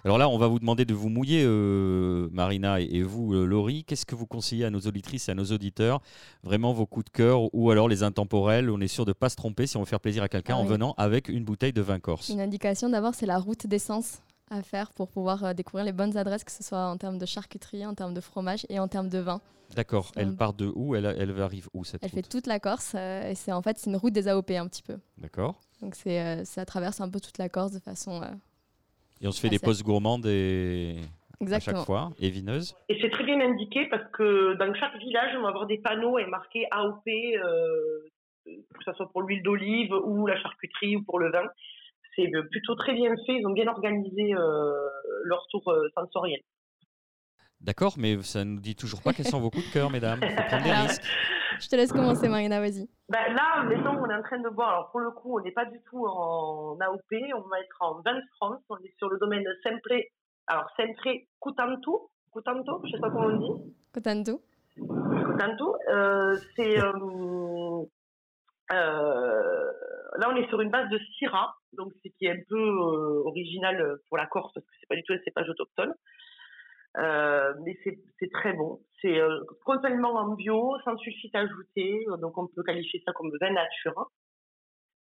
Alors 0.07 0.19
là, 0.19 0.29
on 0.29 0.39
va 0.39 0.47
vous 0.47 0.61
demander 0.61 0.85
de 0.85 0.95
vous 0.95 1.09
mouiller, 1.09 1.43
euh, 1.45 2.29
Marina 2.31 2.81
et, 2.81 3.03
vous, 3.03 3.35
euh, 3.35 3.45
Laurie. 3.45 3.83
Qu'est-ce 3.83 4.07
que 4.07 4.15
vous 4.15 4.25
conseillez 4.25 4.65
à 4.65 4.71
nos 4.71 4.79
auditrices 4.79 5.29
et 5.29 5.33
à 5.33 5.35
nos 5.35 5.47
auditeurs? 5.47 6.01
Vraiment 6.45 6.73
vos 6.73 6.87
coups 6.87 7.07
de 7.07 7.11
cœur 7.11 7.53
ou 7.53 7.73
alors 7.73 7.89
les 7.89 8.05
intemporels? 8.05 8.71
On 8.71 8.81
est 8.81 8.87
sûr 8.87 9.05
de 9.05 9.11
ne 9.11 9.15
pas 9.15 9.31
se 9.31 9.35
tromper 9.35 9.67
si 9.67 9.77
on 9.77 9.81
veut 9.81 9.87
faire 9.87 9.99
plaisir 9.99 10.23
à 10.23 10.29
quelqu'un 10.29 10.55
ah 10.57 10.61
en 10.61 10.65
venant 10.65 10.95
avec 10.97 11.29
une 11.29 11.45
bouteille 11.45 11.73
de 11.73 11.83
vin 11.83 11.99
corse. 11.99 12.29
Une 12.29 12.41
indication 12.41 12.89
d'abord, 12.89 13.17
c'est 13.17 13.27
la 13.27 13.39
route 13.39 13.67
d'essence 13.67 14.21
à 14.49 14.63
faire 14.63 14.93
pour 14.93 15.09
pouvoir 15.09 15.43
euh, 15.43 15.55
découvrir 15.55 15.85
les 15.85 15.93
bonnes 15.93 16.17
adresses, 16.17 16.45
que 16.45 16.53
ce 16.53 16.63
soit 16.63 16.87
en 16.87 16.97
termes 16.97 17.19
de 17.19 17.27
charcuterie, 17.27 17.85
en 17.85 17.95
termes 17.95 18.15
de 18.15 18.21
fromage 18.21 18.65
et 18.69 18.79
en 18.79 18.87
termes 18.87 19.09
de 19.09 19.19
vin. 19.19 19.41
D'accord. 19.75 20.13
Elle 20.15 20.37
part 20.37 20.55
de 20.55 20.71
où? 20.73 20.95
Elle, 20.95 21.07
elle 21.07 21.41
arrive 21.41 21.69
où 21.75 21.83
cette 21.83 22.05
Elle 22.05 22.11
fait 22.11 22.23
toute 22.23 22.47
la 22.47 22.61
Corse. 22.61 22.95
et 22.95 23.33
c'est 23.35 23.51
en 23.51 23.61
fait 23.61 23.77
c'est 23.77 23.91
une 23.91 23.97
route 23.97 24.13
des 24.13 24.29
AOP 24.29 24.53
un 24.53 24.69
petit 24.69 24.85
peu. 24.85 24.99
D'accord. 25.19 25.61
Donc 25.83 25.97
c'est 25.97 26.45
ça 26.45 26.65
traverse 26.65 27.01
un 27.01 27.11
peu 27.11 27.19
toute 27.19 27.39
la 27.39 27.49
Corse 27.49 27.73
de 27.73 27.81
façon 27.81 28.23
et 29.21 29.27
on 29.27 29.33
se 29.33 29.41
fait 29.41 29.49
des 29.49 29.59
pauses 29.59 29.83
gourmandes 29.83 30.27
et... 30.27 30.97
à 31.51 31.61
chaque 31.61 31.85
fois, 31.85 32.11
et 32.19 32.31
vineuses. 32.31 32.75
Et 32.89 32.99
c'est 33.01 33.11
très 33.11 33.25
bien 33.25 33.41
indiqué 33.41 33.87
parce 33.87 34.11
que 34.13 34.55
dans 34.55 34.73
chaque 34.75 34.97
village, 34.99 35.35
on 35.39 35.43
va 35.43 35.49
avoir 35.49 35.67
des 35.67 35.79
panneaux 35.79 36.19
et 36.19 36.27
marqués 36.27 36.67
AOP, 36.71 37.07
euh, 37.07 38.05
que 38.45 38.85
ce 38.85 38.93
soit 38.93 39.11
pour 39.11 39.23
l'huile 39.23 39.43
d'olive 39.43 39.93
ou 40.05 40.27
la 40.27 40.41
charcuterie 40.41 40.97
ou 40.97 41.03
pour 41.03 41.19
le 41.19 41.31
vin. 41.31 41.45
C'est 42.15 42.31
plutôt 42.51 42.75
très 42.77 42.95
bien 42.95 43.15
fait, 43.27 43.35
ils 43.39 43.47
ont 43.47 43.53
bien 43.53 43.69
organisé 43.69 44.35
euh, 44.35 44.73
leur 45.25 45.47
tour 45.51 45.69
euh, 45.69 45.89
sensoriel. 45.95 46.41
D'accord, 47.61 47.95
mais 47.99 48.23
ça 48.23 48.45
ne 48.45 48.53
nous 48.53 48.61
dit 48.61 48.77
toujours 48.77 49.03
pas 49.03 49.13
quels 49.13 49.27
sont 49.27 49.41
vos 49.41 49.51
coups 49.51 49.67
de 49.67 49.73
cœur, 49.73 49.91
mesdames. 49.91 50.21
Il 50.23 50.29
faut 50.31 50.43
prendre 50.43 50.65
des 50.65 50.73
risques. 50.73 51.03
Je 51.61 51.69
te 51.69 51.77
laisse 51.77 51.93
commencer, 51.93 52.29
Marina, 52.29 52.61
vas-y. 52.61 52.89
Ben 53.09 53.33
là, 53.35 53.63
maintenant, 53.63 53.97
on 54.03 54.11
est 54.11 54.15
en 54.15 54.23
train 54.23 54.41
de 54.41 54.49
voir. 54.49 54.69
Alors, 54.69 54.91
pour 54.91 55.01
le 55.01 55.11
coup, 55.11 55.39
on 55.39 55.43
n'est 55.43 55.53
pas 55.53 55.65
du 55.65 55.81
tout 55.89 56.07
en 56.07 56.77
AOP. 56.81 57.13
On 57.35 57.49
va 57.49 57.61
être 57.61 57.77
en 57.81 58.01
20 58.01 58.21
France. 58.37 58.61
On 58.69 58.77
est 58.79 58.95
sur 58.99 59.09
le 59.09 59.19
domaine 59.19 59.45
Sempre. 59.63 60.03
Alors, 60.47 60.69
Sempre 60.77 61.27
Coutanto. 61.41 62.11
Coutanto, 62.31 62.81
je 62.85 62.89
ne 62.89 62.93
sais 62.93 63.01
pas 63.01 63.11
comment 63.11 63.29
on 63.29 63.37
dit. 63.37 63.75
Coutanto. 63.93 64.43
Coutanto. 64.77 65.77
Euh, 65.89 66.37
c'est. 66.57 66.81
Euh, 66.81 67.83
euh, 68.73 69.73
là, 70.19 70.29
on 70.31 70.37
est 70.37 70.49
sur 70.49 70.61
une 70.61 70.71
base 70.71 70.91
de 70.91 70.99
Syrah, 71.17 71.55
donc 71.73 71.93
ce 72.05 72.09
qui 72.19 72.27
est 72.27 72.33
un 72.33 72.43
peu 72.49 72.69
original 73.25 73.99
pour 74.09 74.19
la 74.19 74.27
Corse, 74.27 74.53
parce 74.53 74.67
que 74.67 74.73
c'est 74.81 74.89
pas 74.89 74.97
du 74.97 75.05
tout 75.05 75.13
un 75.13 75.19
cépage 75.25 75.49
autochtone. 75.49 75.95
Euh, 76.99 77.53
mais 77.65 77.77
c'est 77.85 78.31
très 78.33 78.53
bon. 78.55 78.81
C'est 79.03 79.21
euh, 79.21 79.41
complètement 79.65 80.15
en 80.15 80.35
bio, 80.35 80.77
sans 80.85 80.97
sulfite 80.97 81.35
ajouté, 81.35 82.07
donc 82.21 82.39
on 82.39 82.47
peut 82.47 82.63
qualifier 82.63 83.03
ça 83.05 83.13
comme 83.13 83.31
vin 83.41 83.53
nature. 83.53 84.11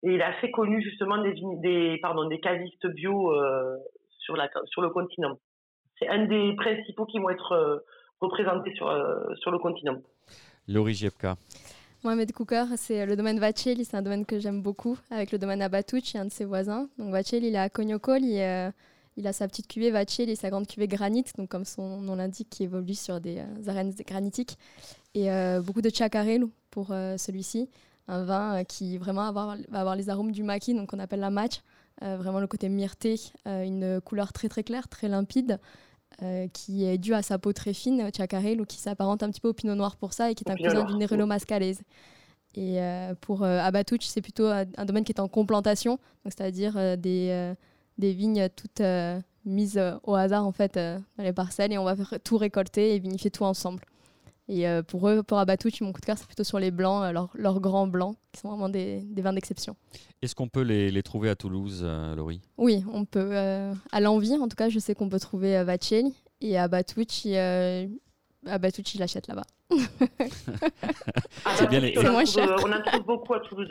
Et 0.04 0.14
il 0.14 0.22
est 0.22 0.24
assez 0.24 0.52
connu 0.52 0.82
justement 0.82 1.22
des, 1.22 1.34
des, 1.62 1.98
pardon, 2.02 2.28
des 2.28 2.40
cavistes 2.40 2.88
bio 2.88 3.34
euh, 3.34 3.76
sur, 4.20 4.36
la, 4.36 4.50
sur 4.66 4.82
le 4.82 4.90
continent. 4.90 5.38
C'est 5.98 6.08
un 6.08 6.26
des 6.28 6.56
principaux 6.56 7.06
qui 7.06 7.20
vont 7.20 7.30
être 7.30 7.52
euh, 7.52 7.80
représentés 8.22 8.74
sur, 8.76 8.88
sur 9.40 9.52
le 9.52 9.58
continent. 9.58 9.98
Laurie 10.68 10.94
Jepka. 10.94 11.36
Mohamed 12.04 12.32
Cooker, 12.32 12.66
c'est 12.78 13.06
le 13.06 13.18
domaine 13.18 13.40
Vacelli, 13.40 13.84
c'est 13.84 13.98
un 13.98 14.02
domaine 14.02 14.26
que 14.26 14.40
j'aime 14.40 14.62
beaucoup, 14.62 14.98
avec 15.12 15.34
le 15.34 15.38
domaine 15.38 15.62
Abatucci, 15.62 16.18
un 16.18 16.26
de 16.26 16.32
ses 16.32 16.46
voisins. 16.46 16.88
Donc 16.98 17.12
Vacelli, 17.12 17.48
il 17.48 17.56
est 17.56 17.60
à 17.60 17.70
Cognocol, 17.70 18.22
il 18.22 18.38
est 18.38 18.72
il 19.20 19.28
a 19.28 19.34
sa 19.34 19.48
petite 19.50 19.68
cuvée 19.68 19.92
Vacel 19.92 20.30
et 20.30 20.36
sa 20.36 20.50
grande 20.50 20.66
cuvée 20.66 20.88
granit, 20.88 21.26
donc 21.38 21.50
comme 21.50 21.66
son 21.66 22.00
nom 22.00 22.16
l'indique, 22.16 22.50
qui 22.50 22.64
évolue 22.64 22.96
sur 22.96 23.20
des 23.20 23.40
euh, 23.40 23.68
arènes 23.70 23.94
granitiques. 24.08 24.58
Et 25.14 25.30
euh, 25.30 25.62
beaucoup 25.62 25.82
de 25.82 25.90
chacarel 25.94 26.46
pour 26.72 26.92
euh, 26.92 27.18
celui-ci. 27.18 27.70
Un 28.08 28.24
vin 28.24 28.64
qui 28.64 28.98
vraiment 28.98 29.24
avoir, 29.24 29.58
va 29.68 29.80
avoir 29.82 29.98
les 29.98 30.10
arômes 30.10 30.32
du 30.32 30.42
maquis, 30.42 30.74
donc 30.74 30.94
on 30.94 31.00
appelle 31.00 31.20
la 31.20 31.30
match. 31.30 31.62
vraiment 32.02 32.40
le 32.40 32.48
côté 32.48 32.68
myrté, 32.68 33.20
une 33.46 34.02
couleur 34.02 34.34
très 34.34 34.50
très 34.50 34.64
claire, 34.64 34.88
très 34.88 35.08
limpide. 35.08 35.60
qui 36.54 36.86
est 36.86 36.98
due 36.98 37.14
à 37.14 37.22
sa 37.22 37.38
peau 37.38 37.54
très 37.54 37.74
fine, 37.74 38.10
Chacarel, 38.18 38.62
ou 38.62 38.66
qui 38.66 38.78
s'apparente 38.78 39.22
un 39.22 39.30
petit 39.30 39.42
peu 39.42 39.50
au 39.50 39.54
pinot 39.54 39.76
noir 39.76 39.96
pour 39.96 40.14
ça, 40.14 40.32
et 40.32 40.34
qui 40.34 40.44
est 40.44 40.52
un 40.52 40.56
cousin 40.56 40.86
du 40.86 40.96
Nerello 40.96 41.28
mascalese. 41.28 41.82
Et 42.56 42.80
pour 43.22 43.44
Abatuch, 43.44 44.06
c'est 44.08 44.22
plutôt 44.22 44.48
un 44.48 44.86
domaine 44.86 45.04
qui 45.04 45.12
est 45.12 45.20
en 45.20 45.28
complantation, 45.28 46.00
c'est-à-dire 46.26 46.98
des, 46.98 47.54
des 48.00 48.14
vignes 48.14 48.48
toutes 48.56 48.82
euh, 48.82 49.20
mises 49.46 49.78
euh, 49.78 49.96
au 50.04 50.16
hasard 50.16 50.46
en 50.46 50.52
fait 50.52 50.78
euh, 50.78 50.98
dans 51.18 51.24
les 51.24 51.34
parcelles 51.34 51.72
et 51.72 51.78
on 51.78 51.84
va 51.84 51.96
faire 51.96 52.16
tout 52.24 52.38
récolter 52.38 52.96
et 52.96 53.00
vinifier 53.00 53.30
tout 53.30 53.44
ensemble. 53.44 53.84
Et 54.52 54.66
pour 54.88 55.08
eux, 55.08 55.22
pour 55.22 55.38
Abatouch, 55.38 55.80
mon 55.82 55.94
coup 55.94 56.02
de 56.02 56.08
cœur, 56.08 56.18
c'est 56.18 56.26
plutôt 56.26 56.44
sur 56.44 56.58
les 56.58 56.72
blancs, 56.72 57.14
leurs 57.36 57.60
grands 57.60 57.86
blancs, 57.86 58.16
qui 58.32 58.42
sont 58.42 58.50
vraiment 58.50 58.68
des, 58.68 59.02
des 59.02 59.22
vins 59.22 59.32
d'exception. 59.32 59.76
Est-ce 60.24 60.34
qu'on 60.34 60.48
peut 60.48 60.64
les, 60.64 60.90
les, 60.90 61.04
trouver 61.04 61.30
à 61.30 61.36
Toulouse, 61.36 61.86
Laurie? 62.16 62.42
Oui, 62.58 62.84
on 62.92 63.06
peut. 63.06 63.36
à 63.36 64.00
l'envie, 64.02 64.34
en 64.34 64.48
tout 64.48 64.56
cas, 64.56 64.70
je 64.70 64.80
sais 64.80 64.96
qu'on 64.96 65.08
peut 65.08 65.20
trouver 65.20 65.64
Vacelli. 65.64 66.16
Et 66.42 66.58
à 66.58 66.68
Batouch, 66.68 67.28
ah 68.48 68.58
bah 68.58 68.72
tout 68.72 68.82
il 68.82 69.00
l'achète 69.00 69.28
là-bas. 69.28 69.44
c'est 71.56 71.70
bien 71.70 71.80
les... 71.80 71.98
on, 71.98 72.12
moins 72.12 72.26
cher. 72.26 72.56
on 72.66 72.72
en 72.72 72.82
trouve 72.82 73.06
beaucoup 73.06 73.34
à 73.34 73.40
Toulouse. 73.42 73.70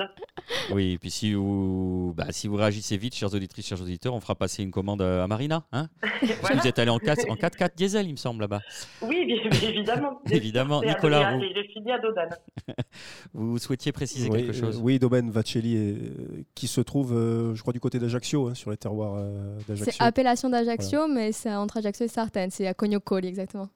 Oui, 0.70 0.92
et 0.92 0.98
puis 0.98 1.10
si 1.10 1.32
vous, 1.32 2.12
bah, 2.16 2.26
si 2.30 2.48
vous 2.48 2.56
réagissez 2.56 2.96
vite, 2.96 3.14
chers 3.14 3.32
auditrices, 3.34 3.66
chers 3.66 3.80
auditeurs, 3.80 4.14
on 4.14 4.20
fera 4.20 4.34
passer 4.34 4.62
une 4.62 4.70
commande 4.70 5.02
à 5.02 5.26
Marina. 5.26 5.64
Hein 5.72 5.88
Parce 6.20 6.52
que 6.52 6.60
vous 6.60 6.66
êtes 6.66 6.78
allé 6.78 6.90
en 6.90 6.98
4, 6.98 7.30
en 7.30 7.36
4 7.36 7.76
diesel, 7.76 8.06
il 8.06 8.12
me 8.12 8.16
semble, 8.16 8.42
là-bas. 8.42 8.60
Oui, 9.02 9.40
évidemment. 9.62 10.20
évidemment. 10.30 10.82
Nicolas, 10.82 11.36
vous... 11.36 11.42
j'ai 11.42 11.68
fini 11.72 11.90
à 11.90 11.98
Dodane. 11.98 12.36
vous 13.32 13.58
souhaitiez 13.58 13.92
préciser 13.92 14.28
quelque 14.28 14.52
chose? 14.52 14.78
Oui, 14.82 14.98
domaine 14.98 15.30
Vacelli, 15.30 15.76
euh, 15.76 16.44
qui 16.54 16.68
se 16.68 16.80
trouve, 16.80 17.14
euh, 17.14 17.54
je 17.54 17.62
crois, 17.62 17.72
du 17.72 17.80
côté 17.80 17.98
d'Ajaccio, 17.98 18.48
hein, 18.48 18.54
sur 18.54 18.70
les 18.70 18.76
terroirs 18.76 19.14
euh, 19.16 19.58
d'Ajaccio. 19.66 19.92
C'est 19.92 20.04
appellation 20.04 20.50
d'Ajaccio, 20.50 21.08
mais 21.08 21.32
c'est 21.32 21.54
entre 21.54 21.78
Ajaccio 21.78 22.04
et 22.04 22.08
Sartène. 22.08 22.50
C'est 22.50 22.66
à 22.66 22.74
Cognocoli, 22.74 23.28
exactement. 23.28 23.68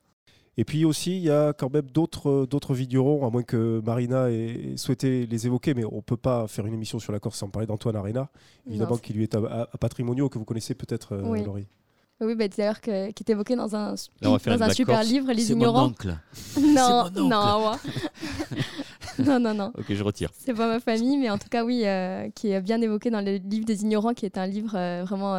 Et 0.58 0.64
puis 0.64 0.84
aussi, 0.84 1.16
il 1.16 1.22
y 1.22 1.30
a 1.30 1.54
quand 1.54 1.72
même 1.72 1.90
d'autres, 1.90 2.28
euh, 2.28 2.46
d'autres 2.46 2.74
vignerons, 2.74 3.26
à 3.26 3.30
moins 3.30 3.42
que 3.42 3.80
Marina 3.84 4.30
ait 4.30 4.76
souhaité 4.76 5.26
les 5.26 5.46
évoquer, 5.46 5.72
mais 5.72 5.84
on 5.84 5.96
ne 5.96 6.00
peut 6.00 6.18
pas 6.18 6.46
faire 6.46 6.66
une 6.66 6.74
émission 6.74 6.98
sur 6.98 7.12
la 7.12 7.20
Corse 7.20 7.38
sans 7.38 7.48
parler 7.48 7.66
d'Antoine 7.66 7.96
Arena, 7.96 8.28
évidemment, 8.68 8.98
qui 8.98 9.14
lui 9.14 9.22
est 9.22 9.34
à, 9.34 9.68
Patrimonio, 9.80 10.28
que 10.28 10.38
vous 10.38 10.44
connaissez 10.44 10.74
peut-être, 10.74 11.12
euh, 11.12 11.22
oui. 11.24 11.42
Laurie. 11.42 11.66
Oui, 12.20 12.34
bah, 12.36 12.46
d'ailleurs, 12.46 12.80
qui 12.80 12.90
est 12.90 13.30
évoqué 13.30 13.56
dans 13.56 13.74
un, 13.74 13.94
dans 14.20 14.62
un 14.62 14.68
super 14.70 15.02
livre, 15.02 15.32
Les 15.32 15.50
Ignorants. 15.50 15.80
Mon 15.84 15.88
oncle. 15.88 16.16
non, 16.60 17.10
non, 17.16 17.28
non, 19.18 19.40
non, 19.40 19.54
non. 19.54 19.72
ok, 19.76 19.86
je 19.88 20.02
retire. 20.04 20.30
C'est 20.38 20.54
pas 20.54 20.68
ma 20.68 20.78
famille, 20.78 21.16
mais 21.16 21.30
en 21.30 21.38
tout 21.38 21.48
cas, 21.48 21.64
oui, 21.64 21.84
qui 22.34 22.50
est 22.50 22.60
bien 22.60 22.80
évoqué 22.80 23.10
dans 23.10 23.22
le 23.22 23.38
livre 23.38 23.64
des 23.64 23.82
ignorants, 23.82 24.14
qui 24.14 24.26
est 24.26 24.38
un 24.38 24.46
livre 24.46 25.02
vraiment, 25.04 25.34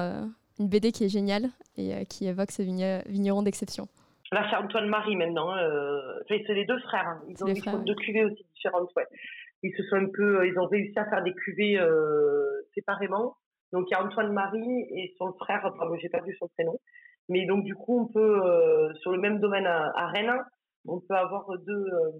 une 0.59 0.67
BD 0.67 0.91
qui 0.91 1.05
est 1.05 1.09
géniale 1.09 1.51
et 1.77 2.05
qui 2.07 2.25
évoque 2.25 2.51
ce 2.51 2.63
vigneron 2.63 3.43
d'exception. 3.43 3.87
Là, 4.33 4.47
c'est 4.49 4.55
Antoine-Marie 4.57 5.15
maintenant. 5.15 5.51
Hein, 5.51 5.69
c'est 6.27 6.53
les 6.53 6.65
deux 6.65 6.79
frères. 6.79 7.07
Hein. 7.07 7.21
Ils 7.27 7.43
ont, 7.43 7.79
deux 7.79 7.95
cuvées 7.95 8.25
aussi 8.25 8.45
différentes. 8.55 8.89
Ouais. 8.95 9.07
Ils 9.61 9.73
se 9.75 9.83
sont 9.83 9.95
un 9.95 10.07
peu, 10.07 10.45
ils 10.47 10.57
ont 10.59 10.67
réussi 10.67 10.97
à 10.97 11.05
faire 11.05 11.23
des 11.23 11.33
cuvées 11.33 11.79
séparément. 12.73 13.37
Donc 13.73 13.87
il 13.89 13.91
y 13.91 13.95
a 13.95 14.05
Antoine-Marie 14.05 14.85
et 14.91 15.13
son 15.17 15.33
frère, 15.33 15.61
enfin 15.65 15.85
j'ai 15.99 16.07
perdu 16.07 16.35
son 16.39 16.47
prénom. 16.49 16.79
Mais 17.27 17.45
donc 17.47 17.63
du 17.63 17.75
coup, 17.75 18.01
on 18.01 18.05
peut, 18.05 18.41
euh, 18.45 18.93
sur 19.01 19.11
le 19.11 19.19
même 19.19 19.39
domaine 19.39 19.65
à, 19.65 20.07
Rennes, 20.07 20.31
on 20.85 20.99
peut 20.99 21.15
avoir 21.15 21.47
deux, 21.65 21.71
euh, 21.71 22.11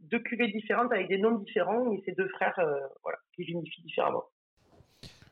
deux 0.00 0.20
cuvées 0.20 0.48
différentes 0.48 0.90
avec 0.92 1.08
des 1.08 1.18
noms 1.18 1.38
différents, 1.38 1.84
mais 1.90 2.00
c'est 2.04 2.16
deux 2.16 2.28
frères 2.28 2.58
euh, 2.58 2.78
voilà, 3.02 3.18
qui 3.34 3.44
vinifient 3.44 3.82
différemment. 3.82 4.24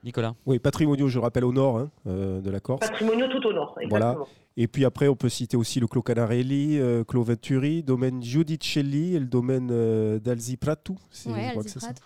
Nicolas 0.04 0.34
Oui, 0.46 0.58
patrimoniaux, 0.58 1.08
je 1.08 1.18
rappelle, 1.20 1.44
au 1.44 1.52
nord 1.52 1.78
hein, 1.78 1.90
de 2.06 2.50
la 2.50 2.58
Corse. 2.58 2.80
Patrimoniaux 2.80 3.28
tout 3.28 3.46
au 3.46 3.52
nord, 3.52 3.78
exactement. 3.80 4.14
Voilà. 4.14 4.30
Et 4.56 4.68
puis 4.68 4.84
après, 4.84 5.08
on 5.08 5.16
peut 5.16 5.28
citer 5.28 5.56
aussi 5.56 5.80
le 5.80 5.86
Clos 5.86 6.02
Canarelli, 6.02 6.78
euh, 6.78 7.04
Clos 7.04 7.22
Venturi, 7.22 7.82
domaine 7.82 8.22
Giudicelli 8.22 9.16
et 9.16 9.18
le 9.18 9.26
domaine 9.26 9.70
euh, 9.72 10.18
d'Alzi 10.18 10.52
Alzi 10.52 10.56
Pratu. 10.58 10.92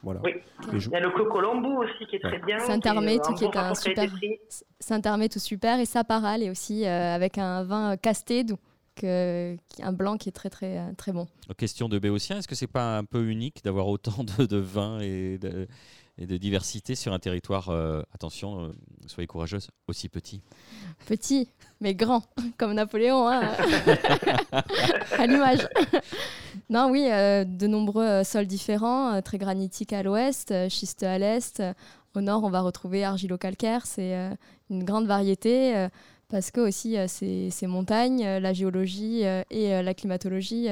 Voilà. 0.03 0.21
Oui. 0.23 0.33
Il 0.73 0.91
y 0.91 0.95
a 0.95 1.01
le 1.01 1.11
Clos 1.11 1.27
Colombo 1.27 1.83
aussi 1.83 2.07
qui 2.09 2.17
est 2.17 2.21
très 2.21 2.39
bien. 2.39 2.59
Saint-Armé, 2.61 3.19
tout 3.19 3.35
qui 3.35 3.45
est 3.45 3.57
un 3.57 3.75
super. 3.75 4.09
Saint-Armé, 4.79 5.29
tout 5.29 5.41
super. 5.41 5.81
Et 5.81 5.87
Saparal 5.87 6.43
est 6.43 6.51
aussi 6.51 6.87
euh, 6.87 7.15
avec 7.15 7.39
un 7.39 7.65
vin 7.65 7.97
Castédou. 7.97 8.57
Que, 8.99 9.55
un 9.83 9.93
blanc 9.93 10.17
qui 10.17 10.31
est 10.31 10.33
très 10.33 10.49
très 10.49 10.81
très 10.95 11.13
bon. 11.13 11.27
Question 11.59 11.87
de 11.91 11.99
Béotien, 11.99 12.39
est-ce 12.39 12.49
que 12.49 12.55
c'est 12.55 12.67
pas 12.67 12.97
un 12.97 13.05
peu 13.05 13.27
unique 13.27 13.63
d'avoir 13.63 13.89
autant 13.89 14.25
de, 14.25 14.47
de 14.47 14.57
vins 14.57 15.01
et 15.01 15.37
de, 15.37 15.69
et 16.19 16.27
de 16.27 16.37
diversité 16.37 16.95
sur 16.95 17.13
un 17.13 17.19
territoire, 17.19 17.69
euh, 17.69 18.03
attention, 18.15 18.65
euh, 18.65 18.73
soyez 19.07 19.27
courageuse, 19.27 19.69
aussi 19.87 20.09
petit. 20.09 20.41
Petit, 21.07 21.49
mais 21.81 21.95
grand, 21.95 22.23
comme 22.57 22.73
Napoléon, 22.73 23.29
hein. 23.29 23.43
à 25.19 25.27
l'image. 25.27 25.69
non, 26.71 26.91
oui, 26.91 27.07
euh, 27.11 27.45
de 27.45 27.67
nombreux 27.67 28.25
sols 28.25 28.47
différents, 28.47 29.21
très 29.21 29.39
granitiques 29.39 29.93
à 29.93 30.03
l'ouest, 30.03 30.55
schisteux 30.69 31.07
à 31.07 31.19
l'est. 31.19 31.63
Au 32.15 32.23
nord, 32.23 32.45
on 32.45 32.51
va 32.51 32.63
retrouver 32.63 33.05
argilo-calcaire, 33.05 33.85
c'est 33.85 34.15
une 34.71 34.85
grande 34.85 35.07
variété 35.07 35.89
parce 36.29 36.51
que 36.51 36.61
aussi 36.61 36.97
euh, 36.97 37.07
ces, 37.09 37.67
montagnes, 37.67 38.25
euh, 38.25 38.41
la 38.41 38.53
géologie 38.53 39.25
euh, 39.25 39.43
et 39.51 39.83
la 39.83 39.95
climatologie 39.95 40.69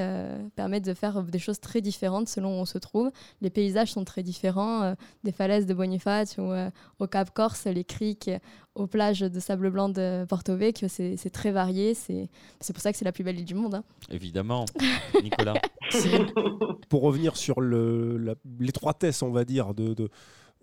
permettent 0.57 0.85
de 0.85 0.95
faire 0.95 1.23
des 1.23 1.39
choses 1.39 1.61
très 1.61 1.81
différentes 1.81 2.29
selon 2.29 2.59
où 2.59 2.61
on 2.61 2.65
se 2.65 2.79
trouve. 2.79 3.11
Les 3.41 3.51
paysages 3.51 3.93
sont 3.93 4.05
très 4.05 4.23
différents, 4.23 4.95
des 5.23 5.33
falaises 5.33 5.67
de 5.67 5.75
Boniface 5.75 6.39
ou 6.39 6.53
au 6.99 7.07
Cap 7.07 7.31
Corse, 7.33 7.67
les 7.67 7.85
criques, 7.85 8.31
aux 8.75 8.87
plages 8.87 9.21
de 9.21 9.41
sable 9.41 9.71
blanc 9.71 9.89
de 9.89 10.25
Porto 10.29 10.57
Vecchio, 10.57 10.89
c'est 10.89 11.31
très 11.33 11.53
varié. 11.53 11.95
C'est 11.95 12.29
pour 12.73 12.83
ça 12.83 12.93
que 12.93 12.99
c'est 12.99 13.05
la 13.05 13.13
plus 13.13 13.25
belle 13.25 13.39
île 13.39 13.45
du 13.45 13.55
monde. 13.55 13.77
Hein. 13.77 13.85
Évidemment, 14.11 14.65
Nicolas. 15.23 15.55
Pour 16.89 17.03
revenir 17.03 17.37
sur 17.37 17.61
l'étroitesse, 17.61 19.23
on 19.23 19.31
va 19.31 19.45
dire, 19.45 19.75
de 19.75 20.09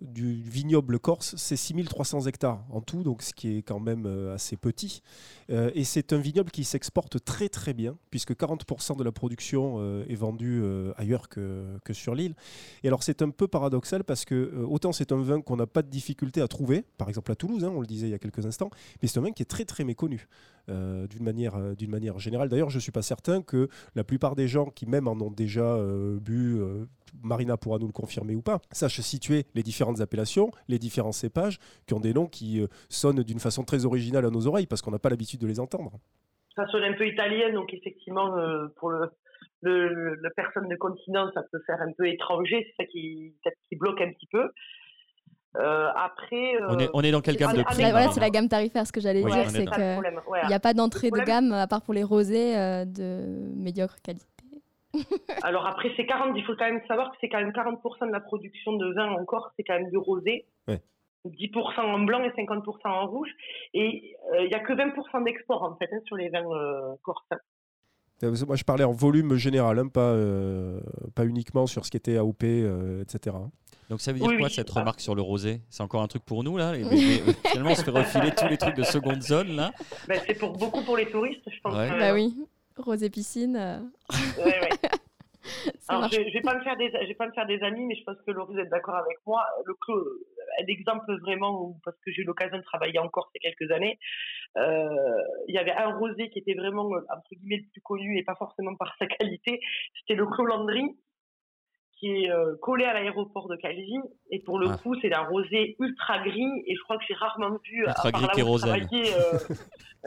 du 0.02 0.34
vignoble 0.34 0.98
corse, 0.98 1.34
c'est 1.36 1.56
6300 1.56 2.26
hectares 2.26 2.64
en 2.70 2.80
tout, 2.80 3.02
donc 3.02 3.22
ce 3.22 3.32
qui 3.32 3.56
est 3.56 3.62
quand 3.62 3.80
même 3.80 4.06
euh, 4.06 4.34
assez 4.34 4.56
petit. 4.56 5.02
Euh, 5.50 5.70
et 5.74 5.84
c'est 5.84 6.12
un 6.12 6.18
vignoble 6.18 6.50
qui 6.50 6.64
s'exporte 6.64 7.24
très 7.24 7.48
très 7.48 7.72
bien, 7.72 7.96
puisque 8.10 8.32
40% 8.32 8.96
de 8.96 9.04
la 9.04 9.12
production 9.12 9.76
euh, 9.78 10.04
est 10.08 10.14
vendue 10.14 10.62
ailleurs 10.96 11.28
que, 11.28 11.64
que 11.84 11.92
sur 11.92 12.14
l'île. 12.14 12.34
Et 12.82 12.88
alors 12.88 13.02
c'est 13.02 13.22
un 13.22 13.30
peu 13.30 13.46
paradoxal 13.46 14.04
parce 14.04 14.24
que 14.24 14.64
autant 14.68 14.92
c'est 14.92 15.12
un 15.12 15.22
vin 15.22 15.40
qu'on 15.40 15.56
n'a 15.56 15.66
pas 15.66 15.82
de 15.82 15.88
difficulté 15.88 16.40
à 16.40 16.48
trouver, 16.48 16.84
par 16.98 17.08
exemple 17.08 17.30
à 17.32 17.34
Toulouse, 17.34 17.64
hein, 17.64 17.72
on 17.74 17.80
le 17.80 17.86
disait 17.86 18.08
il 18.08 18.10
y 18.10 18.14
a 18.14 18.18
quelques 18.18 18.46
instants, 18.46 18.70
mais 19.00 19.08
c'est 19.08 19.18
un 19.18 19.22
vin 19.22 19.32
qui 19.32 19.42
est 19.42 19.46
très 19.46 19.64
très 19.64 19.84
méconnu. 19.84 20.28
d'une 20.68 21.24
manière, 21.24 21.56
manière 21.88 22.18
générale. 22.18 22.48
D'ailleurs, 22.48 22.70
je 22.70 22.76
ne 22.76 22.80
suis 22.80 22.92
pas 22.92 23.02
certain 23.02 23.42
que 23.42 23.68
la 23.94 24.04
plupart 24.04 24.36
des 24.36 24.48
gens 24.48 24.66
qui 24.66 24.86
même 24.86 25.08
en 25.08 25.20
ont 25.20 25.30
déjà 25.30 25.78
bu 26.20 26.60
Marina 27.22 27.56
pourra 27.56 27.78
nous 27.78 27.86
le 27.86 27.92
confirmer 27.92 28.34
ou 28.34 28.42
pas, 28.42 28.60
sache 28.70 29.00
situer 29.00 29.44
les 29.54 29.62
différentes 29.62 30.00
appellations, 30.00 30.50
les 30.68 30.78
différents 30.78 31.12
cépages, 31.12 31.58
qui 31.86 31.94
ont 31.94 32.00
des 32.00 32.14
noms 32.14 32.26
qui 32.26 32.60
euh, 32.60 32.66
sonnent 32.88 33.22
d'une 33.22 33.40
façon 33.40 33.64
très 33.64 33.84
originale 33.84 34.24
à 34.24 34.30
nos 34.30 34.46
oreilles, 34.46 34.66
parce 34.66 34.82
qu'on 34.82 34.90
n'a 34.90 34.98
pas 34.98 35.10
l'habitude 35.10 35.40
de 35.40 35.46
les 35.46 35.60
entendre. 35.60 35.92
Ça 36.56 36.66
sonne 36.68 36.84
un 36.84 36.94
peu 36.94 37.06
italien, 37.06 37.52
donc 37.52 37.72
effectivement, 37.72 38.36
euh, 38.36 38.66
pour 38.76 38.90
le, 38.90 39.10
le, 39.62 40.30
personne 40.36 40.68
de 40.68 40.76
continent, 40.76 41.30
ça 41.34 41.42
peut 41.50 41.60
faire 41.66 41.80
un 41.80 41.92
peu 41.96 42.06
étranger, 42.08 42.66
c'est 42.66 42.84
ça 42.84 42.86
qui, 42.90 43.34
qui 43.68 43.76
bloque 43.76 44.00
un 44.00 44.12
petit 44.12 44.26
peu. 44.30 44.50
Euh, 45.58 45.88
après, 45.94 46.54
on, 46.66 46.78
est, 46.78 46.88
on, 46.94 47.02
est, 47.02 47.10
dans 47.10 47.20
quelle 47.20 47.36
gamme 47.36 47.54
de 47.54 47.62
prix 47.62 47.76
Voilà, 47.90 48.10
c'est 48.10 48.20
la 48.20 48.30
gamme 48.30 48.48
tarifaire. 48.48 48.86
Ce 48.86 48.92
que 48.92 49.02
j'allais 49.02 49.22
dire, 49.22 49.50
c'est 49.50 49.66
qu'il 49.66 50.48
n'y 50.48 50.54
a 50.54 50.60
pas 50.60 50.72
d'entrée 50.72 51.10
de 51.10 51.18
gamme 51.18 51.52
à 51.52 51.66
part 51.66 51.82
pour 51.82 51.92
les 51.92 52.02
rosés 52.02 52.54
de 52.86 53.52
médiocre 53.54 53.96
qualité. 54.02 54.31
Alors 55.42 55.66
après, 55.66 55.90
c'est 55.96 56.06
40, 56.06 56.36
il 56.36 56.44
faut 56.44 56.54
quand 56.56 56.66
même 56.66 56.82
savoir 56.86 57.10
que 57.10 57.16
c'est 57.20 57.28
quand 57.28 57.38
même 57.38 57.50
40% 57.50 58.06
de 58.06 58.12
la 58.12 58.20
production 58.20 58.72
de 58.74 58.92
vin 58.94 59.10
en 59.10 59.24
Corse, 59.24 59.52
c'est 59.56 59.64
quand 59.64 59.74
même 59.74 59.90
du 59.90 59.96
rosé. 59.96 60.46
10% 61.24 61.80
en 61.80 62.00
blanc 62.00 62.24
et 62.24 62.30
50% 62.30 62.62
en 62.84 63.06
rouge. 63.06 63.30
Et 63.74 64.16
euh, 64.32 64.42
il 64.42 64.48
n'y 64.48 64.54
a 64.54 64.60
que 64.60 64.72
20% 64.72 65.24
d'export 65.24 65.62
en 65.62 65.76
fait 65.76 65.88
hein, 65.92 66.00
sur 66.04 66.16
les 66.16 66.28
vins 66.28 66.44
euh, 66.44 66.94
corsins. 67.02 67.38
Euh, 68.24 68.34
moi, 68.46 68.56
je 68.56 68.64
parlais 68.64 68.84
en 68.84 68.92
volume 68.92 69.34
général, 69.34 69.78
hein, 69.80 69.88
pas, 69.88 70.16
pas 71.14 71.24
uniquement 71.24 71.66
sur 71.66 71.84
ce 71.84 71.90
qui 71.90 71.96
était 71.96 72.16
AOP, 72.16 72.44
etc. 72.44 73.36
Donc 73.90 74.00
ça 74.00 74.12
veut 74.12 74.20
dire 74.20 74.38
quoi 74.38 74.48
cette 74.48 74.70
remarque 74.70 75.00
sur 75.00 75.14
le 75.14 75.22
rosé? 75.22 75.60
C'est 75.70 75.82
encore 75.82 76.02
un 76.02 76.06
truc 76.06 76.24
pour 76.24 76.44
nous 76.44 76.56
là? 76.56 76.72
Finalement, 77.46 77.72
on 77.72 77.74
se 77.74 77.84
fait 77.84 77.90
refiler 77.90 78.30
tous 78.30 78.46
les 78.46 78.56
trucs 78.56 78.76
de 78.76 78.84
seconde 78.84 79.22
zone 79.22 79.56
là? 79.56 79.72
Ben, 80.08 80.20
c'est 80.26 80.38
pour 80.38 80.56
beaucoup 80.56 80.82
pour 80.82 80.96
les 80.96 81.10
touristes, 81.10 81.42
je 81.46 81.60
pense. 81.60 81.74
Bah 81.74 82.14
oui. 82.14 82.34
Rosé 82.84 83.10
piscine. 83.10 83.56
Euh. 83.56 83.78
Alors, 85.88 86.08
je 86.08 86.20
ne 86.20 86.32
vais, 86.32 86.40
pas 86.40 86.54
me 86.54 86.62
faire 86.62 86.76
des, 86.76 86.88
vais 86.88 87.14
pas 87.14 87.26
me 87.26 87.32
faire 87.32 87.46
des 87.46 87.60
amis, 87.62 87.84
mais 87.86 87.96
je 87.96 88.04
pense 88.04 88.16
que 88.24 88.30
Laurie, 88.30 88.54
vous 88.54 88.60
êtes 88.60 88.68
d'accord 88.68 88.94
avec 88.94 89.18
moi. 89.26 89.44
Le 89.64 89.74
l'exemple 90.66 91.18
vraiment, 91.20 91.76
parce 91.84 91.96
que 92.04 92.12
j'ai 92.12 92.22
eu 92.22 92.24
l'occasion 92.24 92.58
de 92.58 92.62
travailler 92.62 92.98
encore 92.98 93.28
ces 93.32 93.38
quelques 93.40 93.70
années, 93.72 93.98
euh, 94.56 94.88
il 95.48 95.54
y 95.54 95.58
avait 95.58 95.72
un 95.72 95.96
rosé 95.98 96.30
qui 96.30 96.38
était 96.38 96.54
vraiment, 96.54 96.84
entre 96.84 97.34
guillemets, 97.34 97.56
le 97.56 97.70
plus 97.72 97.80
connu, 97.80 98.18
et 98.18 98.22
pas 98.22 98.36
forcément 98.36 98.76
par 98.76 98.94
sa 98.98 99.06
qualité, 99.06 99.60
c'était 99.98 100.14
le 100.14 100.26
Clos 100.26 100.46
Landry 100.46 100.96
qui 102.02 102.24
est 102.24 102.30
euh, 102.30 102.56
collé 102.60 102.84
à 102.84 102.94
l'aéroport 102.94 103.48
de 103.48 103.54
Calvi. 103.54 103.94
Et 104.30 104.40
pour 104.40 104.58
le 104.58 104.68
ah. 104.70 104.76
coup, 104.82 104.96
c'est 105.00 105.08
d'un 105.08 105.22
rosé 105.22 105.76
ultra 105.78 106.18
gris. 106.18 106.64
Et 106.66 106.74
je 106.74 106.82
crois 106.82 106.98
que 106.98 107.04
j'ai 107.08 107.14
rarement 107.14 107.56
vu. 107.64 107.84
Ultra 107.86 108.10
gris 108.10 108.26
kérosène. 108.34 108.88
Euh, 108.92 109.38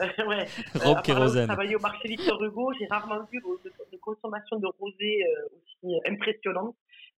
euh, 0.00 0.26
ouais, 0.26 0.46
Robe 0.74 1.00
kérosène. 1.02 1.46
Travailler 1.46 1.76
au 1.76 1.80
marché 1.80 2.06
Victor 2.08 2.42
Hugo, 2.42 2.70
j'ai 2.78 2.86
rarement 2.86 3.24
vu 3.32 3.40
de, 3.40 3.96
consommation 3.96 4.58
de 4.58 4.68
rosé 4.78 5.24
aussi 5.56 5.98
impressionnante 6.06 6.76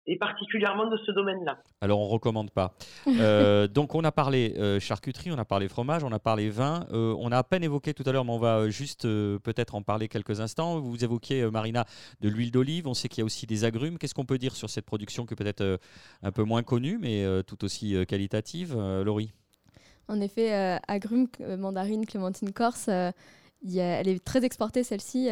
et 0.07 0.17
particulièrement 0.17 0.87
de 0.87 0.97
ce 1.05 1.11
domaine-là. 1.11 1.59
Alors 1.81 1.99
on 1.99 2.07
recommande 2.07 2.51
pas. 2.51 2.73
Euh, 3.19 3.67
donc 3.67 3.95
on 3.95 4.03
a 4.03 4.11
parlé 4.11 4.53
euh, 4.57 4.79
charcuterie, 4.79 5.31
on 5.31 5.39
a 5.39 5.45
parlé 5.45 5.67
fromage, 5.67 6.03
on 6.03 6.11
a 6.11 6.19
parlé 6.19 6.49
vin. 6.49 6.85
Euh, 6.91 7.15
on 7.17 7.31
a 7.31 7.37
à 7.37 7.43
peine 7.43 7.63
évoqué 7.63 7.93
tout 7.93 8.03
à 8.05 8.11
l'heure, 8.11 8.25
mais 8.25 8.31
on 8.31 8.37
va 8.37 8.69
juste 8.69 9.03
peut-être 9.03 9.73
en 9.73 9.81
parler 9.81 10.07
quelques 10.07 10.39
instants. 10.39 10.79
Vous 10.79 11.03
évoquiez 11.03 11.49
Marina 11.49 11.85
de 12.21 12.29
l'huile 12.29 12.51
d'olive. 12.51 12.87
On 12.87 12.93
sait 12.93 13.09
qu'il 13.09 13.19
y 13.19 13.23
a 13.23 13.25
aussi 13.25 13.47
des 13.47 13.63
agrumes. 13.65 13.97
Qu'est-ce 13.97 14.13
qu'on 14.13 14.25
peut 14.25 14.37
dire 14.37 14.55
sur 14.55 14.69
cette 14.69 14.85
production 14.85 15.25
qui 15.25 15.33
est 15.33 15.37
peut-être 15.37 15.79
un 16.21 16.31
peu 16.31 16.43
moins 16.43 16.61
connue, 16.61 16.99
mais 16.99 17.25
tout 17.47 17.63
aussi 17.65 17.95
qualitative, 18.05 18.75
Laurie? 19.03 19.33
En 20.07 20.21
effet, 20.21 20.79
agrumes, 20.87 21.27
mandarine, 21.57 22.05
clémentine 22.05 22.53
corse. 22.53 22.89
Elle 23.65 24.07
est 24.07 24.23
très 24.23 24.43
exportée 24.43 24.83
celle-ci, 24.83 25.29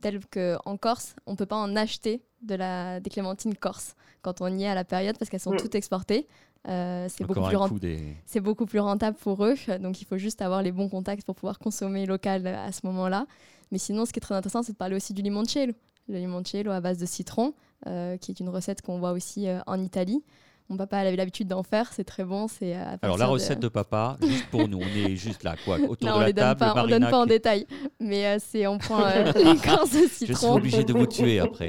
telle 0.00 0.20
qu'en 0.26 0.76
Corse, 0.76 1.14
on 1.26 1.32
ne 1.32 1.36
peut 1.36 1.46
pas 1.46 1.56
en 1.56 1.76
acheter 1.76 2.22
de 2.42 2.54
la, 2.54 3.00
des 3.00 3.10
clémentines 3.10 3.54
corse 3.54 3.94
quand 4.20 4.40
on 4.40 4.48
y 4.48 4.64
est 4.64 4.68
à 4.68 4.74
la 4.74 4.84
période 4.84 5.16
parce 5.18 5.30
qu'elles 5.30 5.40
sont 5.40 5.52
mm. 5.52 5.58
toutes 5.58 5.74
exportées. 5.74 6.28
Euh, 6.68 7.08
c'est 7.08 7.24
beaucoup, 7.24 7.42
plus 7.42 8.40
beaucoup 8.40 8.66
plus 8.66 8.78
rentable 8.78 9.16
pour 9.16 9.44
eux, 9.44 9.56
donc 9.80 10.00
il 10.00 10.04
faut 10.04 10.16
juste 10.16 10.42
avoir 10.42 10.62
les 10.62 10.70
bons 10.70 10.88
contacts 10.88 11.24
pour 11.24 11.34
pouvoir 11.34 11.58
consommer 11.58 12.06
local 12.06 12.46
à 12.46 12.70
ce 12.70 12.80
moment-là. 12.84 13.26
Mais 13.72 13.78
sinon, 13.78 14.04
ce 14.04 14.12
qui 14.12 14.18
est 14.18 14.20
très 14.20 14.36
intéressant, 14.36 14.62
c'est 14.62 14.72
de 14.72 14.76
parler 14.76 14.94
aussi 14.94 15.12
du 15.12 15.22
limoncello. 15.22 15.72
Le 16.08 16.18
limoncello 16.18 16.70
à 16.70 16.80
base 16.80 16.98
de 16.98 17.06
citron, 17.06 17.54
euh, 17.86 18.16
qui 18.16 18.30
est 18.30 18.38
une 18.38 18.48
recette 18.48 18.82
qu'on 18.82 18.98
voit 18.98 19.12
aussi 19.12 19.48
euh, 19.48 19.60
en 19.66 19.82
Italie. 19.82 20.22
Mon 20.68 20.76
papa 20.76 20.98
avait 20.98 21.16
l'habitude 21.16 21.48
d'en 21.48 21.62
faire, 21.62 21.92
c'est 21.92 22.04
très 22.04 22.24
bon. 22.24 22.48
C'est 22.48 22.74
Alors 23.02 23.18
la 23.18 23.26
recette 23.26 23.60
de... 23.60 23.68
papa, 23.68 24.16
juste 24.22 24.46
pour 24.46 24.68
nous, 24.68 24.78
on 24.78 25.08
est 25.08 25.16
juste 25.16 25.42
là, 25.42 25.54
quoi, 25.64 25.78
autour 25.78 26.18
de 26.18 26.20
la 26.20 26.32
table. 26.32 26.58
Pas, 26.58 26.74
on 26.76 26.86
ne 26.86 26.90
donne 26.90 27.10
pas 27.10 27.18
en 27.18 27.26
détail, 27.26 27.66
mais 28.00 28.26
euh, 28.26 28.38
c'est 28.38 28.66
on 28.66 28.78
prend 28.78 29.04
euh, 29.04 29.32
l'écorce 29.44 29.92
de 29.92 30.06
citron. 30.08 30.26
Je 30.26 30.38
suis 30.38 30.46
obligé 30.46 30.84
de 30.84 30.92
vous 30.92 31.06
tuer 31.06 31.40
après. 31.40 31.68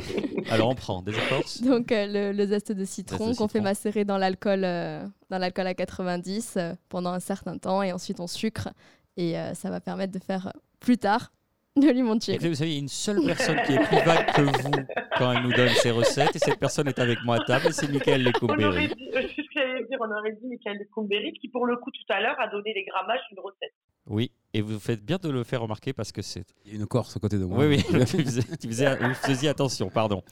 Alors 0.50 0.68
on 0.68 0.74
prend 0.74 1.02
des 1.02 1.12
écorces. 1.12 1.62
Donc 1.62 1.92
euh, 1.92 2.32
le, 2.32 2.46
zeste 2.46 2.72
de 2.72 2.84
citron 2.84 3.34
qu'on 3.34 3.48
fait 3.48 3.60
macérer 3.60 4.04
dans 4.04 4.18
l'alcool, 4.18 4.62
dans 4.62 5.38
l'alcool 5.38 5.66
à 5.66 5.74
90 5.74 6.58
pendant 6.88 7.12
un 7.12 7.20
certain 7.20 7.58
temps, 7.58 7.82
et 7.82 7.92
ensuite 7.92 8.20
on 8.20 8.26
sucre, 8.26 8.68
et 9.16 9.34
ça 9.54 9.70
va 9.70 9.80
permettre 9.80 10.12
de 10.12 10.18
faire 10.18 10.52
plus 10.80 10.98
tard 10.98 11.30
de 11.76 11.88
limoncello. 11.88 12.38
vous 12.40 12.54
savez, 12.54 12.70
il 12.70 12.74
y 12.74 12.76
a 12.76 12.80
une 12.80 12.88
seule 12.88 13.24
personne 13.24 13.56
qui 13.64 13.72
est 13.72 13.84
plus 13.86 14.04
vague 14.04 14.32
que 14.34 14.42
vous 14.42 14.70
quand 15.16 15.32
elle 15.32 15.42
nous 15.42 15.52
donne 15.52 15.68
ses 15.68 15.90
recettes, 15.90 16.34
et 16.34 16.38
cette 16.38 16.58
personne 16.58 16.88
est 16.88 16.98
avec 16.98 17.22
moi 17.24 17.36
à 17.36 17.44
table, 17.44 17.68
et 17.68 17.72
c'est 17.72 17.90
Michael 17.90 18.24
Lecomberi. 18.24 18.64
On 18.64 18.68
aurait 18.68 18.88
dit, 18.88 19.96
on 20.00 20.10
aurait 20.10 20.32
dit 20.32 20.46
Michael 20.46 20.78
Lecomberi, 20.78 21.32
qui 21.34 21.48
pour 21.48 21.66
le 21.66 21.76
coup 21.76 21.90
tout 21.90 22.12
à 22.12 22.20
l'heure 22.20 22.36
a 22.40 22.48
donné 22.48 22.72
les 22.74 22.84
grammages 22.84 23.20
d'une 23.30 23.40
recette. 23.40 23.74
Oui, 24.06 24.32
et 24.54 24.62
vous 24.62 24.80
faites 24.80 25.04
bien 25.04 25.18
de 25.22 25.28
le 25.28 25.44
faire 25.44 25.60
remarquer 25.60 25.92
parce 25.92 26.10
que 26.10 26.22
c'est. 26.22 26.44
Il 26.64 26.72
y 26.72 26.74
a 26.74 26.80
une 26.80 26.86
Corse 26.86 27.16
à 27.16 27.20
côté 27.20 27.38
de 27.38 27.44
moi. 27.44 27.58
Oui, 27.64 27.84
oui, 27.92 28.04
tu 28.60 28.68
faisiez, 28.72 29.48
attention, 29.48 29.90
pardon. 29.90 30.22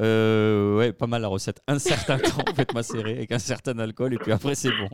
Euh, 0.00 0.78
ouais, 0.78 0.92
pas 0.92 1.06
mal 1.06 1.22
la 1.22 1.28
recette. 1.28 1.60
Un 1.68 1.78
certain 1.78 2.18
temps, 2.18 2.42
faites 2.56 2.74
macérer 2.74 3.12
avec 3.12 3.30
un 3.30 3.38
certain 3.38 3.78
alcool, 3.78 4.14
et 4.14 4.18
puis 4.18 4.32
après, 4.32 4.54
c'est 4.54 4.70
bon. 4.70 4.88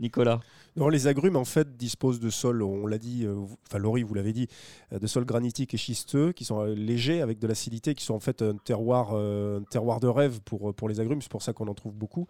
Nicolas 0.00 0.40
non, 0.76 0.88
les 0.88 1.06
agrumes, 1.08 1.36
en 1.36 1.44
fait, 1.44 1.76
disposent 1.76 2.20
de 2.20 2.30
sols, 2.30 2.62
on 2.62 2.86
l'a 2.86 2.98
dit, 2.98 3.24
euh, 3.24 3.34
enfin, 3.68 3.78
Laurie, 3.78 4.02
vous 4.02 4.14
l'avez 4.14 4.32
dit, 4.32 4.46
euh, 4.92 4.98
de 4.98 5.06
sols 5.06 5.24
granitiques 5.24 5.74
et 5.74 5.76
schisteux 5.76 6.32
qui 6.32 6.44
sont 6.44 6.60
euh, 6.60 6.74
légers 6.74 7.22
avec 7.22 7.38
de 7.38 7.46
l'acidité, 7.46 7.94
qui 7.94 8.04
sont 8.04 8.14
en 8.14 8.20
fait 8.20 8.42
un 8.42 8.54
terroir, 8.56 9.14
un 9.14 9.62
terroir 9.70 10.00
de 10.00 10.06
rêve 10.06 10.40
pour, 10.42 10.74
pour 10.74 10.88
les 10.88 11.00
agrumes. 11.00 11.22
C'est 11.22 11.30
pour 11.30 11.42
ça 11.42 11.52
qu'on 11.52 11.66
en 11.66 11.74
trouve 11.74 11.94
beaucoup 11.94 12.26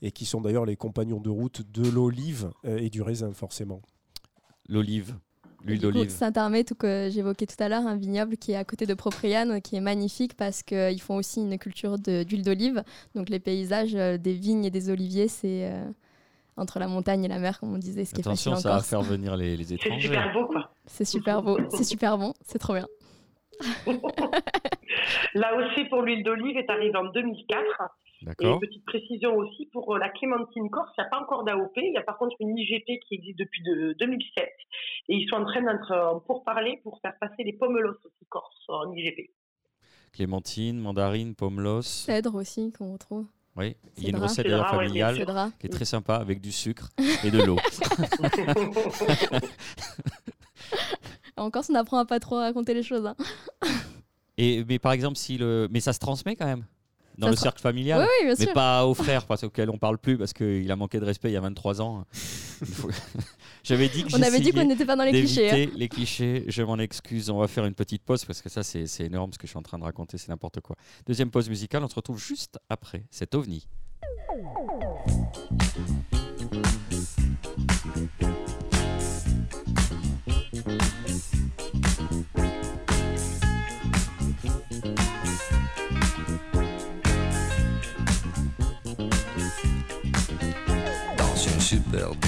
et 0.00 0.10
qui 0.10 0.24
sont 0.24 0.40
d'ailleurs 0.40 0.64
les 0.64 0.76
compagnons 0.76 1.20
de 1.20 1.30
route 1.30 1.62
de 1.72 1.88
l'olive 1.88 2.50
et 2.64 2.90
du 2.90 3.02
raisin, 3.02 3.32
forcément. 3.32 3.82
L'olive, 4.68 5.14
L'huile 5.64 5.80
d'olive. 5.80 6.10
Saint-Armé, 6.10 6.64
tout 6.64 6.74
que 6.74 7.08
j'évoquais 7.12 7.46
tout 7.46 7.62
à 7.62 7.68
l'heure, 7.68 7.86
un 7.86 7.96
vignoble 7.96 8.36
qui 8.36 8.52
est 8.52 8.56
à 8.56 8.64
côté 8.64 8.86
de 8.86 8.94
Propriane, 8.94 9.60
qui 9.60 9.76
est 9.76 9.80
magnifique 9.80 10.34
parce 10.34 10.62
qu'ils 10.62 11.00
font 11.00 11.16
aussi 11.16 11.40
une 11.40 11.58
culture 11.58 11.98
d'huile 11.98 12.42
d'olive. 12.42 12.82
Donc 13.14 13.28
les 13.28 13.38
paysages 13.38 13.92
des 13.92 14.32
vignes 14.32 14.64
et 14.64 14.70
des 14.70 14.90
oliviers, 14.90 15.28
c'est 15.28 15.70
entre 16.56 16.78
la 16.78 16.88
montagne 16.88 17.24
et 17.24 17.28
la 17.28 17.38
mer, 17.38 17.58
comme 17.58 17.74
on 17.74 17.78
disait, 17.78 18.04
ce 18.04 18.14
qui 18.14 18.20
Attention, 18.20 18.52
est 18.52 18.54
facile 18.54 18.70
ça 18.70 18.76
va 18.76 18.82
faire 18.82 19.02
venir 19.02 19.36
les, 19.36 19.56
les 19.56 19.72
étrangers. 19.74 20.00
C'est 20.00 20.08
super 20.08 20.32
beau, 20.32 20.46
quoi. 20.46 20.70
C'est 20.86 21.04
super 21.04 21.42
beau, 21.42 21.58
c'est 21.70 21.84
super 21.84 22.18
bon, 22.18 22.34
c'est 22.42 22.58
trop 22.58 22.74
bien. 22.74 22.86
Là 25.34 25.56
aussi, 25.56 25.84
pour 25.86 26.02
l'huile 26.02 26.22
d'olive 26.24 26.56
est 26.56 26.70
arrivée 26.70 26.96
en 26.96 27.04
2004. 27.04 27.62
Et 28.40 28.46
une 28.46 28.60
petite 28.60 28.84
précision 28.84 29.34
aussi 29.36 29.66
pour 29.72 29.98
la 29.98 30.08
Clémentine 30.08 30.70
Corse, 30.70 30.92
il 30.96 31.00
n'y 31.00 31.06
a 31.06 31.10
pas 31.10 31.20
encore 31.20 31.42
d'AOP, 31.42 31.72
il 31.76 31.92
y 31.92 31.96
a 31.96 32.02
par 32.02 32.18
contre 32.18 32.36
une 32.38 32.56
IGP 32.56 33.00
qui 33.06 33.14
existe 33.14 33.38
depuis 33.38 33.62
2007. 33.98 34.48
Et 35.08 35.16
ils 35.16 35.28
sont 35.28 35.36
en 35.36 35.44
train 35.44 35.60
d'être 35.62 36.22
pour 36.26 36.44
parler 36.44 36.78
pour 36.84 37.00
faire 37.00 37.14
passer 37.20 37.42
les 37.42 37.52
pomelos 37.52 37.96
aussi 38.04 38.26
corse 38.28 38.64
en 38.68 38.92
IGP. 38.92 39.30
Clémentine, 40.12 40.78
mandarine, 40.78 41.34
pomelos. 41.34 41.82
Cèdre 41.82 42.36
aussi 42.36 42.70
qu'on 42.72 42.92
retrouve. 42.92 43.26
Oui, 43.56 43.76
il 43.98 44.04
y 44.04 44.06
a 44.06 44.10
une 44.10 44.16
recette 44.16 44.46
d'ailleurs 44.46 44.70
familiale 44.70 45.52
qui 45.58 45.66
est 45.66 45.70
très 45.70 45.84
sympa 45.84 46.14
avec 46.14 46.40
du 46.40 46.52
sucre 46.52 46.88
et 47.22 47.30
de 47.30 47.42
l'eau. 47.42 47.58
Encore, 51.36 51.64
on 51.68 51.74
apprend 51.74 51.98
à 51.98 52.06
pas 52.06 52.18
trop 52.18 52.36
raconter 52.36 52.72
les 52.72 52.82
choses. 52.82 53.04
Hein. 53.04 53.14
Et 54.38 54.64
mais 54.64 54.78
par 54.78 54.92
exemple, 54.92 55.16
si 55.16 55.36
le, 55.36 55.68
mais 55.70 55.80
ça 55.80 55.92
se 55.92 55.98
transmet 55.98 56.34
quand 56.34 56.46
même 56.46 56.64
dans 57.18 57.28
le 57.28 57.36
cercle 57.36 57.60
familial, 57.60 58.00
oui, 58.00 58.06
oui, 58.20 58.34
bien 58.34 58.46
mais 58.46 58.52
pas 58.52 58.86
aux 58.86 58.94
frères 58.94 59.26
parce 59.26 59.44
auxquels 59.44 59.70
on 59.70 59.78
parle 59.78 59.98
plus 59.98 60.16
parce 60.16 60.32
qu'il 60.32 60.70
a 60.70 60.76
manqué 60.76 60.98
de 60.98 61.04
respect 61.04 61.30
il 61.30 61.34
y 61.34 61.36
a 61.36 61.40
23 61.40 61.80
ans. 61.80 62.04
J'avais 63.64 63.88
dit 63.88 64.04
que 64.04 64.16
On 64.16 64.22
avait 64.22 64.40
dit 64.40 64.52
qu'on 64.52 64.64
n'était 64.64 64.84
pas 64.84 64.96
dans 64.96 65.04
les 65.04 65.12
clichés. 65.12 65.50
Hein. 65.50 65.70
Les 65.76 65.88
clichés, 65.88 66.44
je 66.48 66.62
m'en 66.62 66.78
excuse. 66.78 67.30
On 67.30 67.38
va 67.38 67.48
faire 67.48 67.64
une 67.64 67.74
petite 67.74 68.02
pause 68.02 68.24
parce 68.24 68.42
que 68.42 68.48
ça, 68.48 68.62
c'est 68.62 68.86
énorme 69.00 69.32
ce 69.32 69.38
que 69.38 69.46
je 69.46 69.50
suis 69.50 69.58
en 69.58 69.62
train 69.62 69.78
de 69.78 69.84
raconter, 69.84 70.18
c'est 70.18 70.28
n'importe 70.28 70.60
quoi. 70.60 70.76
Deuxième 71.06 71.30
pause 71.30 71.48
musicale, 71.48 71.84
on 71.84 71.88
se 71.88 71.94
retrouve 71.94 72.18
juste 72.18 72.58
après 72.68 73.04
cet 73.10 73.34
ovni. 73.34 73.66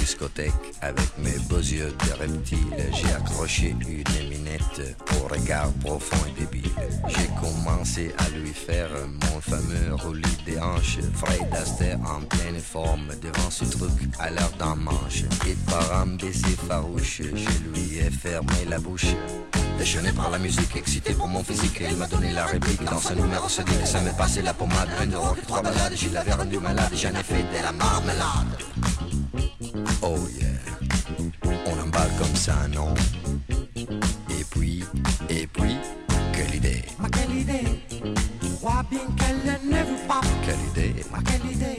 Discothèque 0.00 0.52
avec 0.80 1.18
mes 1.18 1.38
beaux 1.48 1.58
yeux 1.58 1.92
de 2.06 2.12
reptile. 2.18 2.58
J'ai 2.92 3.12
accroché 3.12 3.70
une 3.70 4.28
minette 4.28 4.96
au 5.16 5.28
regard 5.28 5.72
profond 5.84 6.16
et 6.28 6.40
débile. 6.40 6.70
J'ai 7.08 7.28
commencé 7.40 8.14
à 8.18 8.28
lui 8.30 8.52
faire 8.52 8.90
mon 9.08 9.40
fameux 9.40 9.94
roulis 9.94 10.38
des 10.44 10.58
hanches. 10.58 10.98
Fred 11.14 11.52
Astaire 11.52 11.98
en 12.00 12.20
pleine 12.24 12.60
forme 12.60 13.08
devant 13.22 13.50
ce 13.50 13.64
truc 13.64 13.90
à 14.18 14.30
l'heure 14.30 14.52
d'un 14.58 14.74
manche. 14.74 15.22
Et 15.46 15.56
par 15.70 16.00
un 16.00 16.06
baiser 16.06 16.56
farouche, 16.68 17.22
je 17.22 17.68
lui 17.70 17.98
ai 17.98 18.10
fermé 18.10 18.64
la 18.68 18.78
bouche. 18.78 19.14
Déchaîné 19.78 20.12
par 20.12 20.30
la 20.30 20.38
musique, 20.38 20.76
excité 20.76 21.14
pour 21.14 21.26
mon 21.26 21.42
physique, 21.42 21.82
il 21.90 21.96
m'a 21.96 22.06
donné 22.06 22.32
la 22.32 22.46
réplique. 22.46 22.84
Dans 22.84 22.98
ce 22.98 23.12
numéro, 23.12 23.48
se 23.48 23.62
dit 23.62 23.76
que 23.76 23.86
ça 23.86 24.00
m'est 24.00 24.16
passé 24.16 24.40
la 24.40 24.54
pommade. 24.54 24.88
Un 25.00 25.06
de 25.06 25.16
rock, 25.16 25.38
trois 25.46 25.62
balades, 25.62 25.94
j'ai 25.96 26.10
l'avais 26.10 26.32
rendu 26.32 26.58
malade, 26.58 26.92
j'en 26.94 27.10
ai 27.10 27.22
fait 27.22 27.42
de 27.42 27.62
la 27.62 27.72
marmelade. 27.72 28.73
Oh 30.06 30.18
yeah, 30.38 30.48
on 31.64 31.80
emballe 31.80 32.10
comme 32.18 32.36
ça, 32.36 32.68
non? 32.74 32.92
Et 33.74 34.44
puis, 34.50 34.84
et 35.30 35.46
puis, 35.46 35.76
quelle 36.34 36.56
idée? 36.56 36.82
Ma 36.98 37.08
quelle 37.08 37.34
idée? 37.34 37.64
Vois 38.60 38.84
bien 38.90 39.00
qu'elle 39.16 39.60
ne 39.66 39.78
veut 39.78 40.06
pas. 40.06 40.20
Quelle 40.44 40.60
idée? 40.72 41.02
Ma 41.10 41.22
quelle 41.22 41.50
idée? 41.50 41.78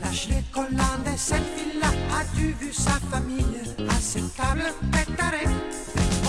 Lâche 0.00 0.28
les 0.30 0.42
collants 0.50 1.02
de 1.04 1.14
cette 1.14 1.44
fille-là 1.54 1.88
As-tu 2.18 2.54
vu 2.58 2.72
sa 2.72 2.98
famille 3.10 3.60
à 3.86 4.00
cette 4.00 4.34
table 4.34 4.72
pétarée 4.90 5.52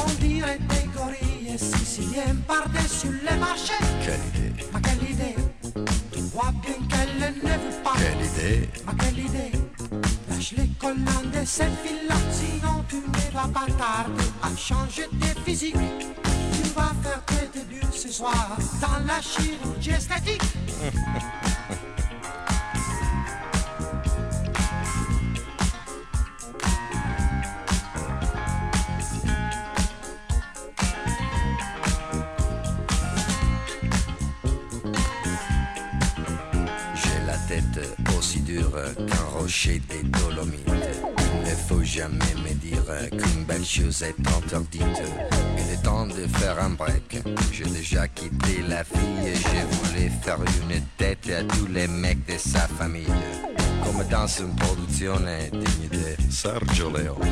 On 0.05 0.09
dirait 0.21 0.59
des 0.59 0.89
gorilles 0.93 1.57
siciliens 1.57 2.35
par-dessus 2.45 3.21
les 3.23 3.37
marchés. 3.37 3.73
Quelle 4.03 4.19
idée? 4.35 4.63
Ma 4.73 4.81
quelle 4.81 5.09
idée? 5.09 5.35
Tu 6.11 6.19
vois 6.33 6.51
bien 6.61 6.75
qu'elle 6.89 7.33
ne 7.37 7.49
veut 7.49 7.81
pas. 7.81 7.93
Quelle 7.95 8.25
idée? 8.25 8.69
Ma 8.85 8.93
quelle 8.95 9.19
idée? 9.19 9.62
Les 10.51 10.67
collants 10.79 11.29
de 11.33 11.45
cette 11.45 11.71
fille-là, 11.83 12.15
sinon 12.31 12.83
tu 12.89 12.97
ne 12.97 13.33
vas 13.33 13.47
pas 13.47 13.65
tarder 13.77 14.23
à 14.41 14.55
changer 14.57 15.07
tes 15.19 15.39
physiques. 15.41 15.75
Tu 15.75 16.69
vas 16.75 16.91
faire 17.01 17.23
tes 17.25 17.59
débuts 17.59 17.81
ce 17.91 18.11
soir 18.11 18.57
dans 18.81 19.05
la 19.05 19.21
chirurgie 19.21 19.91
esthétique. 19.91 20.41
qu'un 38.61 39.39
rocher 39.39 39.81
des 39.89 40.03
Dolomites. 40.03 40.67
Il 41.45 41.51
ne 41.51 41.55
faut 41.55 41.83
jamais 41.83 42.33
me 42.43 42.53
dire 42.53 42.83
qu'une 43.11 43.43
belle 43.45 43.65
chose 43.65 44.03
est 44.03 44.15
interdite. 44.27 45.01
Il 45.57 45.73
est 45.73 45.83
temps 45.83 46.07
de 46.07 46.27
faire 46.37 46.59
un 46.61 46.71
break. 46.71 47.21
J'ai 47.51 47.65
déjà 47.65 48.07
quitté 48.07 48.61
la 48.67 48.83
fille 48.83 49.27
et 49.27 49.35
je 49.35 49.75
voulais 49.77 50.11
faire 50.21 50.39
une 50.39 50.81
tête 50.97 51.29
à 51.29 51.43
tous 51.43 51.67
les 51.67 51.87
mecs 51.87 52.25
de 52.25 52.37
sa 52.37 52.67
famille. 52.67 53.05
Comme 53.83 54.03
dans 54.09 54.27
une 54.27 54.55
production 54.55 55.15
digne 55.51 55.89
de 55.91 56.31
Sergio 56.31 56.89
Leone. 56.89 57.29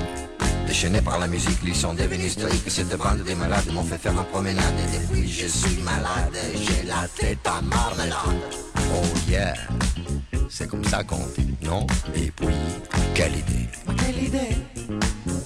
Déchaîné 0.67 1.01
par 1.01 1.19
la 1.19 1.27
musique, 1.27 1.59
ils 1.65 1.75
sont 1.75 1.93
devenus 1.93 2.33
stricts. 2.33 2.69
Cette 2.69 2.97
bande 2.97 3.23
de 3.23 3.33
malades 3.33 3.71
m'ont 3.73 3.83
fait 3.83 3.97
faire 3.97 4.13
une 4.13 4.23
promenade. 4.25 4.73
Et 4.79 4.97
depuis, 4.99 5.29
je 5.29 5.47
suis 5.47 5.81
malade. 5.83 6.35
J'ai 6.55 6.87
la 6.87 7.07
tête 7.17 7.45
à 7.45 7.61
marmelade. 7.61 8.15
Oh 8.93 9.29
yeah 9.29 9.53
c'est 10.51 10.67
comme 10.67 10.83
ça 10.83 11.03
qu'on 11.03 11.25
dit, 11.37 11.55
non? 11.63 11.87
Et 12.13 12.29
puis, 12.29 12.47
quelle 13.15 13.31
idée? 13.31 13.69
Quelle 13.97 14.23
idée? 14.23 14.57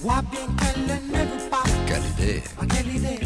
Vois 0.02 0.22
bien 0.30 0.46
qu'elle 0.58 0.82
ne 0.82 1.18
veut 1.18 1.48
pas. 1.48 1.62
Quelle 1.86 2.02
idée? 2.18 2.42
Quelle 2.68 2.96
idée? 2.96 3.20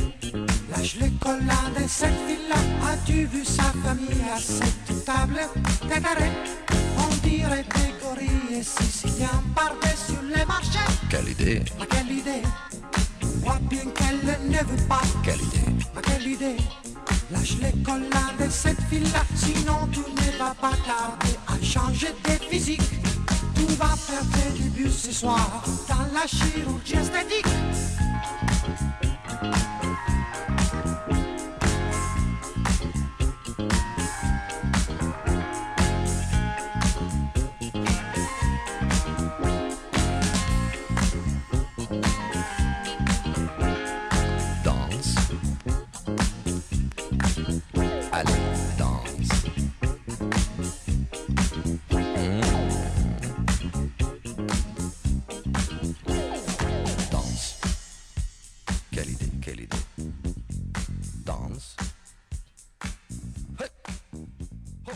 Lâche 0.70 0.97
les 1.01 1.11
collants 1.12 1.70
de 1.74 1.89
cette 1.89 2.11
villa 2.26 2.57
As-tu 2.87 3.24
vu 3.24 3.45
sa 3.45 3.72
famille 3.83 4.22
à 4.33 4.39
cette 4.39 5.05
table? 5.05 5.41
T'es 5.89 6.03
On 6.99 7.28
dirait 7.28 7.64
des 7.64 8.05
gorilles. 8.05 8.62
Siciliens 8.62 9.43
par-dessus 9.55 10.20
les 10.37 10.45
marchés. 10.45 10.78
Quelle 11.09 11.28
idée? 11.31 11.62
Quelle 11.91 12.12
idée? 12.12 12.43
Vois 13.43 13.59
bien 13.70 13.87
qu'elle 13.95 14.51
ne 14.51 14.59
veut 14.59 14.87
pas. 14.87 15.01
Quelle 15.24 15.41
idée? 15.41 15.85
Quelle 16.03 16.26
idée? 16.26 16.57
Lâche 17.33 17.57
les 17.62 17.83
collants 17.83 18.35
de 18.41 18.51
cette 18.51 18.81
fille-là, 18.91 19.22
sinon 19.37 19.89
tu 19.93 20.01
ne 20.01 20.39
vas 20.39 20.55
pas 20.61 20.72
tarder 20.85 21.37
à 21.47 21.64
changer 21.64 22.09
tes 22.24 22.45
physiques. 22.45 22.81
Tu 23.55 23.64
vas 23.74 23.95
faire 23.97 24.22
tes 24.33 24.59
débuts 24.59 24.91
ce 24.91 25.12
soir 25.12 25.62
dans 25.89 26.12
la 26.12 26.26
chirurgie 26.26 26.95
esthétique. 26.95 27.47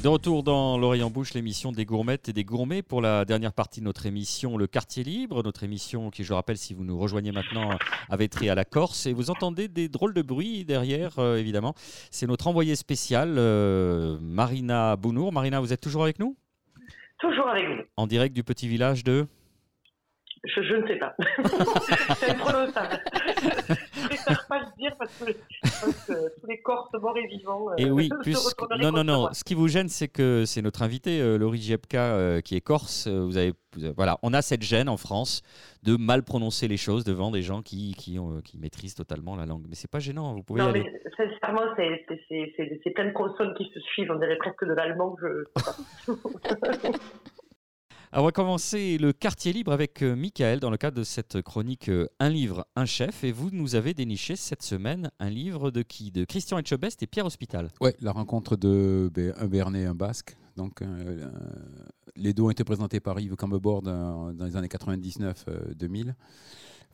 De 0.04 0.08
retour 0.10 0.42
dans 0.42 0.76
l'oreille 0.76 1.02
en 1.02 1.08
bouche, 1.08 1.32
l'émission 1.32 1.72
des 1.72 1.86
gourmettes 1.86 2.28
et 2.28 2.34
des 2.34 2.44
gourmets 2.44 2.82
pour 2.82 3.00
la 3.00 3.24
dernière 3.24 3.54
partie 3.54 3.80
de 3.80 3.86
notre 3.86 4.04
émission, 4.04 4.58
le 4.58 4.66
quartier 4.66 5.02
libre, 5.02 5.42
notre 5.42 5.64
émission 5.64 6.10
qui, 6.10 6.24
je 6.24 6.28
le 6.28 6.34
rappelle, 6.34 6.58
si 6.58 6.74
vous 6.74 6.84
nous 6.84 6.98
rejoignez 6.98 7.32
maintenant, 7.32 7.70
avait 8.10 8.28
trait 8.28 8.50
à 8.50 8.54
la 8.54 8.66
Corse. 8.66 9.06
Et 9.06 9.14
vous 9.14 9.30
entendez 9.30 9.66
des 9.66 9.88
drôles 9.88 10.12
de 10.12 10.20
bruit 10.20 10.66
derrière, 10.66 11.18
euh, 11.18 11.36
évidemment. 11.36 11.72
C'est 12.10 12.26
notre 12.26 12.48
envoyée 12.48 12.76
spéciale, 12.76 13.36
euh, 13.38 14.18
Marina 14.20 14.94
Bounour. 14.96 15.32
Marina, 15.32 15.58
vous 15.58 15.72
êtes 15.72 15.80
toujours 15.80 16.02
avec 16.02 16.18
nous? 16.18 16.36
Toujours 17.18 17.48
avec 17.48 17.66
vous. 17.66 17.82
En 17.96 18.06
direct 18.06 18.36
du 18.36 18.44
petit 18.44 18.68
village 18.68 19.04
de? 19.04 19.26
Je, 20.44 20.60
je, 20.60 20.74
ne 20.74 20.86
sais 20.86 20.96
pas. 20.96 21.14
c'est 22.16 22.30
imprononçable. 22.32 23.02
je 23.08 24.04
préfère 24.04 24.46
pas 24.48 24.58
le 24.58 24.66
dire 24.76 24.94
parce 24.98 25.16
que, 25.16 25.32
morts 27.00 27.16
et 27.16 27.26
vivants. 27.26 27.70
Euh, 27.70 27.74
et 27.78 27.90
oui, 27.90 28.08
plus. 28.22 28.36
Non, 28.80 28.92
non, 28.92 29.04
non. 29.04 29.28
Ce 29.32 29.44
qui 29.44 29.54
vous 29.54 29.68
gêne, 29.68 29.88
c'est 29.88 30.08
que 30.08 30.44
c'est 30.44 30.62
notre 30.62 30.82
invité, 30.82 31.20
euh, 31.20 31.36
Laurie 31.36 31.60
Jepka, 31.60 32.14
euh, 32.14 32.40
qui 32.40 32.56
est 32.56 32.60
corse. 32.60 33.08
Vous 33.08 33.36
avez, 33.36 33.52
voilà, 33.96 34.18
on 34.22 34.32
a 34.32 34.42
cette 34.42 34.62
gêne 34.62 34.88
en 34.88 34.96
France 34.96 35.42
de 35.82 35.96
mal 35.96 36.22
prononcer 36.22 36.68
les 36.68 36.76
choses 36.76 37.04
devant 37.04 37.30
des 37.30 37.42
gens 37.42 37.62
qui, 37.62 37.94
qui, 37.94 38.18
ont, 38.18 38.40
qui 38.40 38.58
maîtrisent 38.58 38.94
totalement 38.94 39.36
la 39.36 39.46
langue. 39.46 39.64
Mais 39.68 39.74
c'est 39.74 39.90
pas 39.90 40.00
gênant, 40.00 40.34
vous 40.34 40.42
pouvez. 40.42 40.60
Non, 40.60 40.72
mais 40.72 40.84
sincèrement, 41.16 41.62
c'est 41.76 42.90
plein 42.94 43.06
de 43.06 43.12
consonnes 43.12 43.54
qui 43.54 43.70
se 43.74 43.80
suivent. 43.80 44.10
On 44.10 44.18
dirait 44.18 44.38
presque 44.38 44.64
de 44.64 44.72
l'allemand. 44.72 45.16
Je... 45.20 46.12
on 48.16 48.22
va 48.22 48.32
commencer 48.32 48.96
le 48.98 49.12
quartier 49.12 49.52
libre 49.52 49.72
avec 49.72 50.02
euh, 50.02 50.14
Michael 50.14 50.60
dans 50.60 50.70
le 50.70 50.76
cadre 50.76 50.96
de 50.96 51.04
cette 51.04 51.42
chronique 51.42 51.88
euh, 51.88 52.06
Un 52.20 52.28
livre, 52.28 52.66
un 52.76 52.86
chef. 52.86 53.24
Et 53.24 53.32
vous 53.32 53.50
nous 53.50 53.74
avez 53.74 53.92
déniché 53.92 54.36
cette 54.36 54.62
semaine 54.62 55.10
un 55.18 55.30
livre 55.30 55.70
de 55.70 55.82
qui? 55.82 56.10
De 56.12 56.24
Christian 56.24 56.58
Etchebest 56.58 57.02
et 57.02 57.06
Pierre 57.06 57.26
Hospital. 57.26 57.70
Oui, 57.80 57.90
la 58.00 58.12
rencontre 58.12 58.56
de 58.56 59.10
un 59.38 59.46
Béarnais 59.46 59.82
et 59.82 59.86
un 59.86 59.94
Basque. 59.94 60.36
Donc, 60.56 60.82
euh, 60.82 61.28
les 62.14 62.32
deux 62.32 62.44
ont 62.44 62.50
été 62.50 62.62
présentés 62.62 63.00
par 63.00 63.18
Yves 63.18 63.34
Cambebord 63.34 63.82
dans, 63.82 64.30
les 64.30 64.56
années 64.56 64.68
99-2000. 64.68 66.14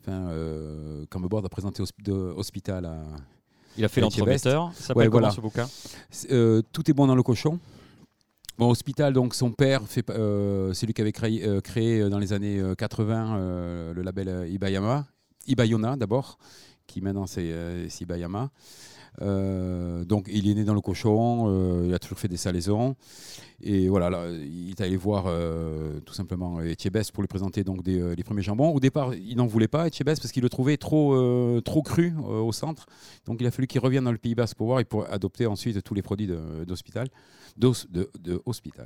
Enfin, 0.00 0.30
Cambebord 1.10 1.44
a 1.44 1.48
présenté 1.50 1.82
Hospital 1.82 2.86
à. 2.86 3.04
Il 3.76 3.84
a 3.84 3.88
fait 3.88 4.00
l'entremetteur. 4.00 4.72
Ça 4.74 4.88
s'appelle 4.88 5.10
comment 5.10 5.30
ce 5.30 5.40
bouquin? 5.42 5.68
Tout 6.72 6.90
est 6.90 6.94
bon 6.94 7.06
dans 7.06 7.14
le 7.14 7.22
cochon. 7.22 7.60
Bon, 8.59 8.68
Hospital, 8.70 9.12
donc 9.14 9.34
son 9.34 9.53
père, 9.53 9.82
euh, 10.11 10.72
c'est 10.74 10.86
lui 10.86 10.92
qui 10.92 11.01
avait 11.01 11.12
créé, 11.12 11.46
euh, 11.46 11.61
euh, 11.76 12.09
dans 12.09 12.18
les 12.18 12.32
années 12.32 12.62
80 12.76 13.38
le 13.94 14.03
label 14.03 14.48
Ibayama, 14.51 15.07
Ibayona 15.46 15.96
d'abord, 15.96 16.38
qui 16.86 17.01
maintenant 17.01 17.26
c'est 17.26 17.53
Ibayama. 18.01 18.51
Euh, 19.22 20.04
donc 20.04 20.28
il 20.32 20.48
est 20.48 20.54
né 20.54 20.64
dans 20.64 20.74
le 20.74 20.80
cochon, 20.80 21.46
euh, 21.48 21.84
il 21.86 21.94
a 21.94 21.98
toujours 21.98 22.18
fait 22.18 22.28
des 22.28 22.36
salaisons. 22.36 22.96
Et 23.62 23.88
voilà, 23.88 24.08
là, 24.08 24.26
il 24.30 24.70
est 24.70 24.80
allé 24.80 24.96
voir 24.96 25.24
euh, 25.26 26.00
tout 26.00 26.14
simplement 26.14 26.62
Etchebest 26.62 27.12
pour 27.12 27.22
lui 27.22 27.28
présenter 27.28 27.62
donc 27.62 27.86
les 27.86 28.24
premiers 28.24 28.42
jambons. 28.42 28.70
Au 28.70 28.80
départ, 28.80 29.14
il 29.14 29.36
n'en 29.36 29.46
voulait 29.46 29.68
pas, 29.68 29.86
Etchebest, 29.86 30.22
parce 30.22 30.32
qu'il 30.32 30.42
le 30.42 30.48
trouvait 30.48 30.78
trop, 30.78 31.61
trop 31.61 31.82
cru 31.82 32.14
au 32.16 32.52
centre. 32.52 32.86
Donc 33.26 33.36
il 33.40 33.46
a 33.46 33.50
fallu 33.50 33.66
qu'il 33.66 33.80
revienne 33.80 34.04
dans 34.04 34.12
le 34.12 34.18
Pays 34.18 34.34
Basque 34.34 34.56
pour 34.56 34.68
voir 34.68 34.80
et 34.80 34.84
pour 34.84 35.04
adopter 35.11 35.44
ensuite 35.46 35.82
tous 35.82 35.92
les 35.92 36.02
produits 36.02 36.30
d'hospital. 36.66 37.08
De, 37.58 37.70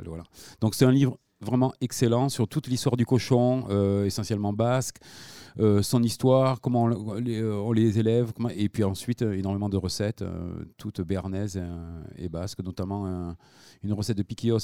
voilà. 0.06 0.24
Donc 0.60 0.74
c'est 0.74 0.84
un 0.84 0.92
livre 0.92 1.18
vraiment 1.44 1.72
excellent 1.80 2.28
sur 2.28 2.48
toute 2.48 2.66
l'histoire 2.66 2.96
du 2.96 3.06
cochon, 3.06 3.66
essentiellement 4.04 4.52
basque. 4.52 4.98
Euh, 5.60 5.82
son 5.82 6.02
histoire, 6.02 6.60
comment 6.60 6.84
on, 6.84 7.14
les, 7.20 7.98
élève, 7.98 8.32
et 8.56 8.68
puis 8.68 8.82
ensuite 8.82 9.22
euh, 9.22 9.38
énormément 9.38 9.68
de 9.68 9.76
recettes, 9.76 10.22
euh, 10.22 10.64
toutes 10.78 11.00
béarnaises 11.00 11.62
et, 12.16 12.28
basques, 12.28 12.60
notamment 12.60 13.36
une 13.82 13.92
recette 13.92 14.16
de 14.16 14.22
piquillos 14.24 14.58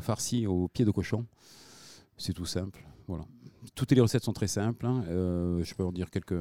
farci 0.00 0.46
au 0.46 0.68
pied 0.68 0.84
de 0.84 0.90
cochon. 0.90 1.26
C'est 2.16 2.32
tout 2.32 2.46
simple. 2.46 2.84
Voilà. 3.06 3.24
Toutes 3.74 3.92
les 3.92 4.00
recettes 4.00 4.24
sont 4.24 4.32
très 4.32 4.48
simples. 4.48 4.86
Hein. 4.86 5.04
je 5.08 5.74
peux 5.74 5.84
en 5.84 5.92
dire 5.92 6.10
quelques. 6.10 6.34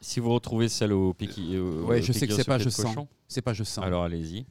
Si 0.00 0.20
vous 0.20 0.30
retrouvez 0.30 0.68
celle 0.68 0.92
au 0.92 1.12
piquillos, 1.12 1.86
ouais, 1.86 2.02
je 2.02 2.12
sais 2.12 2.26
que 2.26 2.34
c'est 2.34 2.44
pas 2.44 2.58
je 2.58 2.68
sens. 2.68 2.96
C'est 3.28 3.42
pas 3.42 3.52
je 3.52 3.64
sens. 3.64 3.84
Alors 3.84 4.02
allez-y. 4.02 4.46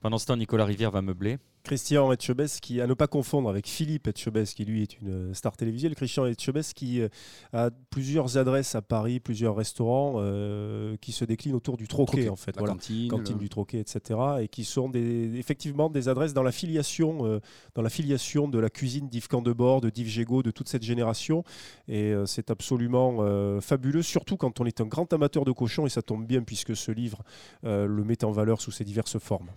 Pendant 0.00 0.18
ce 0.18 0.26
temps, 0.26 0.36
Nicolas 0.36 0.64
Rivière 0.64 0.90
va 0.90 1.02
meubler. 1.02 1.38
Christian 1.64 2.10
Etchebest, 2.12 2.60
qui, 2.60 2.80
à 2.80 2.86
ne 2.86 2.94
pas 2.94 3.06
confondre 3.06 3.48
avec 3.48 3.68
Philippe 3.68 4.08
Etchebest, 4.08 4.54
qui 4.54 4.64
lui 4.64 4.82
est 4.82 4.98
une 5.00 5.34
star 5.34 5.56
télévisuelle. 5.56 5.94
Christian 5.94 6.26
Etchebest, 6.26 6.74
qui 6.74 7.00
euh, 7.00 7.08
a 7.52 7.70
plusieurs 7.90 8.38
adresses 8.38 8.74
à 8.74 8.82
Paris, 8.82 9.20
plusieurs 9.20 9.56
restaurants 9.56 10.14
euh, 10.16 10.96
qui 11.00 11.12
se 11.12 11.24
déclinent 11.24 11.54
autour 11.54 11.76
du 11.76 11.88
troquet, 11.88 12.28
en 12.28 12.36
fait. 12.36 12.56
La 12.56 12.66
cantine, 12.66 13.08
cantine 13.08 13.38
du 13.38 13.48
troquet, 13.48 13.80
etc. 13.80 14.20
Et 14.40 14.48
qui 14.48 14.64
sont 14.64 14.88
des, 14.88 15.36
effectivement 15.38 15.90
des 15.90 16.08
adresses 16.08 16.34
dans 16.34 16.42
la 16.42 16.52
filiation, 16.52 17.26
euh, 17.26 17.40
dans 17.74 17.82
la 17.82 17.90
filiation 17.90 18.48
de 18.48 18.58
la 18.58 18.70
cuisine 18.70 19.08
d'Yves 19.08 19.28
Candebord, 19.28 19.80
de 19.80 19.92
Yves 19.94 20.08
Gégaud, 20.08 20.42
de 20.42 20.50
toute 20.50 20.68
cette 20.68 20.82
génération. 20.82 21.44
Et 21.88 22.12
c'est 22.26 22.50
absolument 22.50 23.60
fabuleux, 23.60 24.02
surtout 24.02 24.36
quand 24.36 24.60
on 24.60 24.66
est 24.66 24.80
un 24.80 24.86
grand 24.86 25.12
amateur 25.12 25.44
de 25.44 25.52
cochon, 25.52 25.86
et 25.86 25.90
ça 25.90 26.02
tombe 26.02 26.26
bien 26.26 26.42
puisque 26.42 26.76
ce 26.76 26.92
livre 26.92 27.22
le 27.62 28.04
met 28.04 28.24
en 28.24 28.30
valeur 28.30 28.60
sous 28.60 28.70
ses 28.70 28.84
diverses 28.84 29.18
formes. 29.18 29.50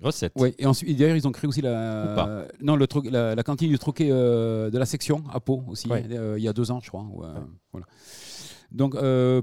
Recette. 0.00 0.32
Oui, 0.36 0.54
et 0.58 0.66
ensuite, 0.66 0.96
d'ailleurs, 0.96 1.16
ils 1.16 1.28
ont 1.28 1.32
créé 1.32 1.46
aussi 1.46 1.60
la, 1.60 2.46
non, 2.60 2.76
le 2.76 2.86
la, 3.10 3.42
cantine 3.42 3.68
du 3.68 3.78
troquet 3.78 4.08
euh, 4.10 4.70
de 4.70 4.78
la 4.78 4.86
section 4.86 5.22
à 5.30 5.40
Pau 5.40 5.62
aussi, 5.68 5.88
euh, 5.90 6.36
il 6.38 6.42
y 6.42 6.48
a 6.48 6.52
deux 6.52 6.70
ans, 6.70 6.80
je 6.82 6.88
crois. 6.88 7.06
Euh, 7.22 7.40
voilà. 7.72 7.86
Donc, 8.72 8.96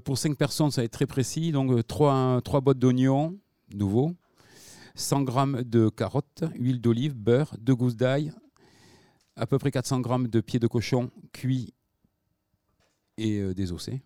pour 0.04 0.18
cinq 0.18 0.36
personnes, 0.36 0.72
ça 0.72 0.82
va 0.82 0.86
être 0.86 0.92
très 0.92 1.06
précis. 1.06 1.52
Donc, 1.52 1.86
trois, 1.86 2.42
trois 2.44 2.62
bottes 2.62 2.80
d'oignons 2.80 3.38
nouveaux, 3.74 4.14
100 4.96 5.28
g 5.28 5.64
de 5.64 5.90
carottes, 5.90 6.44
huile 6.56 6.82
d'olive, 6.82 7.14
beurre, 7.14 7.54
deux 7.60 7.76
gousses 7.76 7.98
d'ail, 7.98 8.32
à 9.36 9.46
peu 9.46 9.60
près 9.60 9.70
400 9.70 10.02
g 10.02 10.28
de 10.28 10.42
pieds 10.42 10.60
de 10.60 10.68
cochon 10.68 11.12
cuits 11.34 11.74
et 13.18 13.54
désossés. 13.54 14.02